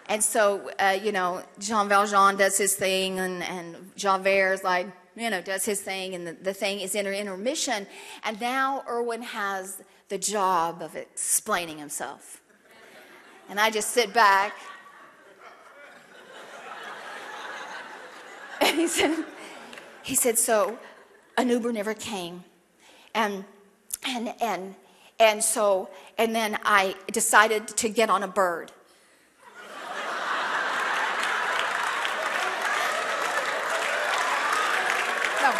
And 0.09 0.23
so, 0.23 0.71
uh, 0.79 0.97
you 1.01 1.11
know, 1.11 1.43
Jean 1.59 1.89
Valjean 1.89 2.37
does 2.37 2.57
his 2.57 2.75
thing, 2.75 3.19
and, 3.19 3.43
and 3.43 3.91
Javert's 3.95 4.63
like, 4.63 4.87
you 5.17 5.29
know, 5.29 5.41
does 5.41 5.65
his 5.65 5.81
thing, 5.81 6.13
and 6.13 6.27
the, 6.27 6.33
the 6.33 6.53
thing 6.53 6.79
is 6.79 6.93
in 6.93 7.07
intermission. 7.07 7.87
And 8.23 8.39
now 8.39 8.83
Erwin 8.87 9.23
has 9.23 9.81
the 10.09 10.17
job 10.17 10.81
of 10.81 10.95
explaining 10.95 11.79
himself. 11.79 12.41
And 13.49 13.59
I 13.59 13.69
just 13.69 13.91
sit 13.91 14.13
back. 14.13 14.53
And 18.61 18.75
he 18.79 18.87
said, 18.87 19.25
he 20.03 20.15
said, 20.15 20.37
so 20.37 20.77
an 21.37 21.49
Uber 21.49 21.71
never 21.73 21.93
came. 21.93 22.43
And, 23.15 23.45
and, 24.05 24.33
and, 24.41 24.75
and 25.19 25.43
so, 25.43 25.89
and 26.17 26.35
then 26.35 26.59
I 26.63 26.95
decided 27.11 27.67
to 27.69 27.89
get 27.89 28.09
on 28.09 28.23
a 28.23 28.27
bird. 28.27 28.71
No. 35.41 35.53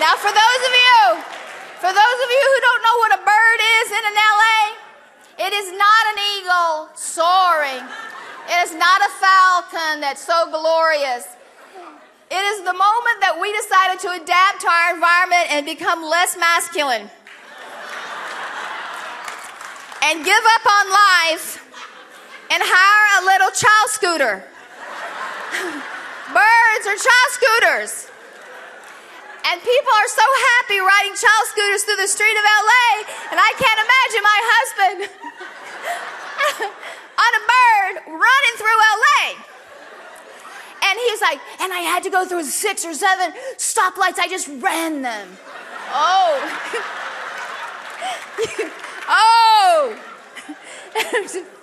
Now, 0.00 0.16
for 0.16 0.32
those 0.32 0.62
of 0.64 0.72
you, 0.72 1.00
for 1.76 1.92
those 1.92 2.18
of 2.24 2.30
you 2.32 2.44
who 2.48 2.58
don't 2.64 2.82
know 2.88 2.96
what 3.04 3.12
a 3.14 3.20
bird 3.20 3.60
is 3.84 3.88
in 3.92 4.00
an 4.08 4.16
LA, 4.16 4.60
it 5.44 5.52
is 5.52 5.68
not 5.76 6.02
an 6.16 6.18
eagle 6.40 6.88
soaring. 6.96 7.84
It 8.48 8.58
is 8.64 8.72
not 8.74 9.02
a 9.04 9.10
falcon 9.20 10.00
that's 10.00 10.24
so 10.24 10.48
glorious. 10.48 11.28
It 12.30 12.44
is 12.48 12.64
the 12.64 12.72
moment 12.72 13.20
that 13.20 13.36
we 13.36 13.52
decided 13.52 14.00
to 14.00 14.08
adapt 14.16 14.64
to 14.64 14.68
our 14.72 14.94
environment 14.96 15.52
and 15.52 15.66
become 15.66 16.00
less 16.02 16.34
masculine. 16.34 17.10
and 20.00 20.24
give 20.24 20.44
up 20.56 20.64
on 20.64 20.84
life 20.88 21.60
and 22.48 22.62
hire 22.64 23.20
a 23.20 23.24
little 23.28 23.52
child 23.52 23.88
scooter. 23.92 24.48
Birds 26.32 26.84
are 26.88 26.96
child 26.96 27.30
scooters. 27.36 28.09
And 29.46 29.56
people 29.60 29.92
are 29.92 30.10
so 30.10 30.26
happy 30.52 30.78
riding 30.80 31.14
child 31.16 31.44
scooters 31.48 31.82
through 31.84 31.96
the 31.96 32.08
street 32.08 32.36
of 32.36 32.44
LA, 32.44 33.08
and 33.32 33.38
I 33.40 33.52
can't 33.56 33.80
imagine 33.80 34.22
my 34.22 34.40
husband 34.54 34.98
on 37.24 37.30
a 37.34 37.42
bird 37.48 37.94
running 38.20 38.54
through 38.56 38.78
LA. 39.00 39.40
And 40.82 40.98
he's 40.98 41.20
like, 41.20 41.40
and 41.60 41.72
I 41.72 41.80
had 41.80 42.02
to 42.04 42.10
go 42.10 42.26
through 42.26 42.44
six 42.44 42.84
or 42.84 42.94
seven 42.94 43.32
stoplights, 43.56 44.18
I 44.18 44.28
just 44.28 44.48
ran 44.48 45.02
them. 45.02 45.28
Oh. 45.92 46.40
oh. 49.08 49.96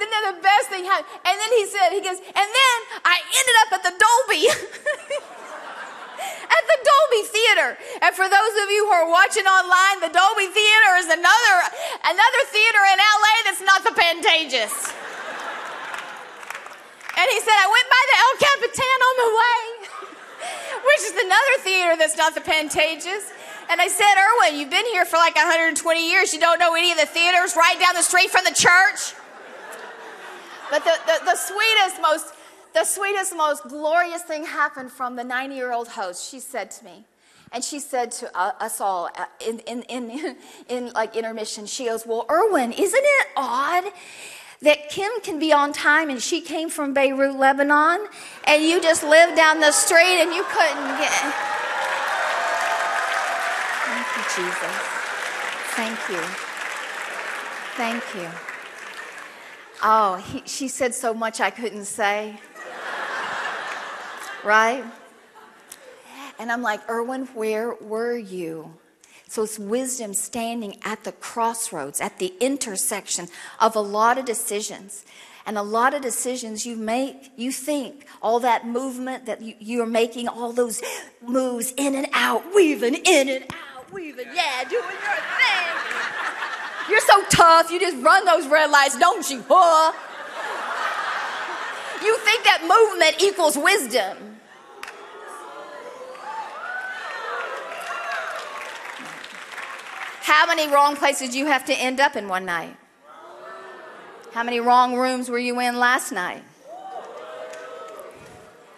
the 0.00 0.36
best 0.40 0.68
thing 0.70 0.84
happened. 0.84 1.10
And 1.24 1.34
then 1.38 1.50
he 1.54 1.66
said, 1.66 1.90
he 1.92 2.00
goes, 2.00 2.18
and 2.18 2.48
then 2.48 2.78
I 3.04 3.16
ended 3.20 3.56
up 3.66 3.70
at 3.78 3.82
the 3.84 3.94
Dolby. 3.94 4.42
at 6.44 6.64
the 6.68 6.78
Dolby 6.80 7.22
Theater. 7.28 7.68
And 8.02 8.12
for 8.14 8.26
those 8.28 8.54
of 8.62 8.68
you 8.70 8.86
who 8.86 8.92
are 8.92 9.08
watching 9.08 9.44
online, 9.44 10.00
the 10.00 10.12
Dolby 10.12 10.48
Theater 10.48 10.90
is 11.00 11.08
another 11.10 11.56
another 12.04 12.42
theater 12.48 12.82
in 12.92 12.98
LA 13.00 13.34
that's 13.44 13.64
not 13.64 13.80
the 13.84 13.94
Pantages. 13.96 14.74
and 17.18 17.26
he 17.28 17.38
said, 17.40 17.56
I 17.56 17.68
went 17.68 17.88
by 17.88 18.02
the 18.08 18.16
El 18.24 18.34
Capitan 18.40 18.98
on 19.04 19.14
the 19.20 19.30
way, 19.34 19.60
which 20.88 21.02
is 21.08 21.16
another 21.18 21.54
theater 21.60 21.92
that's 21.96 22.16
not 22.16 22.34
the 22.34 22.44
Pantages. 22.44 23.32
And 23.70 23.80
I 23.80 23.88
said, 23.88 24.12
Erwin, 24.12 24.60
you've 24.60 24.70
been 24.70 24.84
here 24.92 25.06
for 25.06 25.16
like 25.16 25.34
120 25.34 25.80
years. 26.10 26.34
You 26.34 26.40
don't 26.40 26.58
know 26.58 26.74
any 26.74 26.92
of 26.92 26.98
the 26.98 27.06
theaters 27.06 27.56
right 27.56 27.80
down 27.80 27.94
the 27.94 28.02
street 28.02 28.28
from 28.30 28.44
the 28.44 28.52
church? 28.52 29.16
But 30.74 30.82
the, 30.82 30.98
the, 31.06 31.24
the 31.26 31.36
sweetest, 31.36 32.02
most, 32.02 32.34
the 32.72 32.82
sweetest, 32.82 33.36
most 33.36 33.62
glorious 33.68 34.22
thing 34.22 34.44
happened 34.44 34.90
from 34.90 35.14
the 35.14 35.22
90 35.22 35.54
year 35.54 35.72
old 35.72 35.86
host. 35.86 36.28
She 36.28 36.40
said 36.40 36.72
to 36.72 36.84
me, 36.84 37.04
and 37.52 37.62
she 37.62 37.78
said 37.78 38.10
to 38.10 38.28
uh, 38.36 38.54
us 38.58 38.80
all 38.80 39.08
uh, 39.16 39.26
in, 39.46 39.60
in, 39.60 39.82
in, 39.82 40.36
in 40.68 40.92
like 40.92 41.14
intermission, 41.14 41.66
she 41.66 41.84
goes, 41.84 42.04
Well, 42.04 42.26
Erwin, 42.28 42.72
isn't 42.72 43.04
it 43.04 43.26
odd? 43.36 43.84
that 44.62 44.88
Kim 44.88 45.12
can 45.22 45.38
be 45.38 45.52
on 45.52 45.72
time 45.72 46.10
and 46.10 46.20
she 46.20 46.40
came 46.40 46.68
from 46.68 46.92
Beirut, 46.92 47.36
Lebanon, 47.36 48.08
and 48.44 48.64
you 48.64 48.80
just 48.80 49.04
lived 49.04 49.36
down 49.36 49.60
the 49.60 49.70
street 49.70 50.22
and 50.22 50.34
you 50.34 50.42
couldn't 50.42 50.98
get. 50.98 51.12
Thank 53.86 54.06
you, 54.16 54.22
Jesus. 54.34 54.74
Thank 55.76 55.98
you. 56.08 56.22
Thank 57.76 58.02
you. 58.16 58.53
Oh, 59.82 60.16
he, 60.16 60.42
she 60.46 60.68
said 60.68 60.94
so 60.94 61.12
much 61.12 61.40
I 61.40 61.50
couldn't 61.50 61.84
say. 61.84 62.38
right? 64.44 64.84
And 66.38 66.50
I'm 66.50 66.62
like, 66.62 66.88
Erwin, 66.88 67.26
where 67.34 67.74
were 67.74 68.16
you? 68.16 68.74
So 69.28 69.42
it's 69.42 69.58
wisdom 69.58 70.14
standing 70.14 70.78
at 70.84 71.04
the 71.04 71.12
crossroads, 71.12 72.00
at 72.00 72.18
the 72.18 72.34
intersection 72.40 73.28
of 73.60 73.74
a 73.74 73.80
lot 73.80 74.18
of 74.18 74.24
decisions. 74.24 75.04
And 75.46 75.58
a 75.58 75.62
lot 75.62 75.92
of 75.92 76.00
decisions 76.00 76.64
you 76.64 76.76
make, 76.76 77.32
you 77.36 77.52
think 77.52 78.06
all 78.22 78.40
that 78.40 78.66
movement 78.66 79.26
that 79.26 79.42
you, 79.42 79.54
you're 79.58 79.86
making, 79.86 80.28
all 80.28 80.52
those 80.52 80.80
moves 81.20 81.74
in 81.76 81.94
and 81.94 82.06
out, 82.12 82.54
weaving 82.54 82.94
in 82.94 83.28
and 83.28 83.44
out, 83.50 83.92
weaving, 83.92 84.28
yeah, 84.34 84.64
doing 84.68 84.84
your 84.84 84.90
thing. 84.90 85.93
You're 86.88 87.00
so 87.00 87.24
tough. 87.30 87.70
You 87.70 87.80
just 87.80 87.96
run 88.02 88.24
those 88.24 88.46
red 88.46 88.70
lights, 88.70 88.98
don't 88.98 89.28
you? 89.30 89.44
Huh? 89.48 89.92
You 92.02 92.18
think 92.18 92.44
that 92.44 92.60
movement 92.62 93.22
equals 93.22 93.56
wisdom. 93.56 94.38
How 100.20 100.46
many 100.46 100.68
wrong 100.68 100.96
places 100.96 101.34
you 101.34 101.46
have 101.46 101.64
to 101.66 101.74
end 101.74 102.00
up 102.00 102.16
in 102.16 102.28
one 102.28 102.44
night? 102.44 102.76
How 104.32 104.42
many 104.42 104.60
wrong 104.60 104.96
rooms 104.96 105.30
were 105.30 105.38
you 105.38 105.60
in 105.60 105.78
last 105.78 106.12
night? 106.12 106.42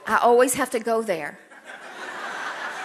I 0.06 0.18
always 0.18 0.54
have 0.54 0.70
to 0.70 0.78
go 0.78 1.02
there. 1.02 1.38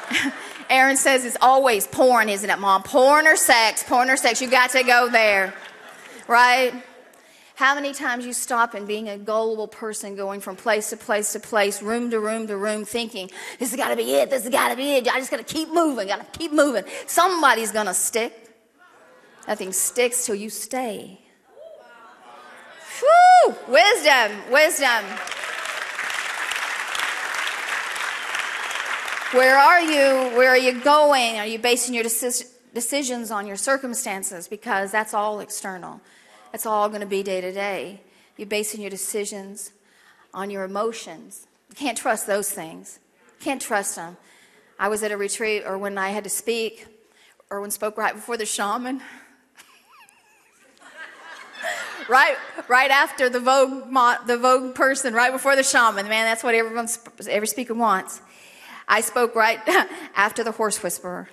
Aaron 0.72 0.96
says 0.96 1.26
it's 1.26 1.38
always 1.42 1.86
porn, 1.86 2.30
isn't 2.30 2.50
it, 2.50 2.58
Mom? 2.58 2.82
Porn 2.84 3.28
or 3.28 3.36
sex, 3.36 3.84
porn 3.84 4.10
or 4.10 4.16
sex. 4.16 4.42
You 4.42 4.50
got 4.50 4.70
to 4.72 4.84
go 4.84 5.10
there, 5.10 5.54
right? 6.30 6.74
How 7.56 7.76
many 7.76 7.94
times 7.94 8.26
you 8.26 8.32
stop 8.32 8.74
and 8.74 8.88
being 8.88 9.10
a 9.10 9.18
gullible 9.18 9.68
person 9.68 10.16
going 10.16 10.40
from 10.40 10.56
place 10.56 10.90
to 10.92 10.98
place 10.98 11.34
to 11.34 11.42
place, 11.42 11.82
room 11.82 12.10
to 12.12 12.22
room 12.22 12.48
to 12.48 12.56
room, 12.56 12.86
thinking, 12.86 13.30
this 13.60 13.72
has 13.72 13.78
got 13.78 13.90
to 13.90 13.98
be 13.98 14.14
it, 14.14 14.30
this 14.30 14.44
has 14.44 14.52
got 14.52 14.70
to 14.70 14.78
be 14.78 14.94
it. 14.94 15.08
I 15.10 15.20
just 15.20 15.30
got 15.30 15.46
to 15.46 15.54
keep 15.54 15.70
moving, 15.74 16.08
got 16.08 16.34
to 16.34 16.40
keep 16.40 16.54
moving. 16.54 16.86
Somebody's 17.06 17.74
going 17.74 17.88
to 17.88 17.94
stick. 17.94 18.34
Nothing 19.50 19.74
sticks 19.74 20.26
till 20.26 20.36
you 20.36 20.50
stay. 20.50 21.20
Whew! 23.00 23.56
Wisdom, 23.68 24.32
wisdom. 24.50 25.04
Where 29.34 29.58
are 29.58 29.80
you? 29.80 30.36
Where 30.36 30.50
are 30.50 30.58
you 30.58 30.82
going? 30.82 31.38
Are 31.38 31.46
you 31.46 31.58
basing 31.58 31.94
your 31.94 32.04
decisions 32.04 33.32
on 33.32 33.48
your 33.48 33.56
circumstances? 33.56 34.50
Because 34.50 34.92
that's 34.92 35.14
all 35.14 35.40
external. 35.40 36.02
That's 36.52 36.66
all 36.66 36.90
going 36.90 37.00
to 37.00 37.08
be 37.08 37.24
day 37.24 37.40
to 37.40 37.54
day. 37.54 38.02
You're 38.36 38.48
basing 38.48 38.82
your 38.82 38.90
decisions 38.90 39.72
on 40.34 40.50
your 40.50 40.66
emotions. 40.66 41.48
You 41.70 41.76
can't 41.76 41.98
trust 41.98 42.28
those 42.28 42.52
things. 42.52 43.00
You 43.40 43.46
Can't 43.46 43.62
trust 43.62 43.96
them. 43.96 44.18
I 44.78 44.90
was 44.90 45.02
at 45.02 45.14
a 45.14 45.18
retreat, 45.18 45.64
or 45.66 45.78
when 45.78 45.98
I 45.98 46.10
had 46.10 46.26
to 46.26 46.30
speak, 46.30 46.88
Erwin 47.50 47.72
spoke 47.72 47.98
right 47.98 48.14
before 48.14 48.36
the 48.36 48.46
shaman. 48.46 49.02
right, 52.10 52.36
right 52.68 52.92
after 52.92 53.30
the 53.30 53.40
Vogue, 53.40 53.94
the 54.28 54.38
Vogue 54.38 54.76
person, 54.76 55.14
right 55.14 55.32
before 55.32 55.56
the 55.56 55.64
shaman. 55.64 56.10
Man, 56.10 56.26
that's 56.26 56.44
what 56.44 56.54
everyone, 56.54 56.90
every 57.30 57.48
speaker 57.48 57.74
wants. 57.74 58.22
I 58.92 59.00
spoke 59.00 59.36
right 59.36 59.60
after 60.16 60.44
the 60.44 60.52
horse 60.52 60.84
whisperer. 60.84 61.30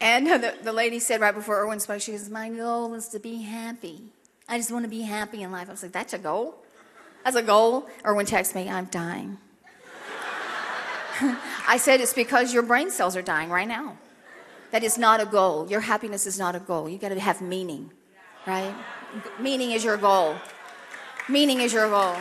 And 0.00 0.26
the, 0.26 0.54
the 0.60 0.72
lady 0.72 0.98
said 0.98 1.20
right 1.20 1.34
before 1.34 1.62
Erwin 1.62 1.78
spoke, 1.78 2.00
she 2.00 2.10
goes, 2.12 2.28
My 2.28 2.50
goal 2.50 2.92
is 2.94 3.08
to 3.10 3.20
be 3.20 3.42
happy. 3.42 4.02
I 4.48 4.58
just 4.58 4.72
want 4.72 4.84
to 4.84 4.90
be 4.90 5.02
happy 5.02 5.42
in 5.42 5.52
life. 5.52 5.68
I 5.68 5.70
was 5.70 5.84
like, 5.84 5.92
That's 5.92 6.12
a 6.12 6.18
goal? 6.18 6.56
That's 7.22 7.36
a 7.36 7.42
goal? 7.42 7.88
Erwin 8.04 8.26
texts 8.26 8.56
me, 8.56 8.68
I'm 8.68 8.86
dying. 8.86 9.38
I 11.68 11.76
said, 11.78 12.00
It's 12.00 12.12
because 12.12 12.52
your 12.52 12.64
brain 12.64 12.90
cells 12.90 13.16
are 13.16 13.22
dying 13.22 13.50
right 13.50 13.68
now. 13.68 13.96
That 14.72 14.82
is 14.82 14.98
not 14.98 15.20
a 15.20 15.26
goal. 15.26 15.70
Your 15.70 15.80
happiness 15.80 16.26
is 16.26 16.40
not 16.40 16.56
a 16.56 16.60
goal. 16.60 16.88
You 16.88 16.98
got 16.98 17.10
to 17.10 17.20
have 17.20 17.40
meaning, 17.40 17.92
right? 18.46 18.74
meaning 19.38 19.70
is 19.70 19.84
your 19.84 19.96
goal. 19.96 20.34
Meaning 21.28 21.60
is 21.60 21.72
your 21.72 21.88
goal. 21.88 22.16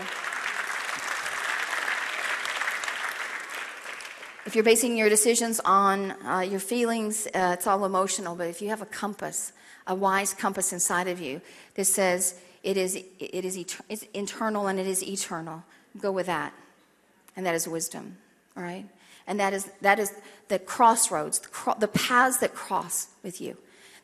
If 4.45 4.55
you're 4.55 4.63
basing 4.65 4.97
your 4.97 5.07
decisions 5.07 5.61
on 5.63 6.11
uh, 6.25 6.41
your 6.41 6.59
feelings, 6.59 7.27
uh, 7.27 7.55
it's 7.57 7.65
all 7.65 7.85
emotional. 7.85 8.35
But 8.35 8.47
if 8.47 8.61
you 8.61 8.67
have 8.69 8.81
a 8.81 8.85
compass, 8.85 9.53
a 9.87 9.95
wise 9.95 10.33
compass 10.33 10.73
inside 10.73 11.07
of 11.07 11.21
you 11.21 11.39
that 11.75 11.85
says 11.85 12.35
it 12.61 12.75
is, 12.75 12.95
it 12.95 13.45
is 13.45 13.57
it's 13.87 14.03
internal 14.13 14.67
and 14.67 14.79
it 14.79 14.87
is 14.87 15.01
eternal, 15.01 15.63
go 15.97 16.11
with 16.11 16.25
that. 16.25 16.53
And 17.37 17.45
that 17.45 17.55
is 17.55 17.69
wisdom, 17.69 18.17
all 18.57 18.63
right? 18.63 18.85
And 19.27 19.39
that 19.39 19.53
is, 19.53 19.71
that 19.79 19.97
is 19.97 20.11
the 20.49 20.59
crossroads, 20.59 21.39
the, 21.39 21.47
cro- 21.47 21.75
the 21.79 21.87
paths 21.87 22.37
that 22.39 22.53
cross 22.53 23.07
with 23.23 23.39
you. 23.39 23.57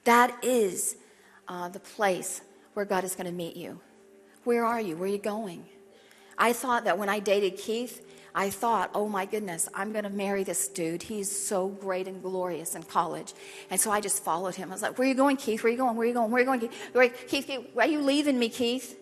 That 0.06 0.42
is 0.42 0.96
uh, 1.50 1.68
the 1.68 1.82
place 1.82 2.42
where 2.76 2.86
God 2.86 3.04
is 3.04 3.14
going 3.14 3.28
to 3.28 3.34
meet 3.34 3.58
you. 3.58 3.82
Where 4.46 4.64
are 4.64 4.80
you? 4.80 4.96
Where 4.96 5.10
are 5.10 5.12
you 5.12 5.18
going? 5.18 5.66
I 6.38 6.54
thought 6.54 6.86
that 6.86 6.98
when 6.98 7.10
I 7.10 7.20
dated 7.20 7.58
Keith, 7.58 8.06
I 8.40 8.50
thought, 8.52 8.92
oh 8.96 9.10
my 9.10 9.26
goodness, 9.26 9.68
I'm 9.74 9.92
going 9.92 10.06
to 10.06 10.10
marry 10.10 10.46
this 10.46 10.70
dude. 10.70 11.04
He's 11.04 11.30
so 11.30 11.68
great 11.68 12.08
and 12.08 12.24
glorious 12.24 12.74
in 12.74 12.84
college. 12.84 13.34
And 13.70 13.82
so 13.82 13.92
I 13.92 14.00
just 14.00 14.24
followed 14.24 14.56
him. 14.56 14.70
I 14.70 14.76
was 14.76 14.82
like, 14.82 14.98
where 14.98 15.06
are 15.06 15.10
you 15.10 15.14
going, 15.14 15.36
Keith? 15.36 15.62
Where 15.62 15.68
are 15.68 15.74
you 15.74 15.78
going? 15.78 15.98
Where 15.98 16.06
are 16.06 16.08
you 16.08 16.14
going? 16.14 16.32
Where 16.32 16.38
are 16.38 16.44
you 16.44 16.46
going, 16.46 16.60
Keith? 16.62 16.90
Where, 16.94 17.10
Keith, 17.10 17.48
Keith 17.48 17.68
why 17.74 17.84
are 17.84 17.90
you 17.90 18.00
leaving 18.00 18.40
me, 18.40 18.48
Keith? 18.48 18.98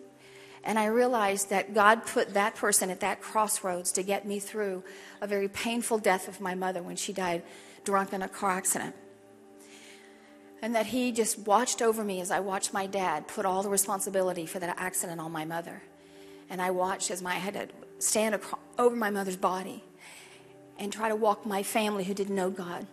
And 0.64 0.76
I 0.76 0.86
realized 0.86 1.50
that 1.50 1.72
God 1.72 2.04
put 2.04 2.34
that 2.34 2.56
person 2.56 2.90
at 2.90 2.98
that 2.98 3.20
crossroads 3.20 3.92
to 3.92 4.02
get 4.02 4.26
me 4.26 4.40
through 4.40 4.82
a 5.20 5.28
very 5.28 5.46
painful 5.46 5.98
death 5.98 6.26
of 6.26 6.40
my 6.40 6.56
mother 6.56 6.82
when 6.82 6.96
she 6.96 7.12
died 7.12 7.44
drunk 7.84 8.12
in 8.12 8.22
a 8.22 8.28
car 8.28 8.50
accident. 8.50 8.96
And 10.60 10.74
that 10.74 10.86
He 10.86 11.12
just 11.12 11.38
watched 11.38 11.80
over 11.80 12.02
me 12.02 12.20
as 12.20 12.32
I 12.32 12.40
watched 12.40 12.72
my 12.72 12.88
dad 12.88 13.28
put 13.28 13.46
all 13.46 13.62
the 13.62 13.68
responsibility 13.68 14.46
for 14.46 14.58
that 14.58 14.74
accident 14.80 15.20
on 15.20 15.30
my 15.30 15.44
mother. 15.44 15.80
And 16.50 16.60
I 16.62 16.70
watched 16.70 17.10
as 17.10 17.22
my, 17.22 17.32
I 17.32 17.38
had 17.38 17.54
to 17.54 17.68
stand 17.98 18.34
across, 18.34 18.60
over 18.78 18.94
my 18.94 19.10
mother's 19.10 19.36
body 19.36 19.84
and 20.78 20.92
try 20.92 21.08
to 21.08 21.16
walk 21.16 21.44
my 21.44 21.62
family 21.62 22.04
who 22.04 22.14
didn't 22.14 22.34
know 22.34 22.50
God 22.50 22.86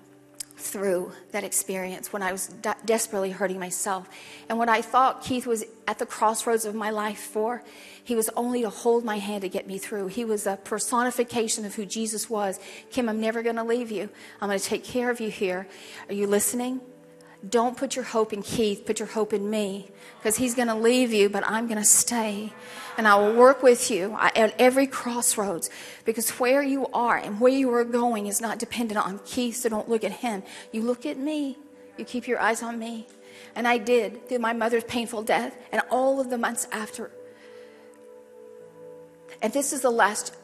through 0.58 1.12
that 1.32 1.44
experience 1.44 2.14
when 2.14 2.24
I 2.24 2.32
was 2.32 2.48
de- 2.48 2.76
desperately 2.86 3.32
hurting 3.32 3.60
myself. 3.60 4.10
And 4.50 4.58
what 4.58 4.70
I 4.70 4.82
thought 4.82 5.22
Keith 5.22 5.46
was 5.46 5.66
at 5.88 6.00
the 6.00 6.06
crossroads 6.06 6.66
of 6.66 6.74
my 6.74 6.90
life 6.90 7.20
for, 7.20 7.64
he 8.04 8.16
was 8.16 8.30
only 8.36 8.62
to 8.62 8.70
hold 8.70 9.04
my 9.04 9.18
hand 9.18 9.42
to 9.42 9.50
get 9.50 9.68
me 9.68 9.78
through. 9.78 10.08
He 10.08 10.26
was 10.26 10.48
a 10.48 10.58
personification 10.58 11.66
of 11.66 11.76
who 11.76 11.86
Jesus 11.86 12.30
was. 12.30 12.60
Kim, 12.90 13.10
I'm 13.10 13.20
never 13.20 13.44
going 13.44 13.58
to 13.58 13.64
leave 13.64 13.92
you. 13.92 14.10
I'm 14.42 14.50
going 14.50 14.60
to 14.60 14.66
take 14.66 14.84
care 14.84 15.10
of 15.10 15.20
you 15.20 15.30
here. 15.30 15.68
Are 16.08 16.14
you 16.14 16.26
listening? 16.26 16.82
Don't 17.48 17.78
put 17.78 17.96
your 17.96 18.06
hope 18.06 18.34
in 18.34 18.42
Keith, 18.42 18.86
put 18.86 19.00
your 19.00 19.10
hope 19.10 19.34
in 19.34 19.50
me 19.50 19.90
because 20.18 20.38
he's 20.38 20.56
going 20.56 20.68
to 20.68 20.76
leave 20.76 21.14
you, 21.14 21.30
but 21.30 21.44
I'm 21.46 21.68
going 21.68 21.78
to 21.78 21.86
stay. 21.86 22.54
And 22.98 23.08
I 23.08 23.16
will 23.16 23.34
work 23.34 23.62
with 23.62 23.92
you 23.92 24.18
at 24.20 24.56
every 24.58 24.88
crossroads 24.88 25.70
because 26.06 26.30
where 26.32 26.64
you 26.64 26.88
are 26.88 27.18
and 27.18 27.40
where 27.40 27.52
you 27.52 27.72
are 27.74 27.84
going 27.84 28.28
is 28.28 28.42
not 28.42 28.58
dependent 28.58 29.06
on 29.06 29.20
Keith, 29.26 29.58
so 29.58 29.70
don't 29.70 29.90
look 29.90 30.04
at 30.04 30.12
him. 30.12 30.44
You 30.72 30.82
look 30.82 31.06
at 31.06 31.18
me, 31.18 31.58
you 31.98 32.06
keep 32.06 32.28
your 32.28 32.40
eyes 32.40 32.64
on 32.64 32.80
me. 32.80 33.06
And 33.54 33.68
I 33.68 33.78
did 33.78 34.28
through 34.28 34.40
my 34.40 34.54
mother's 34.54 34.86
painful 34.86 35.24
death 35.24 35.56
and 35.72 35.82
all 35.92 36.20
of 36.20 36.30
the 36.30 36.38
months 36.38 36.68
after. 36.72 37.12
And 39.42 39.54
this 39.54 39.74
is 39.74 39.82
the 39.82 39.92
last 39.92 40.36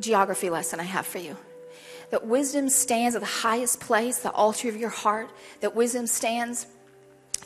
geography 0.00 0.50
lesson 0.50 0.80
I 0.80 0.84
have 0.84 1.06
for 1.06 1.18
you 1.18 1.36
that 2.10 2.26
wisdom 2.26 2.68
stands 2.68 3.14
at 3.14 3.20
the 3.20 3.26
highest 3.26 3.80
place, 3.80 4.18
the 4.18 4.32
altar 4.32 4.68
of 4.68 4.76
your 4.76 4.90
heart, 4.90 5.30
that 5.60 5.74
wisdom 5.74 6.06
stands, 6.06 6.66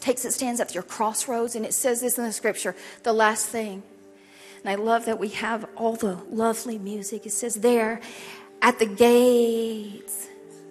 takes 0.00 0.24
its 0.24 0.36
stands 0.36 0.60
at 0.60 0.74
your 0.74 0.82
crossroads. 0.82 1.54
And 1.54 1.64
it 1.64 1.74
says 1.74 2.00
this 2.00 2.18
in 2.18 2.24
the 2.24 2.32
scripture 2.32 2.74
the 3.02 3.12
last 3.12 3.46
thing. 3.48 3.82
And 4.62 4.70
I 4.70 4.76
love 4.76 5.04
that 5.04 5.18
we 5.18 5.28
have 5.28 5.66
all 5.76 5.94
the 5.94 6.14
lovely 6.30 6.78
music. 6.78 7.26
It 7.26 7.32
says 7.32 7.56
there 7.56 8.00
at 8.62 8.78
the 8.78 8.86
gates. 8.86 10.28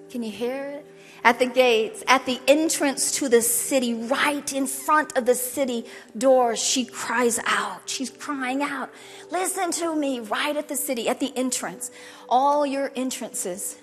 Can 0.10 0.24
you 0.24 0.32
hear 0.32 0.64
it? 0.66 0.86
At 1.24 1.40
the 1.40 1.46
gates, 1.46 2.04
at 2.08 2.26
the 2.26 2.42
entrance 2.50 3.12
to 3.20 3.30
the 3.30 3.42
city, 3.42 3.94
right 3.94 4.52
in 4.52 4.68
front 4.68 5.16
of 5.16 5.26
the 5.26 5.36
city 5.36 5.86
doors, 6.18 6.62
she 6.62 6.84
cries 6.84 7.40
out. 7.46 7.84
She's 7.86 8.10
crying 8.10 8.62
out. 8.62 8.92
Listen 9.32 9.72
to 9.72 9.96
me, 9.96 10.20
right 10.20 10.58
at 10.58 10.68
the 10.68 10.76
city, 10.76 11.08
at 11.08 11.22
the 11.22 11.32
entrance. 11.38 11.92
All 12.28 12.66
your 12.66 12.92
entrances 12.96 13.78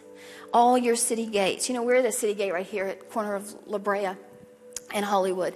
all 0.53 0.77
your 0.77 0.97
city 0.97 1.27
gates. 1.27 1.69
You 1.69 1.75
know, 1.75 1.83
we're 1.83 1.97
at 1.97 2.05
the 2.05 2.13
city 2.13 2.35
gate 2.35 2.53
right 2.53 2.67
here 2.67 2.87
at 2.87 3.11
corner 3.11 3.35
of 3.35 3.55
La 3.67 3.79
Brea 3.79 4.11
and 4.93 5.05
Hollywood. 5.05 5.55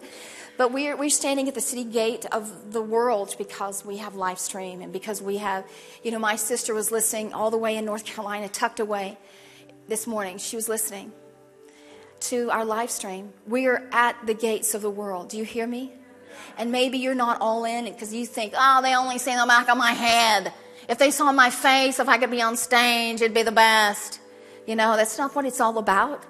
But 0.56 0.72
we're, 0.72 0.96
we're 0.96 1.10
standing 1.10 1.48
at 1.48 1.54
the 1.54 1.60
city 1.60 1.82
gate 1.82 2.26
of 2.26 2.72
the 2.72 2.82
world 2.82 3.34
because 3.36 3.84
we 3.84 3.96
have 3.96 4.14
live 4.14 4.38
stream 4.38 4.80
and 4.80 4.92
because 4.92 5.20
we 5.20 5.38
have, 5.38 5.68
you 6.04 6.12
know, 6.12 6.20
my 6.20 6.36
sister 6.36 6.74
was 6.74 6.92
listening 6.92 7.32
all 7.32 7.50
the 7.50 7.58
way 7.58 7.76
in 7.76 7.84
North 7.84 8.04
Carolina, 8.04 8.48
tucked 8.48 8.78
away 8.78 9.18
this 9.88 10.06
morning. 10.06 10.38
She 10.38 10.54
was 10.54 10.68
listening 10.68 11.12
to 12.20 12.50
our 12.50 12.64
live 12.64 12.90
stream. 12.90 13.32
We 13.48 13.66
are 13.66 13.88
at 13.90 14.16
the 14.26 14.34
gates 14.34 14.74
of 14.74 14.82
the 14.82 14.90
world. 14.90 15.28
Do 15.28 15.38
you 15.38 15.44
hear 15.44 15.66
me? 15.66 15.92
And 16.56 16.70
maybe 16.70 16.98
you're 16.98 17.14
not 17.14 17.40
all 17.40 17.64
in 17.64 17.86
because 17.86 18.14
you 18.14 18.24
think, 18.24 18.54
oh, 18.56 18.80
they 18.80 18.94
only 18.94 19.18
see 19.18 19.34
the 19.34 19.44
back 19.46 19.68
of 19.68 19.76
my 19.76 19.92
head. 19.92 20.52
If 20.88 20.98
they 20.98 21.10
saw 21.10 21.32
my 21.32 21.50
face, 21.50 21.98
if 21.98 22.08
I 22.08 22.18
could 22.18 22.30
be 22.30 22.42
on 22.42 22.56
stage, 22.56 23.20
it'd 23.22 23.34
be 23.34 23.42
the 23.42 23.52
best. 23.52 24.20
You 24.66 24.76
know, 24.76 24.96
that's 24.96 25.18
not 25.18 25.34
what 25.34 25.44
it's 25.44 25.60
all 25.60 25.76
about 25.78 26.24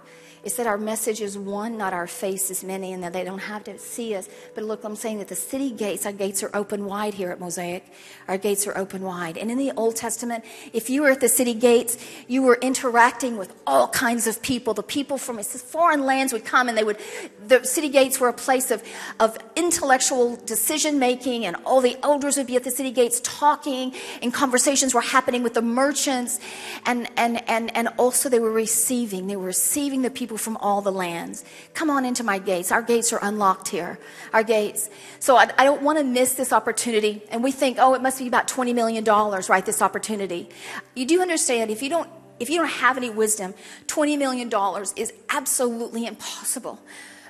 is 0.44 0.56
that 0.56 0.66
our 0.66 0.78
message 0.78 1.20
is 1.20 1.38
one, 1.38 1.78
not 1.78 1.92
our 1.92 2.06
face 2.06 2.50
is 2.50 2.62
many, 2.62 2.92
and 2.92 3.02
that 3.02 3.12
they 3.12 3.24
don't 3.24 3.38
have 3.38 3.64
to 3.64 3.78
see 3.78 4.14
us. 4.14 4.28
But 4.54 4.64
look, 4.64 4.84
I'm 4.84 4.96
saying 4.96 5.18
that 5.18 5.28
the 5.28 5.36
city 5.36 5.70
gates, 5.70 6.06
our 6.06 6.12
gates 6.12 6.42
are 6.42 6.50
open 6.54 6.84
wide 6.84 7.14
here 7.14 7.30
at 7.30 7.40
Mosaic. 7.40 7.84
Our 8.28 8.38
gates 8.38 8.66
are 8.66 8.76
open 8.76 9.02
wide. 9.02 9.38
And 9.38 9.50
in 9.50 9.58
the 9.58 9.72
Old 9.72 9.96
Testament, 9.96 10.44
if 10.72 10.90
you 10.90 11.02
were 11.02 11.10
at 11.10 11.20
the 11.20 11.28
city 11.28 11.54
gates, 11.54 11.96
you 12.28 12.42
were 12.42 12.58
interacting 12.60 13.36
with 13.36 13.54
all 13.66 13.88
kinds 13.88 14.26
of 14.26 14.42
people. 14.42 14.74
The 14.74 14.82
people 14.82 15.18
from 15.18 15.42
foreign 15.42 16.04
lands 16.04 16.32
would 16.32 16.44
come 16.44 16.68
and 16.68 16.76
they 16.76 16.84
would, 16.84 16.98
the 17.46 17.64
city 17.64 17.88
gates 17.88 18.20
were 18.20 18.28
a 18.28 18.32
place 18.32 18.70
of, 18.70 18.82
of 19.20 19.38
intellectual 19.56 20.36
decision 20.36 20.98
making, 20.98 21.46
and 21.46 21.56
all 21.64 21.80
the 21.80 21.96
elders 22.02 22.36
would 22.36 22.46
be 22.46 22.56
at 22.56 22.64
the 22.64 22.70
city 22.70 22.90
gates 22.90 23.20
talking, 23.22 23.94
and 24.22 24.32
conversations 24.32 24.94
were 24.94 25.00
happening 25.00 25.42
with 25.42 25.54
the 25.54 25.62
merchants, 25.62 26.40
and, 26.86 27.08
and, 27.16 27.48
and, 27.48 27.74
and 27.76 27.88
also 27.98 28.28
they 28.28 28.40
were 28.40 28.52
receiving. 28.52 29.26
They 29.26 29.36
were 29.36 29.46
receiving 29.46 30.02
the 30.02 30.10
people 30.10 30.33
people 30.34 30.42
from 30.42 30.56
all 30.56 30.82
the 30.82 30.92
lands. 30.92 31.44
Come 31.74 31.90
on 31.90 32.04
into 32.04 32.24
my 32.24 32.38
gates. 32.38 32.72
Our 32.72 32.82
gates 32.82 33.12
are 33.12 33.20
unlocked 33.22 33.68
here. 33.68 33.98
Our 34.32 34.42
gates. 34.42 34.90
So 35.20 35.36
I, 35.36 35.50
I 35.56 35.64
don't 35.64 35.82
want 35.82 35.98
to 35.98 36.04
miss 36.04 36.34
this 36.34 36.52
opportunity. 36.52 37.22
And 37.30 37.44
we 37.44 37.52
think, 37.52 37.78
oh, 37.80 37.94
it 37.94 38.02
must 38.02 38.18
be 38.18 38.26
about 38.26 38.48
$20 38.48 38.74
million, 38.74 39.04
right? 39.04 39.64
This 39.64 39.80
opportunity. 39.80 40.48
You 40.96 41.06
do 41.06 41.22
understand 41.22 41.70
if 41.70 41.82
you 41.82 41.90
don't 41.90 42.08
if 42.40 42.50
you 42.50 42.58
don't 42.58 42.80
have 42.82 42.96
any 42.96 43.10
wisdom, 43.10 43.54
$20 43.86 44.18
million 44.18 44.50
is 44.96 45.12
absolutely 45.28 46.04
impossible. 46.04 46.80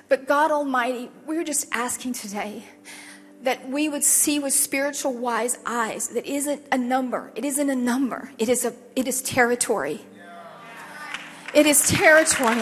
But 0.09 0.27
God 0.27 0.49
Almighty, 0.49 1.11
we're 1.27 1.43
just 1.43 1.67
asking 1.71 2.13
today 2.13 2.63
that 3.43 3.69
we 3.69 3.87
would 3.87 4.03
see 4.03 4.39
with 4.39 4.53
spiritual 4.53 5.13
wise 5.13 5.59
eyes 5.63 6.07
that 6.07 6.25
isn't 6.25 6.63
a 6.71 6.77
number. 6.79 7.31
It 7.35 7.45
isn't 7.45 7.69
a 7.69 7.75
number. 7.75 8.31
It 8.39 8.49
is 8.49 8.65
a 8.65 8.73
it 8.95 9.07
is 9.07 9.21
territory. 9.21 10.01
It 11.55 11.65
is 11.65 11.87
territory. 11.87 12.61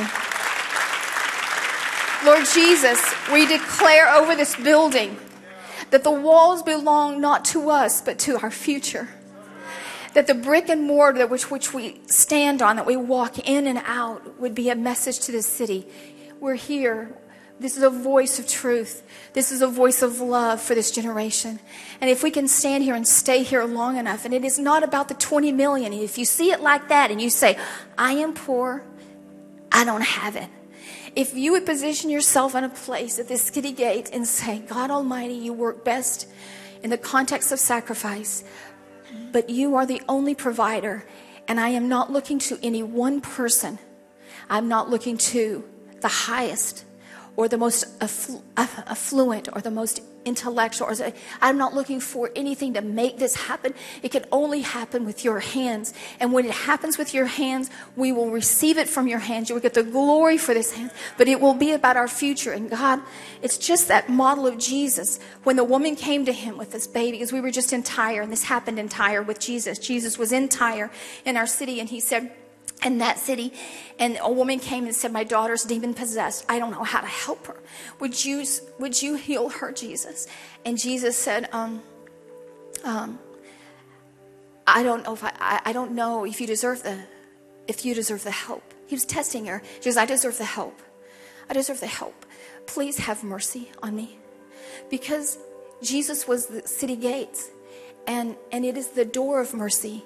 Lord 2.24 2.46
Jesus, 2.54 3.14
we 3.34 3.48
declare 3.48 4.08
over 4.08 4.36
this 4.36 4.56
building 4.56 5.18
that 5.90 6.04
the 6.04 6.12
walls 6.12 6.62
belong 6.62 7.20
not 7.20 7.44
to 7.46 7.72
us, 7.72 8.02
but 8.02 8.20
to 8.20 8.38
our 8.38 8.52
future. 8.52 9.10
That 10.14 10.28
the 10.28 10.36
brick 10.36 10.70
and 10.70 10.84
mortar 10.84 11.26
which, 11.26 11.50
which 11.50 11.74
we 11.74 12.02
stand 12.06 12.62
on, 12.62 12.76
that 12.76 12.86
we 12.86 12.96
walk 12.96 13.40
in 13.40 13.66
and 13.66 13.80
out, 13.86 14.40
would 14.40 14.54
be 14.54 14.70
a 14.70 14.76
message 14.76 15.20
to 15.22 15.32
the 15.32 15.42
city. 15.42 15.88
We're 16.40 16.54
here 16.54 17.18
This 17.64 17.78
is 17.78 17.84
a 17.84 17.90
voice 17.90 18.40
of 18.40 18.48
truth. 18.50 19.04
This 19.32 19.50
is 19.50 19.62
a 19.62 19.68
voice 19.70 20.02
of 20.02 20.20
love 20.20 20.62
for 20.62 20.76
this 20.76 20.92
generation. 20.92 21.62
And 22.02 22.10
if 22.10 22.22
we 22.22 22.30
can 22.30 22.50
stand 22.50 22.84
here 22.84 22.94
and 22.94 23.08
stay 23.08 23.42
here 23.42 23.64
long 23.64 23.96
enough, 23.96 24.26
and 24.26 24.34
it 24.34 24.44
is 24.44 24.60
not 24.60 24.84
about 24.84 25.08
the 25.08 25.14
20 25.14 25.54
million, 25.54 25.94
if 25.94 26.18
you 26.18 26.26
see 26.26 26.52
it 26.52 26.60
like 26.60 26.90
that 26.90 27.10
and 27.10 27.22
you 27.22 27.30
say, 27.30 27.58
I 27.98 28.16
am 28.16 28.34
poor, 28.34 28.84
I 29.72 29.86
don't 29.86 30.02
have 30.02 30.36
it. 30.36 30.50
If 31.16 31.36
you 31.36 31.54
would 31.54 31.66
position 31.66 32.10
yourself 32.10 32.54
in 32.54 32.66
a 32.66 32.70
place 32.70 33.18
at 33.18 33.30
this 33.30 33.44
city 33.44 33.72
gate 33.72 34.10
and 34.12 34.28
say, 34.28 34.60
God 34.60 34.92
Almighty, 34.92 35.36
you 35.36 35.54
work 35.54 35.86
best 35.86 36.28
in 36.84 36.90
the 36.90 36.98
context 36.98 37.54
of 37.54 37.60
sacrifice, 37.60 38.44
but 39.32 39.50
you 39.50 39.76
are 39.76 39.86
the 39.86 40.02
only 40.10 40.36
provider, 40.36 41.06
and 41.48 41.62
I 41.62 41.70
am 41.70 41.88
not 41.88 42.12
looking 42.12 42.40
to 42.40 42.60
any 42.62 42.84
one 42.84 43.22
person. 43.22 43.80
I'm 44.50 44.68
not 44.68 44.90
looking 44.90 45.16
to 45.32 45.64
the 46.02 46.10
highest 46.10 46.84
or 47.36 47.48
the 47.48 47.58
most 47.58 48.00
afflu- 48.00 48.42
affluent 48.56 49.50
or 49.54 49.62
the 49.62 49.72
most 49.72 50.02
intellectual. 50.26 50.88
Or 50.88 51.14
I'm 51.42 51.58
not 51.58 51.74
looking 51.74 52.00
for 52.00 52.32
anything 52.36 52.74
to 52.76 52.82
make 52.82 53.18
this 53.18 53.36
happen. 53.36 53.74
It 54.02 54.12
can 54.12 54.26
only 54.32 54.62
happen 54.62 55.06
with 55.06 55.24
your 55.24 55.40
hands. 55.40 55.94
And 56.20 56.32
when 56.32 56.46
it 56.46 56.52
happens 56.52 56.98
with 56.98 57.14
your 57.14 57.26
hands, 57.26 57.70
we 57.96 58.12
will 58.12 58.30
receive 58.30 58.78
it 58.78 58.88
from 58.88 59.08
your 59.08 59.20
hands. 59.20 59.50
You 59.50 59.56
will 59.56 59.62
get 59.62 59.74
the 59.74 59.84
glory 59.84 60.38
for 60.38 60.54
this 60.54 60.74
hand, 60.74 60.92
but 61.18 61.28
it 61.28 61.42
will 61.42 61.54
be 61.54 61.72
about 61.72 61.98
our 61.98 62.08
future. 62.08 62.54
And 62.54 62.70
God, 62.70 63.02
it's 63.42 63.58
just 63.58 63.88
that 63.88 64.10
model 64.10 64.48
of 64.48 64.58
Jesus. 64.58 65.20
When 65.44 65.56
the 65.56 65.64
woman 65.64 65.96
came 65.96 66.26
to 66.26 66.34
him 66.34 66.58
with 66.58 66.72
this 66.72 66.88
baby, 66.88 67.18
because 67.18 67.34
we 67.34 67.42
were 67.42 67.52
just 67.52 67.74
in 67.74 67.84
Tyre, 67.84 68.22
and 68.22 68.32
this 68.32 68.44
happened 68.44 68.80
in 68.80 68.90
Tyre 68.90 69.24
with 69.24 69.40
Jesus. 69.40 69.80
Jesus 69.80 70.18
was 70.18 70.32
in 70.32 70.50
Tyre 70.50 70.92
in 71.26 71.36
our 71.36 71.48
city, 71.48 71.80
and 71.80 71.90
he 71.90 72.00
said, 72.00 72.32
in 72.86 72.98
that 73.00 73.20
city 73.20 73.54
and 74.00 74.18
a 74.22 74.32
woman 74.32 74.60
came 74.60 74.86
and 74.86 74.96
said 74.96 75.12
my 75.12 75.24
daughter's 75.24 75.64
demon 75.64 75.94
possessed 75.94 76.46
i 76.50 76.60
don't 76.60 76.72
know 76.72 76.84
how 76.84 77.02
to 77.02 77.08
help 77.08 77.46
her. 77.48 77.58
Would 78.00 78.26
you 78.26 78.46
would 78.80 79.02
you 79.02 79.16
heal 79.16 79.50
her 79.50 79.72
jesus? 79.72 80.28
And 80.66 80.78
jesus 80.78 81.18
said 81.18 81.50
um, 81.52 81.82
um, 82.84 83.20
i 84.68 84.84
don't 84.84 85.04
know 85.04 85.14
if 85.14 85.24
I, 85.24 85.34
I, 85.40 85.62
I 85.66 85.74
don't 85.74 85.92
know 85.92 86.26
if 86.26 86.42
you 86.42 86.48
deserve 86.48 86.84
the 86.84 87.00
if 87.68 87.86
you 87.86 87.96
deserve 87.96 88.24
the 88.24 88.32
help. 88.32 88.74
He 88.88 88.96
was 88.96 89.06
testing 89.06 89.46
her. 89.46 89.62
She 89.80 89.86
goes 89.86 89.98
i 89.98 90.06
deserve 90.06 90.38
the 90.38 90.46
help. 90.46 90.80
I 91.50 91.54
deserve 91.54 91.80
the 91.80 91.88
help. 91.88 92.26
Please 92.66 92.98
have 92.98 93.24
mercy 93.24 93.72
on 93.82 93.96
me. 93.96 94.18
Because 94.90 95.38
jesus 95.82 96.28
was 96.28 96.48
the 96.48 96.68
city 96.68 96.96
gates 96.96 97.50
and 98.08 98.36
and 98.52 98.66
it 98.66 98.78
is 98.78 98.90
the 98.90 99.06
door 99.06 99.42
of 99.42 99.54
mercy 99.54 100.04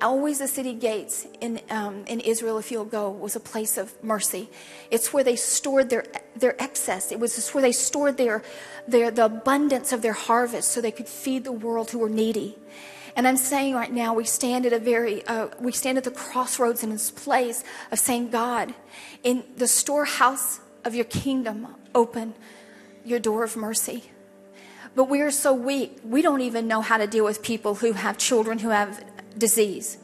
Always 0.00 0.38
the 0.38 0.48
city 0.48 0.74
gates 0.74 1.26
in, 1.40 1.60
um, 1.70 2.04
in 2.06 2.20
Israel, 2.20 2.58
if 2.58 2.70
you'll 2.70 2.84
go, 2.84 3.10
was 3.10 3.36
a 3.36 3.40
place 3.40 3.78
of 3.78 3.92
mercy. 4.02 4.48
It's 4.90 5.12
where 5.12 5.24
they 5.24 5.36
stored 5.36 5.90
their, 5.90 6.04
their 6.36 6.60
excess. 6.62 7.12
It 7.12 7.20
was 7.20 7.48
where 7.50 7.62
they 7.62 7.72
stored 7.72 8.16
their, 8.16 8.42
their, 8.88 9.10
the 9.10 9.26
abundance 9.26 9.92
of 9.92 10.02
their 10.02 10.12
harvest 10.12 10.70
so 10.70 10.80
they 10.80 10.90
could 10.90 11.08
feed 11.08 11.44
the 11.44 11.52
world 11.52 11.90
who 11.90 11.98
were 11.98 12.08
needy. 12.08 12.56
And 13.16 13.28
I'm 13.28 13.36
saying 13.36 13.74
right 13.74 13.92
now, 13.92 14.12
we 14.14 14.24
stand 14.24 14.66
at 14.66 14.72
a 14.72 14.78
very, 14.78 15.24
uh, 15.26 15.48
we 15.60 15.70
stand 15.70 15.98
at 15.98 16.04
the 16.04 16.10
crossroads 16.10 16.82
in 16.82 16.90
this 16.90 17.10
place 17.10 17.62
of 17.92 17.98
saying, 18.00 18.30
God, 18.30 18.74
in 19.22 19.44
the 19.56 19.68
storehouse 19.68 20.60
of 20.84 20.94
your 20.94 21.04
kingdom, 21.04 21.68
open 21.94 22.34
your 23.04 23.20
door 23.20 23.44
of 23.44 23.56
mercy. 23.56 24.04
But 24.96 25.04
we 25.04 25.20
are 25.20 25.30
so 25.30 25.52
weak, 25.52 26.00
we 26.04 26.22
don't 26.22 26.40
even 26.40 26.68
know 26.68 26.80
how 26.80 26.98
to 26.98 27.06
deal 27.06 27.24
with 27.24 27.42
people 27.42 27.76
who 27.76 27.92
have 27.92 28.18
children 28.18 28.60
who 28.60 28.70
have 28.70 29.04
disease. 29.36 29.98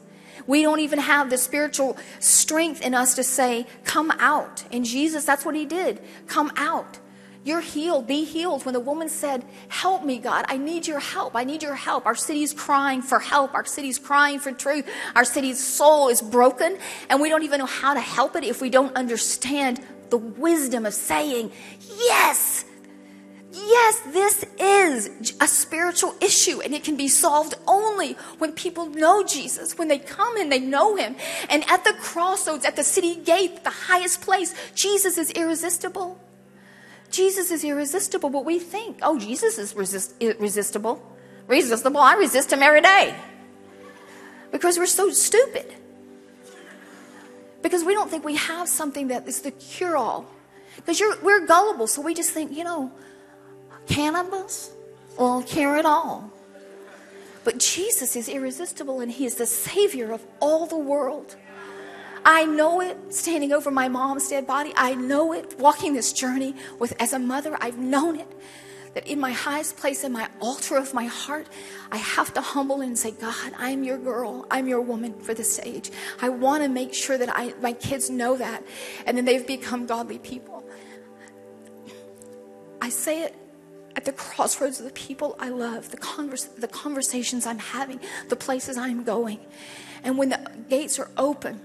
We 0.47 0.63
don't 0.63 0.79
even 0.79 0.99
have 0.99 1.29
the 1.29 1.37
spiritual 1.37 1.97
strength 2.19 2.81
in 2.81 2.93
us 2.93 3.15
to 3.15 3.23
say, 3.23 3.67
Come 3.83 4.11
out. 4.11 4.63
And 4.71 4.85
Jesus, 4.85 5.25
that's 5.25 5.45
what 5.45 5.55
he 5.55 5.65
did. 5.65 6.01
Come 6.27 6.51
out. 6.55 6.99
You're 7.43 7.61
healed. 7.61 8.05
Be 8.05 8.23
healed. 8.23 8.65
When 8.65 8.73
the 8.73 8.79
woman 8.79 9.09
said, 9.09 9.43
Help 9.67 10.03
me, 10.03 10.19
God, 10.19 10.45
I 10.47 10.57
need 10.57 10.87
your 10.87 10.99
help. 10.99 11.35
I 11.35 11.43
need 11.43 11.63
your 11.63 11.75
help. 11.75 12.05
Our 12.05 12.15
city's 12.15 12.53
crying 12.53 13.01
for 13.01 13.19
help. 13.19 13.53
Our 13.55 13.65
city's 13.65 13.97
crying 13.97 14.39
for 14.39 14.51
truth. 14.51 14.87
Our 15.15 15.25
city's 15.25 15.63
soul 15.63 16.09
is 16.09 16.21
broken, 16.21 16.77
and 17.09 17.19
we 17.19 17.29
don't 17.29 17.43
even 17.43 17.59
know 17.59 17.65
how 17.65 17.93
to 17.93 17.99
help 17.99 18.35
it 18.35 18.43
if 18.43 18.61
we 18.61 18.69
don't 18.69 18.95
understand 18.95 19.79
the 20.11 20.17
wisdom 20.17 20.85
of 20.85 20.93
saying, 20.93 21.51
Yes, 21.97 22.65
Yes, 23.53 23.99
this 24.07 24.45
is 24.59 25.33
a 25.41 25.47
spiritual 25.47 26.15
issue 26.21 26.61
and 26.61 26.73
it 26.73 26.85
can 26.85 26.95
be 26.95 27.09
solved 27.09 27.55
only 27.67 28.13
when 28.37 28.53
people 28.53 28.85
know 28.85 29.23
Jesus, 29.23 29.77
when 29.77 29.89
they 29.89 29.99
come 29.99 30.37
and 30.37 30.49
they 30.49 30.59
know 30.59 30.95
him. 30.95 31.17
And 31.49 31.69
at 31.69 31.83
the 31.83 31.93
crossroads, 31.93 32.63
at 32.63 32.77
the 32.77 32.83
city 32.83 33.15
gate, 33.15 33.63
the 33.63 33.69
highest 33.69 34.21
place, 34.21 34.55
Jesus 34.73 35.17
is 35.17 35.31
irresistible. 35.31 36.17
Jesus 37.09 37.51
is 37.51 37.65
irresistible, 37.65 38.29
but 38.29 38.45
we 38.45 38.57
think, 38.57 38.99
oh, 39.01 39.19
Jesus 39.19 39.57
is 39.57 39.75
resist- 39.75 40.15
irresistible. 40.21 41.05
Resistible. 41.47 41.99
I 41.99 42.15
resist 42.15 42.53
him 42.53 42.63
every 42.63 42.81
day. 42.81 43.13
Because 44.51 44.77
we're 44.77 44.85
so 44.85 45.09
stupid. 45.11 45.73
Because 47.61 47.83
we 47.83 47.93
don't 47.93 48.09
think 48.09 48.23
we 48.23 48.35
have 48.35 48.69
something 48.69 49.09
that 49.09 49.27
is 49.27 49.41
the 49.41 49.51
cure 49.51 49.97
all. 49.97 50.25
Because 50.77 51.01
we're 51.21 51.45
gullible, 51.45 51.87
so 51.87 52.01
we 52.01 52.13
just 52.13 52.31
think, 52.31 52.55
you 52.55 52.63
know, 52.63 52.91
cannabis 53.87 54.71
won't 55.17 55.47
care 55.47 55.75
at 55.75 55.85
all. 55.85 56.31
But 57.43 57.57
Jesus 57.57 58.15
is 58.15 58.29
irresistible 58.29 58.99
and 58.99 59.11
He 59.11 59.25
is 59.25 59.35
the 59.35 59.45
Savior 59.45 60.11
of 60.11 60.25
all 60.39 60.65
the 60.67 60.77
world. 60.77 61.35
I 62.23 62.45
know 62.45 62.81
it 62.81 62.97
standing 63.13 63.51
over 63.51 63.71
my 63.71 63.87
mom's 63.87 64.29
dead 64.29 64.45
body. 64.45 64.73
I 64.75 64.93
know 64.93 65.33
it 65.33 65.57
walking 65.59 65.93
this 65.93 66.13
journey 66.13 66.55
with 66.77 66.93
as 67.01 67.13
a 67.13 67.19
mother. 67.19 67.57
I've 67.59 67.79
known 67.79 68.19
it 68.19 68.27
that 68.93 69.07
in 69.07 69.19
my 69.19 69.31
highest 69.31 69.77
place 69.77 70.03
in 70.03 70.11
my 70.11 70.29
altar 70.39 70.75
of 70.75 70.93
my 70.93 71.05
heart, 71.05 71.47
I 71.91 71.97
have 71.97 72.33
to 72.33 72.41
humble 72.41 72.81
and 72.81 72.97
say, 72.97 73.11
God, 73.11 73.53
I'm 73.57 73.83
your 73.83 73.97
girl. 73.97 74.45
I'm 74.51 74.67
your 74.67 74.81
woman 74.81 75.19
for 75.19 75.33
this 75.33 75.59
age. 75.63 75.91
I 76.21 76.29
want 76.29 76.63
to 76.63 76.69
make 76.69 76.93
sure 76.93 77.17
that 77.17 77.29
I, 77.31 77.53
my 77.61 77.73
kids 77.73 78.09
know 78.09 78.37
that. 78.37 78.63
And 79.05 79.17
then 79.17 79.25
they've 79.25 79.47
become 79.47 79.85
godly 79.85 80.19
people. 80.19 80.65
I 82.81 82.89
say 82.89 83.23
it 83.23 83.35
at 83.95 84.05
the 84.05 84.13
crossroads 84.13 84.79
of 84.79 84.85
the 84.85 84.91
people 84.91 85.35
I 85.39 85.49
love, 85.49 85.91
the, 85.91 85.97
converse, 85.97 86.45
the 86.45 86.67
conversations 86.67 87.45
I'm 87.45 87.59
having, 87.59 87.99
the 88.29 88.35
places 88.35 88.77
I'm 88.77 89.03
going. 89.03 89.39
And 90.03 90.17
when 90.17 90.29
the 90.29 90.51
gates 90.69 90.97
are 90.99 91.09
open, 91.17 91.61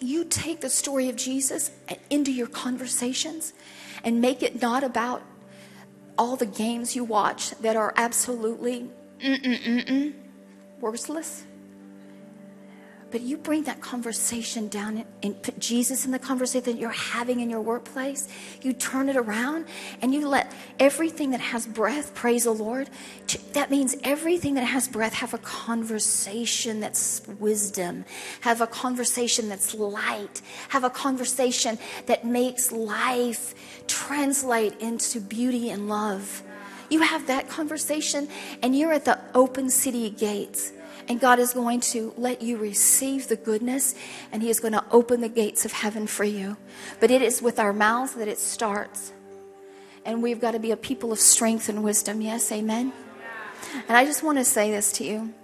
you 0.00 0.24
take 0.24 0.60
the 0.60 0.70
story 0.70 1.08
of 1.08 1.16
Jesus 1.16 1.70
into 2.10 2.32
your 2.32 2.48
conversations 2.48 3.52
and 4.02 4.20
make 4.20 4.42
it 4.42 4.60
not 4.60 4.82
about 4.82 5.22
all 6.18 6.36
the 6.36 6.46
games 6.46 6.96
you 6.96 7.04
watch 7.04 7.50
that 7.60 7.76
are 7.76 7.94
absolutely 7.96 8.90
mm-mm-mm-mm, 9.20 10.12
worthless 10.80 11.44
but 13.12 13.20
you 13.20 13.36
bring 13.36 13.64
that 13.64 13.80
conversation 13.82 14.68
down 14.68 15.04
and 15.22 15.40
put 15.42 15.58
Jesus 15.58 16.06
in 16.06 16.10
the 16.10 16.18
conversation 16.18 16.64
that 16.64 16.80
you're 16.80 16.90
having 16.90 17.40
in 17.40 17.50
your 17.50 17.60
workplace. 17.60 18.26
You 18.62 18.72
turn 18.72 19.10
it 19.10 19.16
around 19.16 19.66
and 20.00 20.14
you 20.14 20.26
let 20.26 20.50
everything 20.80 21.30
that 21.30 21.40
has 21.40 21.66
breath 21.66 22.14
praise 22.14 22.44
the 22.44 22.52
Lord. 22.52 22.88
That 23.52 23.70
means 23.70 23.94
everything 24.02 24.54
that 24.54 24.64
has 24.64 24.88
breath 24.88 25.12
have 25.12 25.34
a 25.34 25.38
conversation 25.38 26.80
that's 26.80 27.20
wisdom, 27.38 28.06
have 28.40 28.62
a 28.62 28.66
conversation 28.66 29.50
that's 29.50 29.74
light, 29.74 30.40
have 30.70 30.82
a 30.82 30.90
conversation 30.90 31.78
that 32.06 32.24
makes 32.24 32.72
life 32.72 33.54
translate 33.86 34.80
into 34.80 35.20
beauty 35.20 35.68
and 35.68 35.86
love. 35.86 36.42
You 36.88 37.00
have 37.00 37.26
that 37.26 37.48
conversation 37.48 38.28
and 38.62 38.76
you're 38.76 38.92
at 38.92 39.04
the 39.04 39.18
open 39.34 39.68
city 39.68 40.08
gates 40.08 40.72
and 41.12 41.20
God 41.20 41.38
is 41.38 41.52
going 41.52 41.80
to 41.80 42.14
let 42.16 42.40
you 42.40 42.56
receive 42.56 43.28
the 43.28 43.36
goodness, 43.36 43.94
and 44.32 44.42
He 44.42 44.48
is 44.48 44.60
going 44.60 44.72
to 44.72 44.82
open 44.90 45.20
the 45.20 45.28
gates 45.28 45.66
of 45.66 45.72
heaven 45.72 46.06
for 46.06 46.24
you. 46.24 46.56
But 47.00 47.10
it 47.10 47.20
is 47.20 47.42
with 47.42 47.60
our 47.60 47.74
mouths 47.74 48.14
that 48.14 48.28
it 48.28 48.38
starts. 48.38 49.12
And 50.06 50.22
we've 50.22 50.40
got 50.40 50.52
to 50.52 50.58
be 50.58 50.70
a 50.70 50.76
people 50.76 51.12
of 51.12 51.18
strength 51.18 51.68
and 51.68 51.84
wisdom. 51.84 52.22
Yes, 52.22 52.50
amen. 52.50 52.94
And 53.86 53.94
I 53.94 54.06
just 54.06 54.22
want 54.22 54.38
to 54.38 54.44
say 54.46 54.70
this 54.70 54.90
to 54.92 55.04
you. 55.04 55.34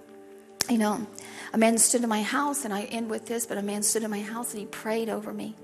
You 0.70 0.78
know, 0.78 1.06
a 1.52 1.58
man 1.58 1.76
stood 1.76 2.02
in 2.02 2.08
my 2.08 2.22
house, 2.22 2.64
and 2.64 2.72
I 2.72 2.84
end 2.84 3.10
with 3.10 3.26
this, 3.26 3.44
but 3.44 3.58
a 3.58 3.62
man 3.62 3.82
stood 3.82 4.04
in 4.04 4.10
my 4.10 4.22
house 4.22 4.52
and 4.52 4.60
he 4.60 4.66
prayed 4.66 5.10
over 5.10 5.34
me. 5.34 5.54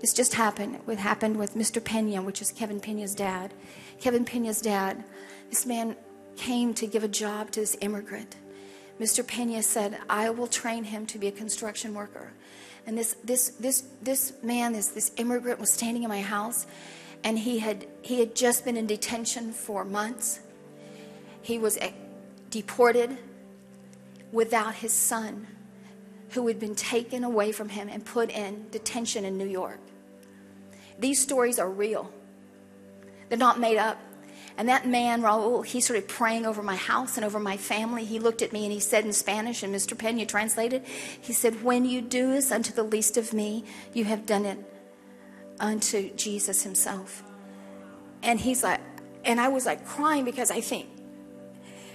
This 0.00 0.14
just 0.14 0.32
happened. 0.32 0.80
It 0.88 0.98
happened 0.98 1.36
with 1.36 1.56
Mr. 1.56 1.84
Pena, 1.84 2.22
which 2.22 2.40
is 2.40 2.52
Kevin 2.52 2.80
Pena's 2.80 3.14
dad. 3.14 3.52
Kevin 4.00 4.24
Pena's 4.24 4.62
dad, 4.62 5.04
this 5.50 5.66
man 5.66 5.94
came 6.36 6.72
to 6.72 6.86
give 6.86 7.04
a 7.04 7.08
job 7.08 7.50
to 7.50 7.60
this 7.60 7.76
immigrant. 7.82 8.36
Mr. 9.02 9.26
Pena 9.26 9.60
said, 9.64 9.98
I 10.08 10.30
will 10.30 10.46
train 10.46 10.84
him 10.84 11.06
to 11.06 11.18
be 11.18 11.26
a 11.26 11.32
construction 11.32 11.92
worker. 11.92 12.32
And 12.86 12.96
this, 12.96 13.16
this, 13.24 13.48
this, 13.58 13.82
this 14.00 14.32
man, 14.44 14.74
this, 14.74 14.86
this 14.88 15.10
immigrant, 15.16 15.58
was 15.58 15.72
standing 15.72 16.04
in 16.04 16.08
my 16.08 16.22
house, 16.22 16.68
and 17.24 17.36
he 17.36 17.58
had, 17.58 17.88
he 18.02 18.20
had 18.20 18.36
just 18.36 18.64
been 18.64 18.76
in 18.76 18.86
detention 18.86 19.50
for 19.50 19.84
months. 19.84 20.38
He 21.42 21.58
was 21.58 21.80
deported 22.50 23.18
without 24.30 24.76
his 24.76 24.92
son, 24.92 25.48
who 26.30 26.46
had 26.46 26.60
been 26.60 26.76
taken 26.76 27.24
away 27.24 27.50
from 27.50 27.70
him 27.70 27.88
and 27.88 28.04
put 28.04 28.30
in 28.30 28.66
detention 28.70 29.24
in 29.24 29.36
New 29.36 29.48
York. 29.48 29.80
These 31.00 31.20
stories 31.20 31.58
are 31.58 31.68
real. 31.68 32.08
They're 33.28 33.36
not 33.36 33.58
made 33.58 33.78
up. 33.78 33.98
And 34.56 34.68
that 34.68 34.86
man, 34.86 35.22
Raul, 35.22 35.64
he 35.64 35.80
started 35.80 36.08
praying 36.08 36.46
over 36.46 36.62
my 36.62 36.76
house 36.76 37.16
and 37.16 37.24
over 37.24 37.40
my 37.40 37.56
family. 37.56 38.04
He 38.04 38.18
looked 38.18 38.42
at 38.42 38.52
me 38.52 38.64
and 38.64 38.72
he 38.72 38.80
said 38.80 39.04
in 39.04 39.12
Spanish, 39.12 39.62
and 39.62 39.74
Mr. 39.74 39.96
Pena 39.96 40.26
translated, 40.26 40.84
he 41.20 41.32
said, 41.32 41.62
When 41.62 41.84
you 41.84 42.00
do 42.02 42.32
this 42.32 42.52
unto 42.52 42.72
the 42.72 42.82
least 42.82 43.16
of 43.16 43.32
me, 43.32 43.64
you 43.92 44.04
have 44.04 44.26
done 44.26 44.44
it 44.44 44.58
unto 45.58 46.14
Jesus 46.14 46.62
himself. 46.62 47.22
And 48.22 48.38
he's 48.38 48.62
like, 48.62 48.80
and 49.24 49.40
I 49.40 49.48
was 49.48 49.66
like 49.66 49.86
crying 49.86 50.24
because 50.24 50.50
I 50.50 50.60
think, 50.60 50.88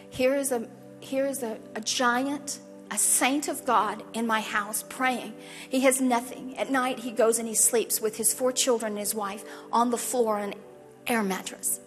here 0.10 0.36
is 0.36 0.52
a 0.52 0.68
here 1.00 1.26
is 1.26 1.44
a, 1.44 1.60
a 1.76 1.82
giant 1.82 2.60
a 2.90 2.98
saint 2.98 3.50
of 3.50 3.66
God 3.66 4.02
in 4.14 4.26
my 4.26 4.40
house 4.40 4.84
praying. 4.88 5.34
He 5.70 5.82
has 5.82 6.00
nothing. 6.00 6.58
At 6.58 6.72
night, 6.72 7.00
he 7.00 7.12
goes 7.12 7.38
and 7.38 7.48
he 7.48 7.54
sleeps 7.54 8.00
with 8.00 8.16
his 8.16 8.34
four 8.34 8.54
children 8.54 8.94
and 8.94 9.00
his 9.00 9.14
wife 9.14 9.44
on 9.74 9.92
the 9.92 9.98
floor 9.98 10.38
on 10.38 10.54
an 10.54 10.56
air 11.06 11.22
mattress 11.22 11.82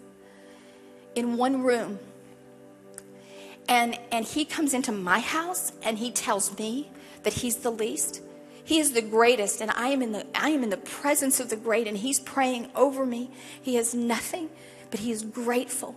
in 1.15 1.37
one 1.37 1.61
room. 1.63 1.99
And, 3.67 3.97
and 4.11 4.25
he 4.25 4.45
comes 4.45 4.73
into 4.73 4.91
my 4.91 5.19
house 5.19 5.71
and 5.81 5.97
he 5.97 6.11
tells 6.11 6.57
me 6.57 6.89
that 7.23 7.33
he's 7.33 7.57
the 7.57 7.71
least. 7.71 8.21
He 8.63 8.79
is 8.79 8.93
the 8.93 9.01
greatest, 9.01 9.59
and 9.59 9.71
I 9.71 9.87
am 9.87 10.01
in 10.01 10.11
the 10.11 10.25
I 10.35 10.49
am 10.49 10.63
in 10.63 10.69
the 10.69 10.77
presence 10.77 11.39
of 11.39 11.49
the 11.49 11.55
great, 11.55 11.87
and 11.87 11.97
he's 11.97 12.19
praying 12.19 12.69
over 12.75 13.05
me. 13.05 13.31
He 13.59 13.75
has 13.75 13.95
nothing, 13.95 14.49
but 14.91 14.99
he 14.99 15.11
is 15.11 15.23
grateful. 15.23 15.95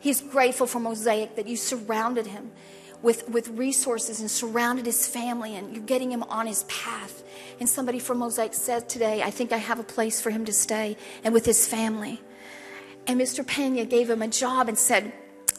He's 0.00 0.20
grateful 0.20 0.66
for 0.66 0.80
Mosaic 0.80 1.36
that 1.36 1.46
you 1.46 1.56
surrounded 1.56 2.26
him 2.26 2.50
with, 3.02 3.28
with 3.28 3.48
resources 3.48 4.20
and 4.20 4.30
surrounded 4.30 4.86
his 4.86 5.06
family, 5.06 5.54
and 5.54 5.74
you're 5.74 5.84
getting 5.84 6.10
him 6.10 6.22
on 6.24 6.46
his 6.46 6.64
path. 6.64 7.22
And 7.60 7.68
somebody 7.68 7.98
from 7.98 8.18
Mosaic 8.18 8.54
said 8.54 8.88
today, 8.88 9.22
I 9.22 9.30
think 9.30 9.52
I 9.52 9.58
have 9.58 9.78
a 9.78 9.84
place 9.84 10.20
for 10.20 10.30
him 10.30 10.44
to 10.46 10.52
stay 10.52 10.96
and 11.22 11.34
with 11.34 11.44
his 11.44 11.66
family. 11.66 12.20
And 13.06 13.20
Mr. 13.20 13.46
Pena 13.46 13.84
gave 13.84 14.08
him 14.08 14.22
a 14.22 14.28
job 14.28 14.68
and 14.68 14.78
said, 14.78 15.12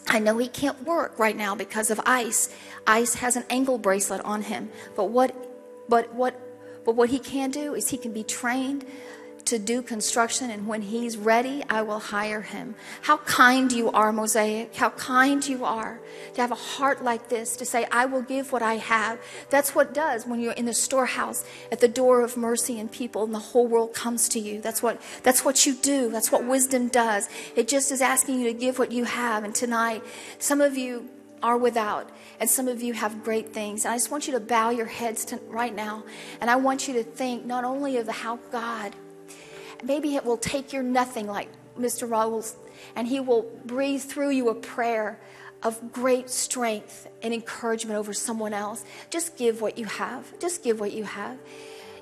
I 0.06 0.18
know 0.18 0.38
he 0.38 0.48
can't 0.48 0.84
work 0.84 1.18
right 1.18 1.36
now 1.36 1.54
because 1.54 1.90
of 1.90 2.00
ice. 2.04 2.54
Ice 2.86 3.14
has 3.16 3.36
an 3.36 3.44
ankle 3.50 3.78
bracelet 3.78 4.20
on 4.24 4.42
him. 4.42 4.70
But 4.96 5.06
what 5.06 5.34
but 5.88 6.14
what 6.14 6.40
but 6.84 6.94
what 6.94 7.10
he 7.10 7.18
can 7.18 7.50
do 7.50 7.74
is 7.74 7.88
he 7.88 7.96
can 7.96 8.12
be 8.12 8.22
trained 8.22 8.84
to 9.46 9.58
do 9.58 9.82
construction, 9.82 10.50
and 10.50 10.66
when 10.66 10.82
he's 10.82 11.16
ready, 11.16 11.62
I 11.68 11.82
will 11.82 11.98
hire 11.98 12.42
him. 12.42 12.74
How 13.02 13.18
kind 13.18 13.70
you 13.72 13.90
are, 13.90 14.12
Mosaic. 14.12 14.74
How 14.74 14.90
kind 14.90 15.46
you 15.46 15.64
are 15.64 16.00
to 16.34 16.40
have 16.40 16.50
a 16.50 16.56
heart 16.56 17.04
like 17.04 17.28
this, 17.28 17.56
to 17.56 17.64
say, 17.64 17.86
I 17.90 18.06
will 18.06 18.22
give 18.22 18.52
what 18.52 18.62
I 18.62 18.76
have. 18.76 19.18
That's 19.50 19.74
what 19.74 19.94
does 19.94 20.26
when 20.26 20.40
you're 20.40 20.52
in 20.52 20.64
the 20.64 20.74
storehouse 20.74 21.44
at 21.70 21.80
the 21.80 21.88
door 21.88 22.22
of 22.22 22.36
mercy 22.36 22.78
and 22.80 22.90
people 22.90 23.24
and 23.24 23.34
the 23.34 23.38
whole 23.38 23.66
world 23.66 23.94
comes 23.94 24.28
to 24.30 24.38
you. 24.38 24.60
That's 24.60 24.82
what, 24.82 25.00
that's 25.22 25.44
what 25.44 25.66
you 25.66 25.74
do. 25.74 26.10
That's 26.10 26.32
what 26.32 26.46
wisdom 26.46 26.88
does. 26.88 27.28
It 27.56 27.68
just 27.68 27.92
is 27.92 28.00
asking 28.00 28.40
you 28.40 28.46
to 28.52 28.58
give 28.58 28.78
what 28.78 28.92
you 28.92 29.04
have. 29.04 29.44
And 29.44 29.54
tonight, 29.54 30.02
some 30.38 30.60
of 30.60 30.76
you 30.76 31.08
are 31.42 31.58
without, 31.58 32.08
and 32.40 32.48
some 32.48 32.68
of 32.68 32.82
you 32.82 32.94
have 32.94 33.22
great 33.22 33.52
things. 33.52 33.84
And 33.84 33.92
I 33.92 33.96
just 33.96 34.10
want 34.10 34.26
you 34.26 34.32
to 34.32 34.40
bow 34.40 34.70
your 34.70 34.86
heads 34.86 35.26
to, 35.26 35.36
right 35.48 35.74
now, 35.74 36.04
and 36.40 36.50
I 36.50 36.56
want 36.56 36.88
you 36.88 36.94
to 36.94 37.04
think 37.04 37.44
not 37.44 37.64
only 37.64 37.98
of 37.98 38.06
the 38.06 38.12
how 38.12 38.38
God 38.50 38.96
maybe 39.84 40.16
it 40.16 40.24
will 40.24 40.36
take 40.36 40.72
your 40.72 40.82
nothing 40.82 41.26
like 41.26 41.48
Mr. 41.78 42.08
Raul's, 42.08 42.56
and 42.96 43.06
he 43.06 43.20
will 43.20 43.42
breathe 43.64 44.02
through 44.02 44.30
you 44.30 44.48
a 44.48 44.54
prayer 44.54 45.18
of 45.62 45.92
great 45.92 46.28
strength 46.28 47.08
and 47.22 47.32
encouragement 47.32 47.98
over 47.98 48.12
someone 48.12 48.52
else. 48.52 48.84
Just 49.10 49.36
give 49.36 49.60
what 49.60 49.78
you 49.78 49.86
have. 49.86 50.38
Just 50.38 50.62
give 50.62 50.78
what 50.78 50.92
you 50.92 51.04
have. 51.04 51.38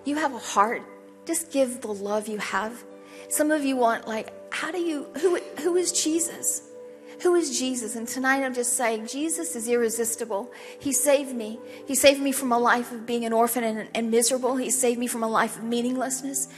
You 0.04 0.16
have 0.16 0.34
a 0.34 0.38
heart. 0.38 0.82
Just 1.26 1.52
give 1.52 1.80
the 1.80 1.92
love 1.92 2.26
you 2.26 2.38
have. 2.38 2.82
Some 3.28 3.50
of 3.50 3.64
you 3.64 3.76
want 3.76 4.08
like, 4.08 4.32
how 4.52 4.72
do 4.72 4.78
you 4.78 5.04
who 5.20 5.38
who 5.60 5.76
is 5.76 5.92
Jesus? 5.92 6.62
Who 7.22 7.36
is 7.36 7.56
Jesus? 7.56 7.94
And 7.94 8.08
tonight 8.08 8.42
I'm 8.42 8.52
just 8.52 8.76
saying, 8.76 9.06
Jesus 9.06 9.54
is 9.54 9.68
irresistible. 9.68 10.50
He 10.80 10.92
saved 10.92 11.32
me. 11.32 11.60
He 11.86 11.94
saved 11.94 12.20
me 12.20 12.32
from 12.32 12.50
a 12.50 12.58
life 12.58 12.90
of 12.90 13.06
being 13.06 13.24
an 13.24 13.32
orphan 13.32 13.62
and, 13.62 13.88
and 13.94 14.10
miserable. 14.10 14.56
He 14.56 14.70
saved 14.70 14.98
me 14.98 15.06
from 15.06 15.22
a 15.22 15.28
life 15.28 15.56
of 15.56 15.62
meaninglessness. 15.62 16.48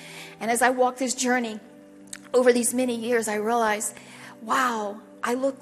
And 0.40 0.50
as 0.50 0.62
I 0.62 0.70
walk 0.70 0.96
this 0.96 1.14
journey 1.14 1.60
over 2.32 2.50
these 2.50 2.72
many 2.72 2.96
years, 2.96 3.28
I 3.28 3.34
realize, 3.34 3.94
wow, 4.40 5.00
I 5.22 5.34
look 5.34 5.58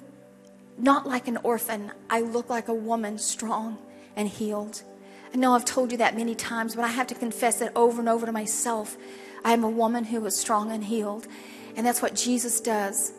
not 0.79 1.05
like 1.05 1.27
an 1.27 1.39
orphan. 1.39 1.91
I 2.09 2.21
look 2.21 2.49
like 2.49 2.69
a 2.69 2.75
woman, 2.75 3.19
strong 3.19 3.79
and 4.15 4.29
healed. 4.29 4.83
I 5.35 5.37
know 5.37 5.55
I've 5.55 5.65
told 5.65 5.91
you 5.91 5.99
that 5.99 6.17
many 6.17 6.37
times, 6.37 6.77
but 6.77 6.85
I 6.85 6.89
have 6.89 7.09
to 7.09 7.15
confess 7.17 7.59
that 7.59 7.73
over 7.75 7.99
and 7.99 8.09
over 8.09 8.25
to 8.25 8.33
myself. 8.33 8.97
I 9.45 9.53
am 9.53 9.65
a 9.65 9.71
woman 9.71 10.05
who 10.05 10.25
is 10.27 10.37
strong 10.37 10.71
and 10.71 10.85
healed. 10.85 11.27
And 11.75 11.85
that's 11.85 12.03
what 12.03 12.15
Jesus 12.15 12.61
does. 12.61 13.13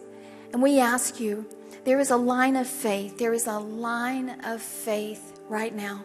And 0.53 0.61
we 0.61 0.79
ask 0.79 1.19
you, 1.19 1.45
there 1.85 1.99
is 1.99 2.11
a 2.11 2.17
line 2.17 2.55
of 2.55 2.67
faith. 2.67 3.17
There 3.17 3.33
is 3.33 3.47
a 3.47 3.59
line 3.59 4.41
of 4.43 4.61
faith 4.61 5.39
right 5.49 5.73
now. 5.73 6.03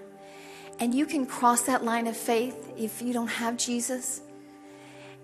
And 0.81 0.95
you 0.95 1.07
can 1.07 1.27
cross 1.27 1.63
that 1.63 1.85
line 1.85 2.07
of 2.07 2.17
faith 2.17 2.73
if 2.77 3.03
you 3.03 3.13
don't 3.13 3.29
have 3.29 3.57
Jesus. 3.57 4.21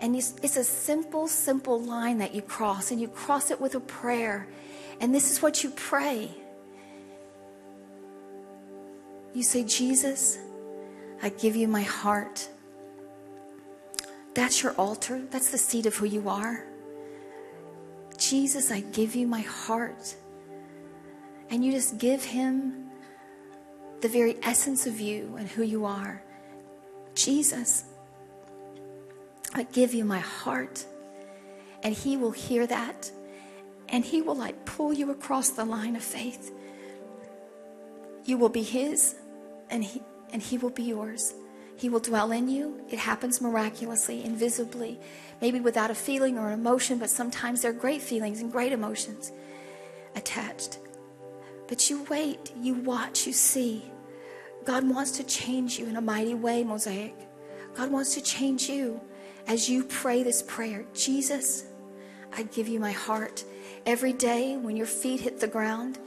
And 0.01 0.17
it's, 0.17 0.57
a 0.57 0.65
simple, 0.65 1.29
simple 1.29 1.81
line 1.81 2.19
that 2.19 2.35
you 2.35 2.43
cross, 2.43 2.91
and 2.91 3.01
you 3.01 3.09
cross 3.09 3.51
it 3.51 3.61
with 3.61 3.75
a 3.75 3.81
prayer. 3.81 4.49
And 5.01 5.15
this 5.15 5.31
is 5.31 5.41
what 5.41 5.63
you 5.63 5.71
pray 5.71 6.31
you 9.35 9.43
say, 9.43 9.65
Jesus, 9.65 10.39
I 11.21 11.29
give 11.29 11.57
you 11.57 11.67
my 11.67 11.83
heart. 11.83 12.49
That's 14.35 14.63
your 14.63 14.73
altar, 14.75 15.23
that's 15.31 15.51
the 15.51 15.59
seat 15.59 15.87
of 15.87 15.97
who 15.97 16.07
you 16.07 16.29
are. 16.29 16.65
Jesus, 18.17 18.71
I 18.71 18.81
give 18.81 19.17
you 19.17 19.27
my 19.27 19.41
heart 19.41 20.15
and 21.55 21.65
you 21.65 21.71
just 21.71 21.99
give 21.99 22.25
Him 22.25 22.91
the 24.01 24.09
very 24.09 24.37
essence 24.43 24.89
of 24.89 24.99
you 24.99 25.37
and 25.39 25.47
who 25.47 25.63
you 25.63 25.85
are. 25.85 26.21
Jesus, 27.15 27.85
I 29.55 29.63
give 29.63 29.95
you 29.95 30.05
my 30.05 30.19
heart. 30.19 30.85
And 31.85 31.95
He 31.95 32.17
will 32.17 32.33
hear 32.33 32.67
that. 32.67 33.09
And 33.89 34.05
He 34.05 34.21
will 34.21 34.35
like 34.35 34.65
pull 34.65 34.93
you 34.93 35.13
across 35.13 35.51
the 35.51 35.65
line 35.65 35.95
of 35.95 36.03
faith. 36.03 36.53
You 38.25 38.37
will 38.37 38.49
be 38.49 38.65
His, 38.65 39.15
and 39.71 39.85
He, 39.85 40.03
and 40.33 40.43
he 40.43 40.59
will 40.59 40.71
be 40.71 40.83
yours. 40.83 41.35
He 41.77 41.89
will 41.89 42.01
dwell 42.01 42.33
in 42.33 42.49
you. 42.49 42.85
It 42.91 42.99
happens 42.99 43.41
miraculously, 43.41 44.25
invisibly, 44.25 44.99
maybe 45.41 45.61
without 45.61 45.93
a 45.93 45.95
feeling 45.95 46.37
or 46.37 46.49
an 46.49 46.59
emotion, 46.59 46.99
but 46.99 47.11
sometimes 47.11 47.63
there 47.63 47.71
are 47.71 47.75
great 47.75 48.03
feelings 48.03 48.41
and 48.41 48.51
great 48.51 48.73
emotions 48.73 49.31
attached. 50.17 50.79
But 51.69 51.89
you 51.91 52.05
wait, 52.05 52.53
you 52.61 52.75
watch, 52.75 53.27
you 53.27 53.33
see. 53.33 53.91
God 54.65 54.89
wants 54.89 55.13
to 55.13 55.25
change 55.25 55.79
you 55.79 55.87
in 55.87 55.97
a 55.97 56.01
mighty 56.01 56.35
way, 56.35 56.65
Mosaic. 56.65 57.15
God 57.75 57.91
wants 57.91 58.15
to 58.15 58.23
change 58.23 58.69
you 58.69 59.01
as 59.47 59.69
you 59.69 59.85
pray 59.85 60.23
this 60.23 60.43
prayer 60.43 60.85
Jesus, 60.95 61.65
I 62.33 62.45
give 62.45 62.69
you 62.69 62.81
my 62.81 62.93
heart. 62.93 63.45
Every 63.87 64.13
day 64.13 64.57
when 64.57 64.77
your 64.77 64.87
feet 64.87 65.21
hit 65.21 65.41
the 65.41 65.49
ground, 65.49 65.99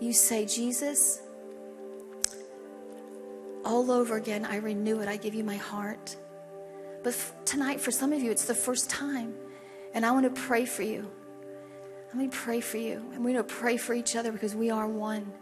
you 0.00 0.12
say, 0.12 0.46
Jesus, 0.46 1.20
all 3.64 3.90
over 3.90 4.16
again, 4.16 4.44
I 4.44 4.56
renew 4.56 5.00
it. 5.00 5.08
I 5.08 5.16
give 5.16 5.34
you 5.34 5.42
my 5.42 5.56
heart. 5.56 6.16
But 7.02 7.14
f- 7.14 7.32
tonight, 7.44 7.80
for 7.80 7.90
some 7.90 8.12
of 8.12 8.22
you, 8.22 8.30
it's 8.30 8.44
the 8.44 8.54
first 8.54 8.88
time. 8.88 9.34
And 9.92 10.06
I 10.06 10.12
want 10.12 10.32
to 10.32 10.40
pray 10.40 10.64
for 10.64 10.82
you. 10.82 11.10
Let 12.08 12.16
me 12.16 12.28
pray 12.28 12.60
for 12.60 12.76
you. 12.76 12.94
And 13.12 13.24
we're 13.24 13.32
going 13.32 13.36
to 13.36 13.44
pray 13.44 13.76
for 13.76 13.94
each 13.94 14.16
other 14.16 14.32
because 14.32 14.54
we 14.54 14.70
are 14.70 14.86
one. 14.86 15.32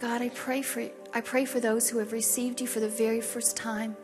God, 0.00 0.22
I 0.22 0.28
pray 0.28 0.62
for 0.62 0.88
I 1.12 1.20
pray 1.20 1.44
for 1.44 1.58
those 1.58 1.88
who 1.88 1.98
have 1.98 2.12
received 2.12 2.60
you 2.60 2.66
for 2.66 2.80
the 2.80 2.88
very 2.88 3.20
first 3.20 3.56
time. 3.56 3.96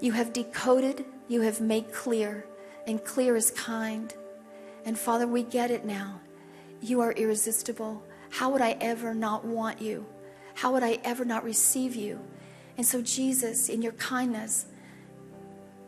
You 0.00 0.12
have 0.12 0.32
decoded, 0.32 1.04
you 1.26 1.40
have 1.40 1.60
made 1.60 1.92
clear, 1.92 2.46
and 2.86 3.02
clear 3.04 3.34
is 3.34 3.50
kind. 3.50 4.14
And 4.84 4.96
Father, 4.96 5.26
we 5.26 5.42
get 5.42 5.70
it 5.72 5.84
now. 5.84 6.20
You 6.80 7.00
are 7.00 7.12
irresistible. 7.12 8.02
How 8.30 8.50
would 8.50 8.60
I 8.60 8.76
ever 8.80 9.14
not 9.14 9.44
want 9.44 9.80
you? 9.80 10.06
How 10.54 10.72
would 10.72 10.84
I 10.84 10.98
ever 11.02 11.24
not 11.24 11.42
receive 11.42 11.96
you? 11.96 12.20
And 12.76 12.86
so, 12.86 13.02
Jesus, 13.02 13.68
in 13.68 13.82
your 13.82 13.92
kindness, 13.92 14.66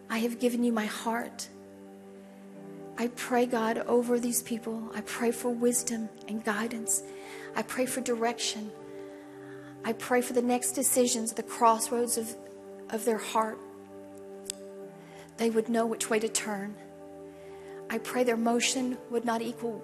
I 0.09 0.19
have 0.19 0.41
given 0.41 0.65
you 0.65 0.73
my 0.73 0.87
heart. 0.87 1.49
I 3.01 3.09
pray, 3.17 3.47
God, 3.47 3.79
over 3.87 4.21
these 4.21 4.43
people. 4.43 4.91
I 4.95 5.01
pray 5.01 5.31
for 5.31 5.49
wisdom 5.49 6.11
and 6.29 6.45
guidance. 6.45 7.03
I 7.57 7.63
pray 7.63 7.87
for 7.87 8.03
direction. 8.03 8.71
I 9.83 9.95
pray 9.95 10.21
for 10.21 10.35
the 10.35 10.43
next 10.43 10.73
decisions, 10.73 11.33
the 11.33 11.43
crossroads 11.43 12.19
of, 12.19 12.37
of 12.91 13.07
their 13.07 13.17
heart. 13.17 13.59
They 15.39 15.49
would 15.49 15.71
know 15.71 15.87
which 15.87 16.11
way 16.11 16.19
to 16.19 16.29
turn. 16.29 16.75
I 17.89 17.97
pray 17.97 18.23
their 18.23 18.37
motion 18.37 18.99
would 19.09 19.25
not 19.25 19.41
equal 19.41 19.83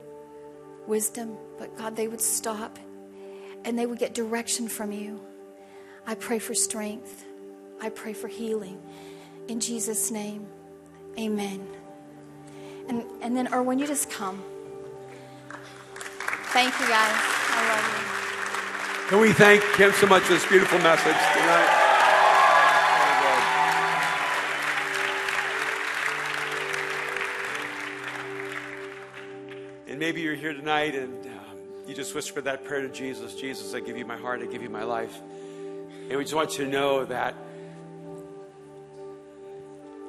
wisdom, 0.87 1.39
but 1.59 1.75
God, 1.75 1.97
they 1.97 2.09
would 2.09 2.21
stop 2.21 2.79
and 3.65 3.79
they 3.79 3.87
would 3.87 3.99
get 3.99 4.13
direction 4.13 4.69
from 4.69 4.93
you. 4.93 5.23
I 6.07 6.17
pray 6.17 6.39
for 6.39 6.55
strength. 6.55 7.25
I 7.81 7.89
pray 7.89 8.13
for 8.13 8.29
healing. 8.29 8.79
In 9.49 9.59
Jesus' 9.59 10.11
name, 10.11 10.47
amen. 11.19 11.67
And, 12.89 13.05
and 13.21 13.37
then, 13.37 13.53
Erwin, 13.53 13.79
you 13.79 13.87
just 13.87 14.11
come. 14.11 14.43
Thank 16.53 16.79
you, 16.81 16.87
guys. 16.87 17.13
I 17.13 17.69
love 17.69 18.01
you. 18.01 19.09
Can 19.09 19.21
we 19.21 19.33
thank 19.33 19.63
Kim 19.75 19.93
so 19.93 20.07
much 20.07 20.23
for 20.25 20.35
this 20.35 20.47
beautiful 20.47 20.79
message 20.79 21.05
tonight? 21.05 21.83
And 29.89 30.01
maybe 30.01 30.21
you're 30.21 30.35
here 30.35 30.53
tonight 30.53 30.95
and 30.95 31.25
um, 31.27 31.59
you 31.87 31.95
just 31.95 32.15
whisper 32.15 32.41
that 32.43 32.65
prayer 32.65 32.83
to 32.83 32.89
Jesus 32.89 33.35
Jesus, 33.35 33.73
I 33.73 33.81
give 33.81 33.97
you 33.97 34.05
my 34.05 34.17
heart, 34.17 34.43
I 34.43 34.47
give 34.47 34.63
you 34.63 34.69
my 34.69 34.83
life. 34.83 35.17
And 36.09 36.19
we 36.19 36.25
just 36.25 36.35
want 36.35 36.59
you 36.59 36.65
to 36.65 36.71
know 36.71 37.05
that 37.07 37.35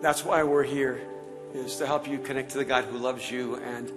that's 0.01 0.25
why 0.25 0.43
we're 0.43 0.63
here, 0.63 0.99
is 1.54 1.78
to 1.78 1.88
help 1.88 2.08
you 2.08 2.18
connect 2.20 2.52
to 2.52 2.58
the 2.58 2.66
God 2.66 2.86
who 2.86 2.98
loves 2.98 3.30
you. 3.32 3.56
And, 3.56 3.91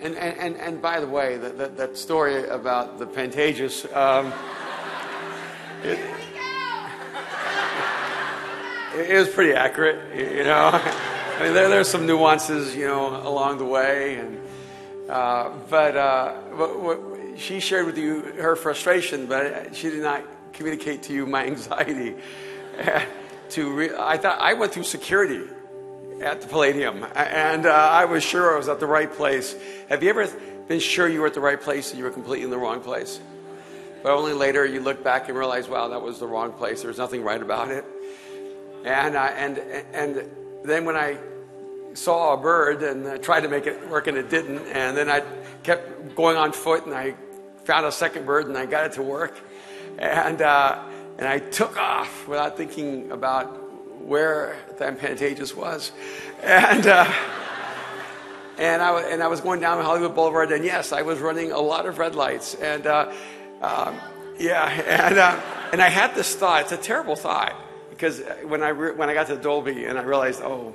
and, 0.00 0.16
and, 0.16 0.38
and, 0.38 0.56
and 0.56 0.82
by 0.82 1.00
the 1.00 1.06
way, 1.06 1.36
that, 1.38 1.58
that, 1.58 1.76
that 1.76 1.96
story 1.96 2.48
about 2.48 2.98
the 2.98 3.06
Pantages. 3.06 3.84
Um, 3.96 4.32
it, 5.84 5.98
it 8.94 9.10
is 9.10 9.28
pretty 9.28 9.52
accurate, 9.52 10.16
you 10.16 10.44
know. 10.44 10.70
I 11.38 11.44
mean, 11.44 11.54
there, 11.54 11.68
there's 11.68 11.88
some 11.88 12.06
nuances, 12.06 12.76
you 12.76 12.86
know, 12.86 13.16
along 13.26 13.58
the 13.58 13.64
way, 13.64 14.16
and 14.16 14.38
uh, 15.08 15.50
but, 15.68 15.96
uh, 15.96 16.34
but 16.56 16.80
what, 16.80 17.00
she 17.36 17.58
shared 17.58 17.86
with 17.86 17.98
you 17.98 18.20
her 18.38 18.54
frustration, 18.54 19.26
but 19.26 19.74
she 19.74 19.90
did 19.90 20.02
not 20.02 20.24
communicate 20.52 21.02
to 21.04 21.12
you 21.12 21.26
my 21.26 21.46
anxiety. 21.46 22.14
to 23.50 23.72
re- 23.74 23.90
I 23.98 24.16
thought 24.18 24.38
I 24.40 24.54
went 24.54 24.72
through 24.72 24.84
security 24.84 25.48
at 26.22 26.40
the 26.40 26.46
Palladium, 26.46 27.04
and 27.14 27.66
uh, 27.66 27.70
I 27.70 28.04
was 28.04 28.22
sure 28.22 28.54
I 28.54 28.56
was 28.56 28.68
at 28.68 28.78
the 28.78 28.86
right 28.86 29.12
place. 29.12 29.56
Have 29.88 30.02
you 30.02 30.10
ever 30.10 30.26
been 30.68 30.78
sure 30.78 31.08
you 31.08 31.20
were 31.20 31.26
at 31.26 31.34
the 31.34 31.40
right 31.40 31.60
place 31.60 31.90
and 31.90 31.98
you 31.98 32.04
were 32.04 32.10
completely 32.10 32.44
in 32.44 32.50
the 32.50 32.58
wrong 32.58 32.80
place? 32.80 33.20
But 34.02 34.12
only 34.12 34.32
later 34.32 34.64
you 34.64 34.80
look 34.80 35.02
back 35.02 35.28
and 35.28 35.36
realize, 35.36 35.68
wow, 35.68 35.88
that 35.88 36.00
was 36.00 36.18
the 36.18 36.26
wrong 36.26 36.52
place. 36.52 36.82
There 36.82 36.88
was 36.88 36.98
nothing 36.98 37.22
right 37.22 37.42
about 37.42 37.70
it. 37.70 37.84
And 38.84 39.16
uh, 39.16 39.32
and 39.36 39.58
and 39.58 40.30
then 40.64 40.84
when 40.84 40.96
I 40.96 41.18
saw 41.94 42.34
a 42.34 42.36
bird 42.36 42.82
and 42.82 43.06
uh, 43.06 43.18
tried 43.18 43.40
to 43.40 43.48
make 43.48 43.66
it 43.66 43.88
work 43.88 44.06
and 44.06 44.16
it 44.16 44.30
didn't, 44.30 44.66
and 44.68 44.96
then 44.96 45.10
I 45.10 45.22
kept 45.62 46.14
going 46.14 46.36
on 46.36 46.52
foot 46.52 46.86
and 46.86 46.94
I 46.94 47.14
found 47.64 47.86
a 47.86 47.92
second 47.92 48.26
bird 48.26 48.46
and 48.46 48.56
I 48.56 48.66
got 48.66 48.86
it 48.86 48.92
to 48.92 49.02
work, 49.02 49.38
and. 49.98 50.40
Uh, 50.40 50.84
and 51.18 51.28
I 51.28 51.40
took 51.40 51.76
off 51.76 52.26
without 52.26 52.56
thinking 52.56 53.12
about 53.12 53.61
where 54.06 54.56
that 54.78 55.56
was. 55.56 55.92
And, 56.42 56.86
uh, 56.86 57.12
and, 58.58 58.82
I, 58.82 59.00
and 59.02 59.22
I 59.22 59.28
was 59.28 59.40
going 59.40 59.60
down 59.60 59.82
Hollywood 59.82 60.14
Boulevard, 60.14 60.52
and 60.52 60.64
yes, 60.64 60.92
I 60.92 61.02
was 61.02 61.18
running 61.18 61.52
a 61.52 61.60
lot 61.60 61.86
of 61.86 61.98
red 61.98 62.14
lights. 62.14 62.54
And 62.54 62.86
uh, 62.86 63.12
um, 63.60 63.98
yeah, 64.38 64.68
and, 65.06 65.18
uh, 65.18 65.40
and 65.72 65.80
I 65.80 65.88
had 65.88 66.14
this 66.14 66.34
thought. 66.34 66.62
It's 66.62 66.72
a 66.72 66.76
terrible 66.76 67.16
thought 67.16 67.54
because 67.90 68.20
when 68.44 68.62
I, 68.62 68.68
re- 68.68 68.92
when 68.92 69.08
I 69.08 69.14
got 69.14 69.28
to 69.28 69.36
Dolby 69.36 69.84
and 69.84 69.98
I 69.98 70.02
realized, 70.02 70.40
oh, 70.42 70.74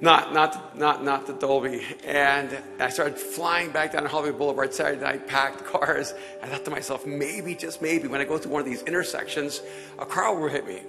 not, 0.00 0.34
not, 0.34 0.78
not, 0.78 1.02
not 1.02 1.26
the 1.26 1.32
Dolby. 1.32 1.82
And 2.04 2.56
I 2.78 2.90
started 2.90 3.18
flying 3.18 3.70
back 3.70 3.92
down 3.92 4.04
Hollywood 4.04 4.38
Boulevard 4.38 4.74
Saturday 4.74 5.00
night, 5.00 5.26
packed 5.26 5.64
cars. 5.64 6.12
I 6.42 6.48
thought 6.48 6.64
to 6.66 6.70
myself, 6.70 7.06
maybe, 7.06 7.54
just 7.54 7.80
maybe, 7.80 8.06
when 8.06 8.20
I 8.20 8.24
go 8.24 8.36
through 8.36 8.52
one 8.52 8.60
of 8.60 8.66
these 8.66 8.82
intersections, 8.82 9.62
a 9.98 10.04
car 10.04 10.38
will 10.38 10.48
hit 10.48 10.66
me. 10.66 10.82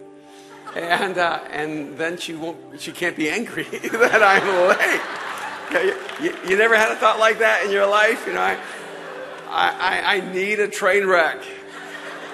And, 0.87 1.17
uh, 1.17 1.39
and 1.49 1.97
then 1.97 2.17
she, 2.17 2.35
won't, 2.35 2.79
she 2.79 2.91
can't 2.91 3.15
be 3.15 3.29
angry 3.29 3.63
that 3.91 4.21
I'm 4.21 4.67
late. 4.69 5.91
You, 6.21 6.49
you, 6.49 6.57
never 6.57 6.77
had 6.77 6.91
a 6.91 6.95
thought 6.95 7.17
like 7.19 7.39
that 7.39 7.65
in 7.65 7.71
your 7.71 7.87
life? 7.87 8.27
You 8.27 8.33
know, 8.33 8.41
I, 8.41 8.57
I, 9.49 10.17
I 10.17 10.33
need 10.33 10.59
a 10.59 10.67
train 10.67 11.07
wreck 11.07 11.41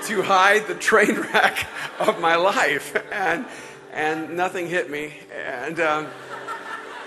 to 0.03 0.21
hide 0.21 0.67
the 0.67 0.75
train 0.75 1.15
wreck 1.33 1.65
of 1.99 2.19
my 2.19 2.35
life. 2.35 2.95
And, 3.13 3.45
and 3.93 4.35
nothing 4.35 4.67
hit 4.67 4.89
me. 4.89 5.13
And... 5.33 5.79
Um, 5.79 6.07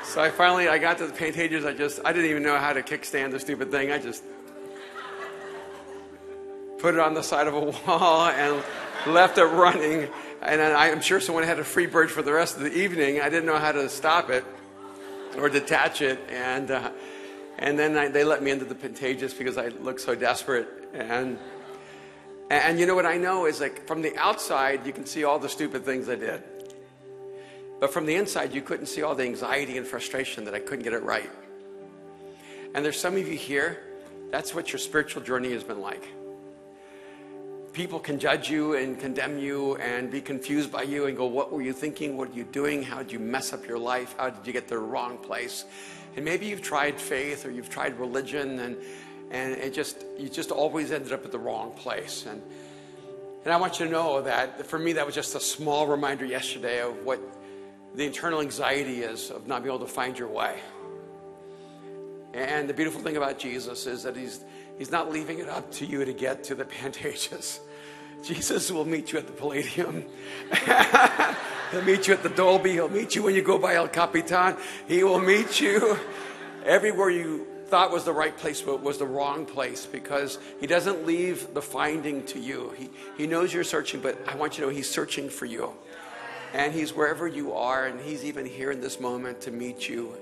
so 0.07 0.22
I 0.22 0.30
finally, 0.30 0.68
I 0.68 0.78
got 0.78 0.99
to 0.99 1.07
the 1.09 1.12
paint 1.12 1.34
Pantages. 1.34 1.66
I 1.66 1.74
just, 1.74 2.01
I 2.05 2.12
didn't 2.12 2.30
even 2.30 2.45
know 2.45 2.57
how 2.57 2.72
to 2.72 2.80
kickstand 2.80 3.32
the 3.32 3.41
stupid 3.41 3.72
thing. 3.72 3.91
I 3.91 3.99
just 3.99 4.22
put 6.78 6.95
it 6.95 7.01
on 7.01 7.14
the 7.14 7.22
side 7.22 7.49
of 7.49 7.55
a 7.55 7.61
wall 7.61 8.26
and 8.28 8.62
left 9.07 9.37
it 9.37 9.45
running. 9.45 10.09
And 10.43 10.61
I'm 10.61 11.01
sure 11.01 11.20
someone 11.20 11.45
had 11.45 11.59
a 11.59 11.64
free 11.64 11.87
bird 11.87 12.11
for 12.11 12.22
the 12.22 12.32
rest 12.32 12.57
of 12.57 12.62
the 12.62 12.72
evening. 12.72 13.20
I 13.20 13.28
didn't 13.28 13.47
know 13.47 13.59
how 13.59 13.72
to 13.72 13.89
stop 13.89 14.30
it 14.30 14.45
or 15.37 15.49
detach 15.49 16.03
it. 16.03 16.18
And, 16.30 16.70
uh, 16.70 16.91
and 17.59 17.78
then 17.78 17.97
I, 17.97 18.09
they 18.09 18.24
let 18.24 18.43
me 18.43 18.51
into 18.51 18.64
the 18.64 18.74
Pantages 18.74 19.37
because 19.37 19.57
I 19.57 19.68
looked 19.68 20.01
so 20.01 20.14
desperate. 20.14 20.68
And, 20.95 21.39
and 22.51 22.78
you 22.78 22.87
know 22.87 22.95
what 22.95 23.07
I 23.07 23.16
know 23.16 23.47
is 23.47 23.61
like 23.61 23.87
from 23.87 24.03
the 24.03 24.16
outside, 24.16 24.87
you 24.87 24.93
can 24.93 25.07
see 25.07 25.24
all 25.24 25.39
the 25.39 25.49
stupid 25.49 25.84
things 25.84 26.09
I 26.09 26.16
did. 26.16 26.43
But 27.80 27.93
from 27.93 28.07
the 28.07 28.14
inside, 28.14 28.55
you 28.55 28.62
couldn't 28.62 28.87
see 28.87 29.03
all 29.03 29.14
the 29.14 29.24
anxiety 29.24 29.76
and 29.76 29.87
frustration 29.87 30.45
that 30.45 30.55
I 30.55 30.61
couldn't 30.61 30.84
get 30.84 30.93
it 30.93 31.03
right. 31.03 31.30
And 32.74 32.84
there's 32.84 32.99
some 32.99 33.16
of 33.16 33.26
you 33.26 33.37
here, 33.37 33.82
that's 34.30 34.55
what 34.55 34.72
your 34.72 34.78
spiritual 34.78 35.22
journey 35.22 35.53
has 35.53 35.64
been 35.64 35.80
like. 35.80 36.07
People 37.77 38.01
can 38.01 38.18
judge 38.18 38.49
you 38.49 38.74
and 38.74 38.99
condemn 38.99 39.39
you 39.39 39.77
and 39.77 40.11
be 40.11 40.22
confused 40.22 40.72
by 40.72 40.81
you 40.81 41.09
and 41.09 41.14
go, 41.14 41.27
What 41.27 41.53
were 41.53 41.61
you 41.61 41.74
thinking? 41.74 42.16
What 42.16 42.31
are 42.31 42.33
you 42.33 42.45
doing? 42.45 42.83
How 42.83 43.03
did 43.03 43.12
you 43.12 43.18
mess 43.18 43.53
up 43.53 43.68
your 43.68 43.79
life? 43.79 44.14
How 44.16 44.31
did 44.31 44.47
you 44.47 44.55
get 44.55 44.66
to 44.68 44.77
the 44.77 44.79
wrong 44.79 45.18
place? 45.18 45.66
And 46.16 46.24
maybe 46.24 46.47
you've 46.47 46.62
tried 46.62 46.99
faith 46.99 47.45
or 47.45 47.51
you've 47.51 47.68
tried 47.68 48.01
religion 48.01 48.61
and, 48.61 48.79
and 49.31 49.53
it 49.53 49.74
just, 49.74 50.07
you 50.16 50.31
just 50.31 50.53
always 50.53 50.91
ended 50.91 51.12
up 51.12 51.27
at 51.27 51.33
the 51.33 51.39
wrong 51.39 51.72
place. 51.72 52.24
And, 52.24 52.41
and 53.45 53.53
I 53.53 53.59
want 53.59 53.79
you 53.79 53.85
to 53.85 53.93
know 53.93 54.22
that 54.22 54.66
for 54.66 54.79
me, 54.79 54.95
that 54.95 55.05
was 55.05 55.14
just 55.14 55.35
a 55.35 55.41
small 55.41 55.87
reminder 55.87 56.24
yesterday 56.24 56.81
of 56.81 57.05
what 57.05 57.20
the 57.95 58.07
internal 58.07 58.41
anxiety 58.41 59.03
is 59.03 59.31
of 59.31 59.47
not 59.47 59.62
being 59.62 59.74
able 59.74 59.85
to 59.85 59.93
find 59.93 60.18
your 60.18 60.29
way. 60.29 60.61
And 62.33 62.70
the 62.70 62.74
beautiful 62.74 63.03
thing 63.03 63.18
about 63.18 63.39
Jesus 63.39 63.87
is 63.87 64.03
that 64.05 64.16
he's, 64.16 64.41
he's 64.79 64.91
not 64.91 65.12
leaving 65.12 65.41
it 65.41 65.49
up 65.51 65.70
to 65.72 65.85
you 65.85 66.07
to 66.07 66.14
get 66.14 66.43
to 66.45 66.55
the 66.55 66.64
Pantages. 66.77 67.61
Jesus 68.23 68.71
will 68.71 68.85
meet 68.85 69.12
you 69.12 69.19
at 69.19 69.27
the 69.27 69.33
Palladium. 69.33 70.05
He'll 71.71 71.83
meet 71.83 72.09
you 72.09 72.14
at 72.14 72.23
the 72.23 72.29
Dolby. 72.29 72.73
He'll 72.73 72.89
meet 72.89 73.14
you 73.14 73.23
when 73.23 73.35
you 73.35 73.43
go 73.43 73.59
by 73.59 73.75
El 73.75 73.89
Capitan. 73.89 74.57
He 74.89 75.03
will 75.05 75.21
meet 75.21 75.61
you 75.61 75.99
everywhere 76.64 77.11
you 77.11 77.47
thought 77.67 77.91
was 77.91 78.05
the 78.05 78.12
right 78.12 78.37
place, 78.37 78.62
but 78.62 78.83
was 78.83 78.99
the 78.99 79.07
wrong 79.07 79.45
place 79.45 79.87
because 79.87 80.39
he 80.61 80.67
doesn't 80.67 81.05
leave 81.05 81.53
the 81.55 81.62
finding 81.62 82.25
to 82.27 82.39
you. 82.39 82.73
He, 82.77 82.91
he 83.17 83.27
knows 83.27 83.53
you're 83.53 83.64
searching, 83.64 84.01
but 84.01 84.17
I 84.29 84.37
want 84.37 84.57
you 84.57 84.64
to 84.64 84.71
know 84.71 84.77
he's 84.77 84.89
searching 84.89 85.29
for 85.29 85.47
you. 85.47 85.73
And 86.53 86.73
He's 86.73 86.95
wherever 86.95 87.27
you 87.27 87.53
are, 87.53 87.87
and 87.87 88.01
He's 88.01 88.25
even 88.25 88.47
here 88.47 88.71
in 88.71 88.81
this 88.81 89.01
moment 89.01 89.43
to 89.43 89.51
meet 89.51 89.89
you. 89.89 90.14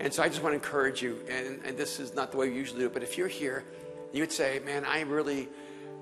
And 0.00 0.12
so 0.12 0.22
I 0.22 0.28
just 0.28 0.42
want 0.42 0.52
to 0.52 0.54
encourage 0.54 1.02
you, 1.02 1.18
and, 1.28 1.60
and 1.64 1.76
this 1.76 1.98
is 1.98 2.14
not 2.14 2.30
the 2.30 2.38
way 2.38 2.48
we 2.48 2.54
usually 2.54 2.80
do 2.80 2.86
it, 2.86 2.94
but 2.94 3.02
if 3.02 3.18
you're 3.18 3.28
here, 3.28 3.64
you 4.12 4.22
would 4.22 4.32
say, 4.32 4.60
Man, 4.64 4.84
I 4.84 5.00
really. 5.02 5.48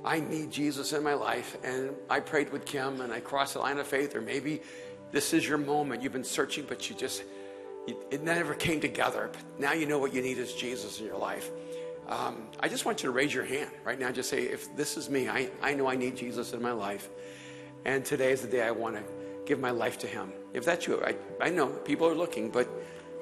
I 0.05 0.21
need 0.21 0.51
Jesus 0.51 0.93
in 0.93 1.03
my 1.03 1.15
life, 1.15 1.57
and 1.65 1.91
I 2.09 2.21
prayed 2.21 2.53
with 2.53 2.65
Kim, 2.65 3.01
and 3.01 3.13
I 3.13 3.21
crossed 3.21 3.55
the 3.55 3.61
line 3.61 3.79
of 3.79 3.87
faith, 3.87 4.15
or 4.15 4.21
maybe 4.21 4.63
this 5.11 5.33
is 5.33 5.49
your 5.49 5.59
moment. 5.59 6.03
You've 6.03 6.13
been 6.13 6.25
searching, 6.25 6.65
but 6.69 6.89
you 6.89 6.97
just, 6.97 7.25
it 7.87 8.23
never 8.23 8.55
came 8.55 8.81
together. 8.81 9.31
But 9.33 9.43
now 9.59 9.73
you 9.73 9.87
know 9.87 9.99
what 9.99 10.15
you 10.15 10.23
need 10.23 10.39
is 10.39 10.55
Jesus 10.55 11.01
in 11.01 11.07
your 11.07 11.19
life. 11.19 11.51
Um, 12.09 12.47
I 12.61 12.69
just 12.69 12.85
want 12.85 13.03
you 13.03 13.09
to 13.09 13.13
raise 13.13 13.35
your 13.35 13.45
hand 13.45 13.71
right 13.85 13.99
now. 13.99 14.13
Just 14.13 14.31
say, 14.31 14.45
if 14.45 14.75
this 14.77 14.97
is 14.97 15.11
me, 15.11 15.29
I, 15.29 15.51
I 15.61 15.75
know 15.75 15.89
I 15.89 15.97
need 15.97 16.17
Jesus 16.17 16.53
in 16.53 16.63
my 16.63 16.73
life. 16.73 17.09
And 17.85 18.05
today 18.05 18.33
is 18.33 18.43
the 18.43 18.49
day 18.49 18.63
I 18.63 18.71
want 18.71 18.97
to 18.97 19.03
give 19.45 19.59
my 19.59 19.71
life 19.71 19.99
to 19.99 20.07
Him. 20.07 20.33
If 20.53 20.65
that's 20.65 20.87
you, 20.87 21.03
I, 21.05 21.17
I 21.41 21.51
know 21.51 21.69
people 21.69 22.07
are 22.09 22.15
looking, 22.15 22.51
but 22.51 22.69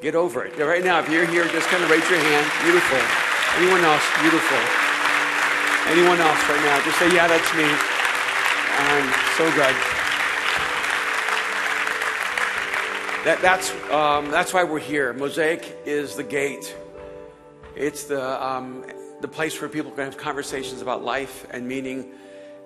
get 0.02 0.14
over 0.14 0.44
it. 0.44 0.58
Right 0.58 0.84
now, 0.84 0.98
if 1.00 1.08
you're 1.08 1.26
here, 1.26 1.46
just 1.48 1.68
kind 1.68 1.82
of 1.82 1.90
raise 1.90 2.08
your 2.10 2.18
hand. 2.18 2.50
Beautiful. 2.62 2.98
Anyone 3.56 3.80
else? 3.84 4.04
Beautiful. 4.20 4.93
Anyone 5.86 6.18
else 6.18 6.48
right 6.48 6.62
now? 6.64 6.82
Just 6.84 6.98
say, 6.98 7.14
yeah, 7.14 7.28
that's 7.28 7.54
me. 7.54 7.64
I'm 8.76 9.12
so 9.36 9.44
good. 9.54 9.76
That, 13.24 13.38
that's, 13.42 13.70
um, 13.90 14.30
that's 14.30 14.52
why 14.52 14.64
we're 14.64 14.78
here. 14.78 15.12
Mosaic 15.12 15.78
is 15.84 16.16
the 16.16 16.22
gate. 16.22 16.74
It's 17.76 18.04
the, 18.04 18.44
um, 18.44 18.84
the 19.20 19.28
place 19.28 19.60
where 19.60 19.68
people 19.68 19.90
can 19.90 20.04
have 20.04 20.16
conversations 20.16 20.80
about 20.80 21.04
life 21.04 21.46
and 21.50 21.66
meaning 21.68 22.12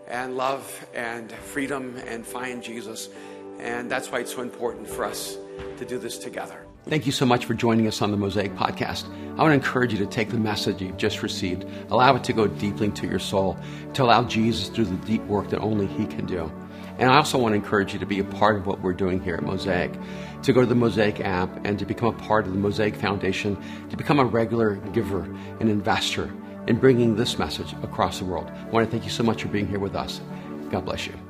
and 0.06 0.36
love 0.36 0.86
and 0.94 1.30
freedom 1.30 1.96
and 2.06 2.26
find 2.26 2.62
Jesus. 2.62 3.08
And 3.58 3.90
that's 3.90 4.12
why 4.12 4.20
it's 4.20 4.34
so 4.34 4.42
important 4.42 4.88
for 4.88 5.04
us 5.04 5.36
to 5.78 5.84
do 5.84 5.98
this 5.98 6.18
together. 6.18 6.67
Thank 6.84 7.04
you 7.04 7.12
so 7.12 7.26
much 7.26 7.44
for 7.44 7.52
joining 7.52 7.86
us 7.86 8.00
on 8.00 8.10
the 8.10 8.16
Mosaic 8.16 8.54
Podcast. 8.54 9.04
I 9.36 9.42
want 9.42 9.50
to 9.50 9.54
encourage 9.54 9.92
you 9.92 9.98
to 9.98 10.06
take 10.06 10.30
the 10.30 10.38
message 10.38 10.80
you've 10.80 10.96
just 10.96 11.22
received, 11.22 11.66
allow 11.90 12.16
it 12.16 12.24
to 12.24 12.32
go 12.32 12.46
deeply 12.46 12.86
into 12.86 13.06
your 13.06 13.18
soul, 13.18 13.58
to 13.94 14.02
allow 14.02 14.24
Jesus 14.24 14.70
to 14.70 14.76
do 14.76 14.84
the 14.84 15.06
deep 15.06 15.22
work 15.24 15.50
that 15.50 15.60
only 15.60 15.86
He 15.86 16.06
can 16.06 16.24
do. 16.24 16.50
And 16.98 17.10
I 17.10 17.16
also 17.16 17.38
want 17.38 17.52
to 17.52 17.56
encourage 17.56 17.92
you 17.92 17.98
to 18.00 18.06
be 18.06 18.18
a 18.18 18.24
part 18.24 18.56
of 18.56 18.66
what 18.66 18.80
we're 18.80 18.94
doing 18.94 19.22
here 19.22 19.36
at 19.36 19.42
Mosaic, 19.42 19.92
to 20.42 20.52
go 20.52 20.62
to 20.62 20.66
the 20.66 20.74
Mosaic 20.74 21.20
app 21.20 21.50
and 21.64 21.78
to 21.78 21.84
become 21.84 22.08
a 22.08 22.18
part 22.18 22.46
of 22.46 22.52
the 22.52 22.58
Mosaic 22.58 22.96
Foundation, 22.96 23.56
to 23.90 23.96
become 23.96 24.18
a 24.18 24.24
regular 24.24 24.76
giver 24.92 25.22
and 25.60 25.68
investor 25.68 26.32
in 26.66 26.76
bringing 26.76 27.16
this 27.16 27.38
message 27.38 27.72
across 27.82 28.18
the 28.18 28.24
world. 28.24 28.50
I 28.50 28.70
want 28.70 28.86
to 28.86 28.90
thank 28.90 29.04
you 29.04 29.10
so 29.10 29.22
much 29.22 29.42
for 29.42 29.48
being 29.48 29.68
here 29.68 29.78
with 29.78 29.94
us. 29.94 30.20
God 30.70 30.84
bless 30.84 31.06
you. 31.06 31.27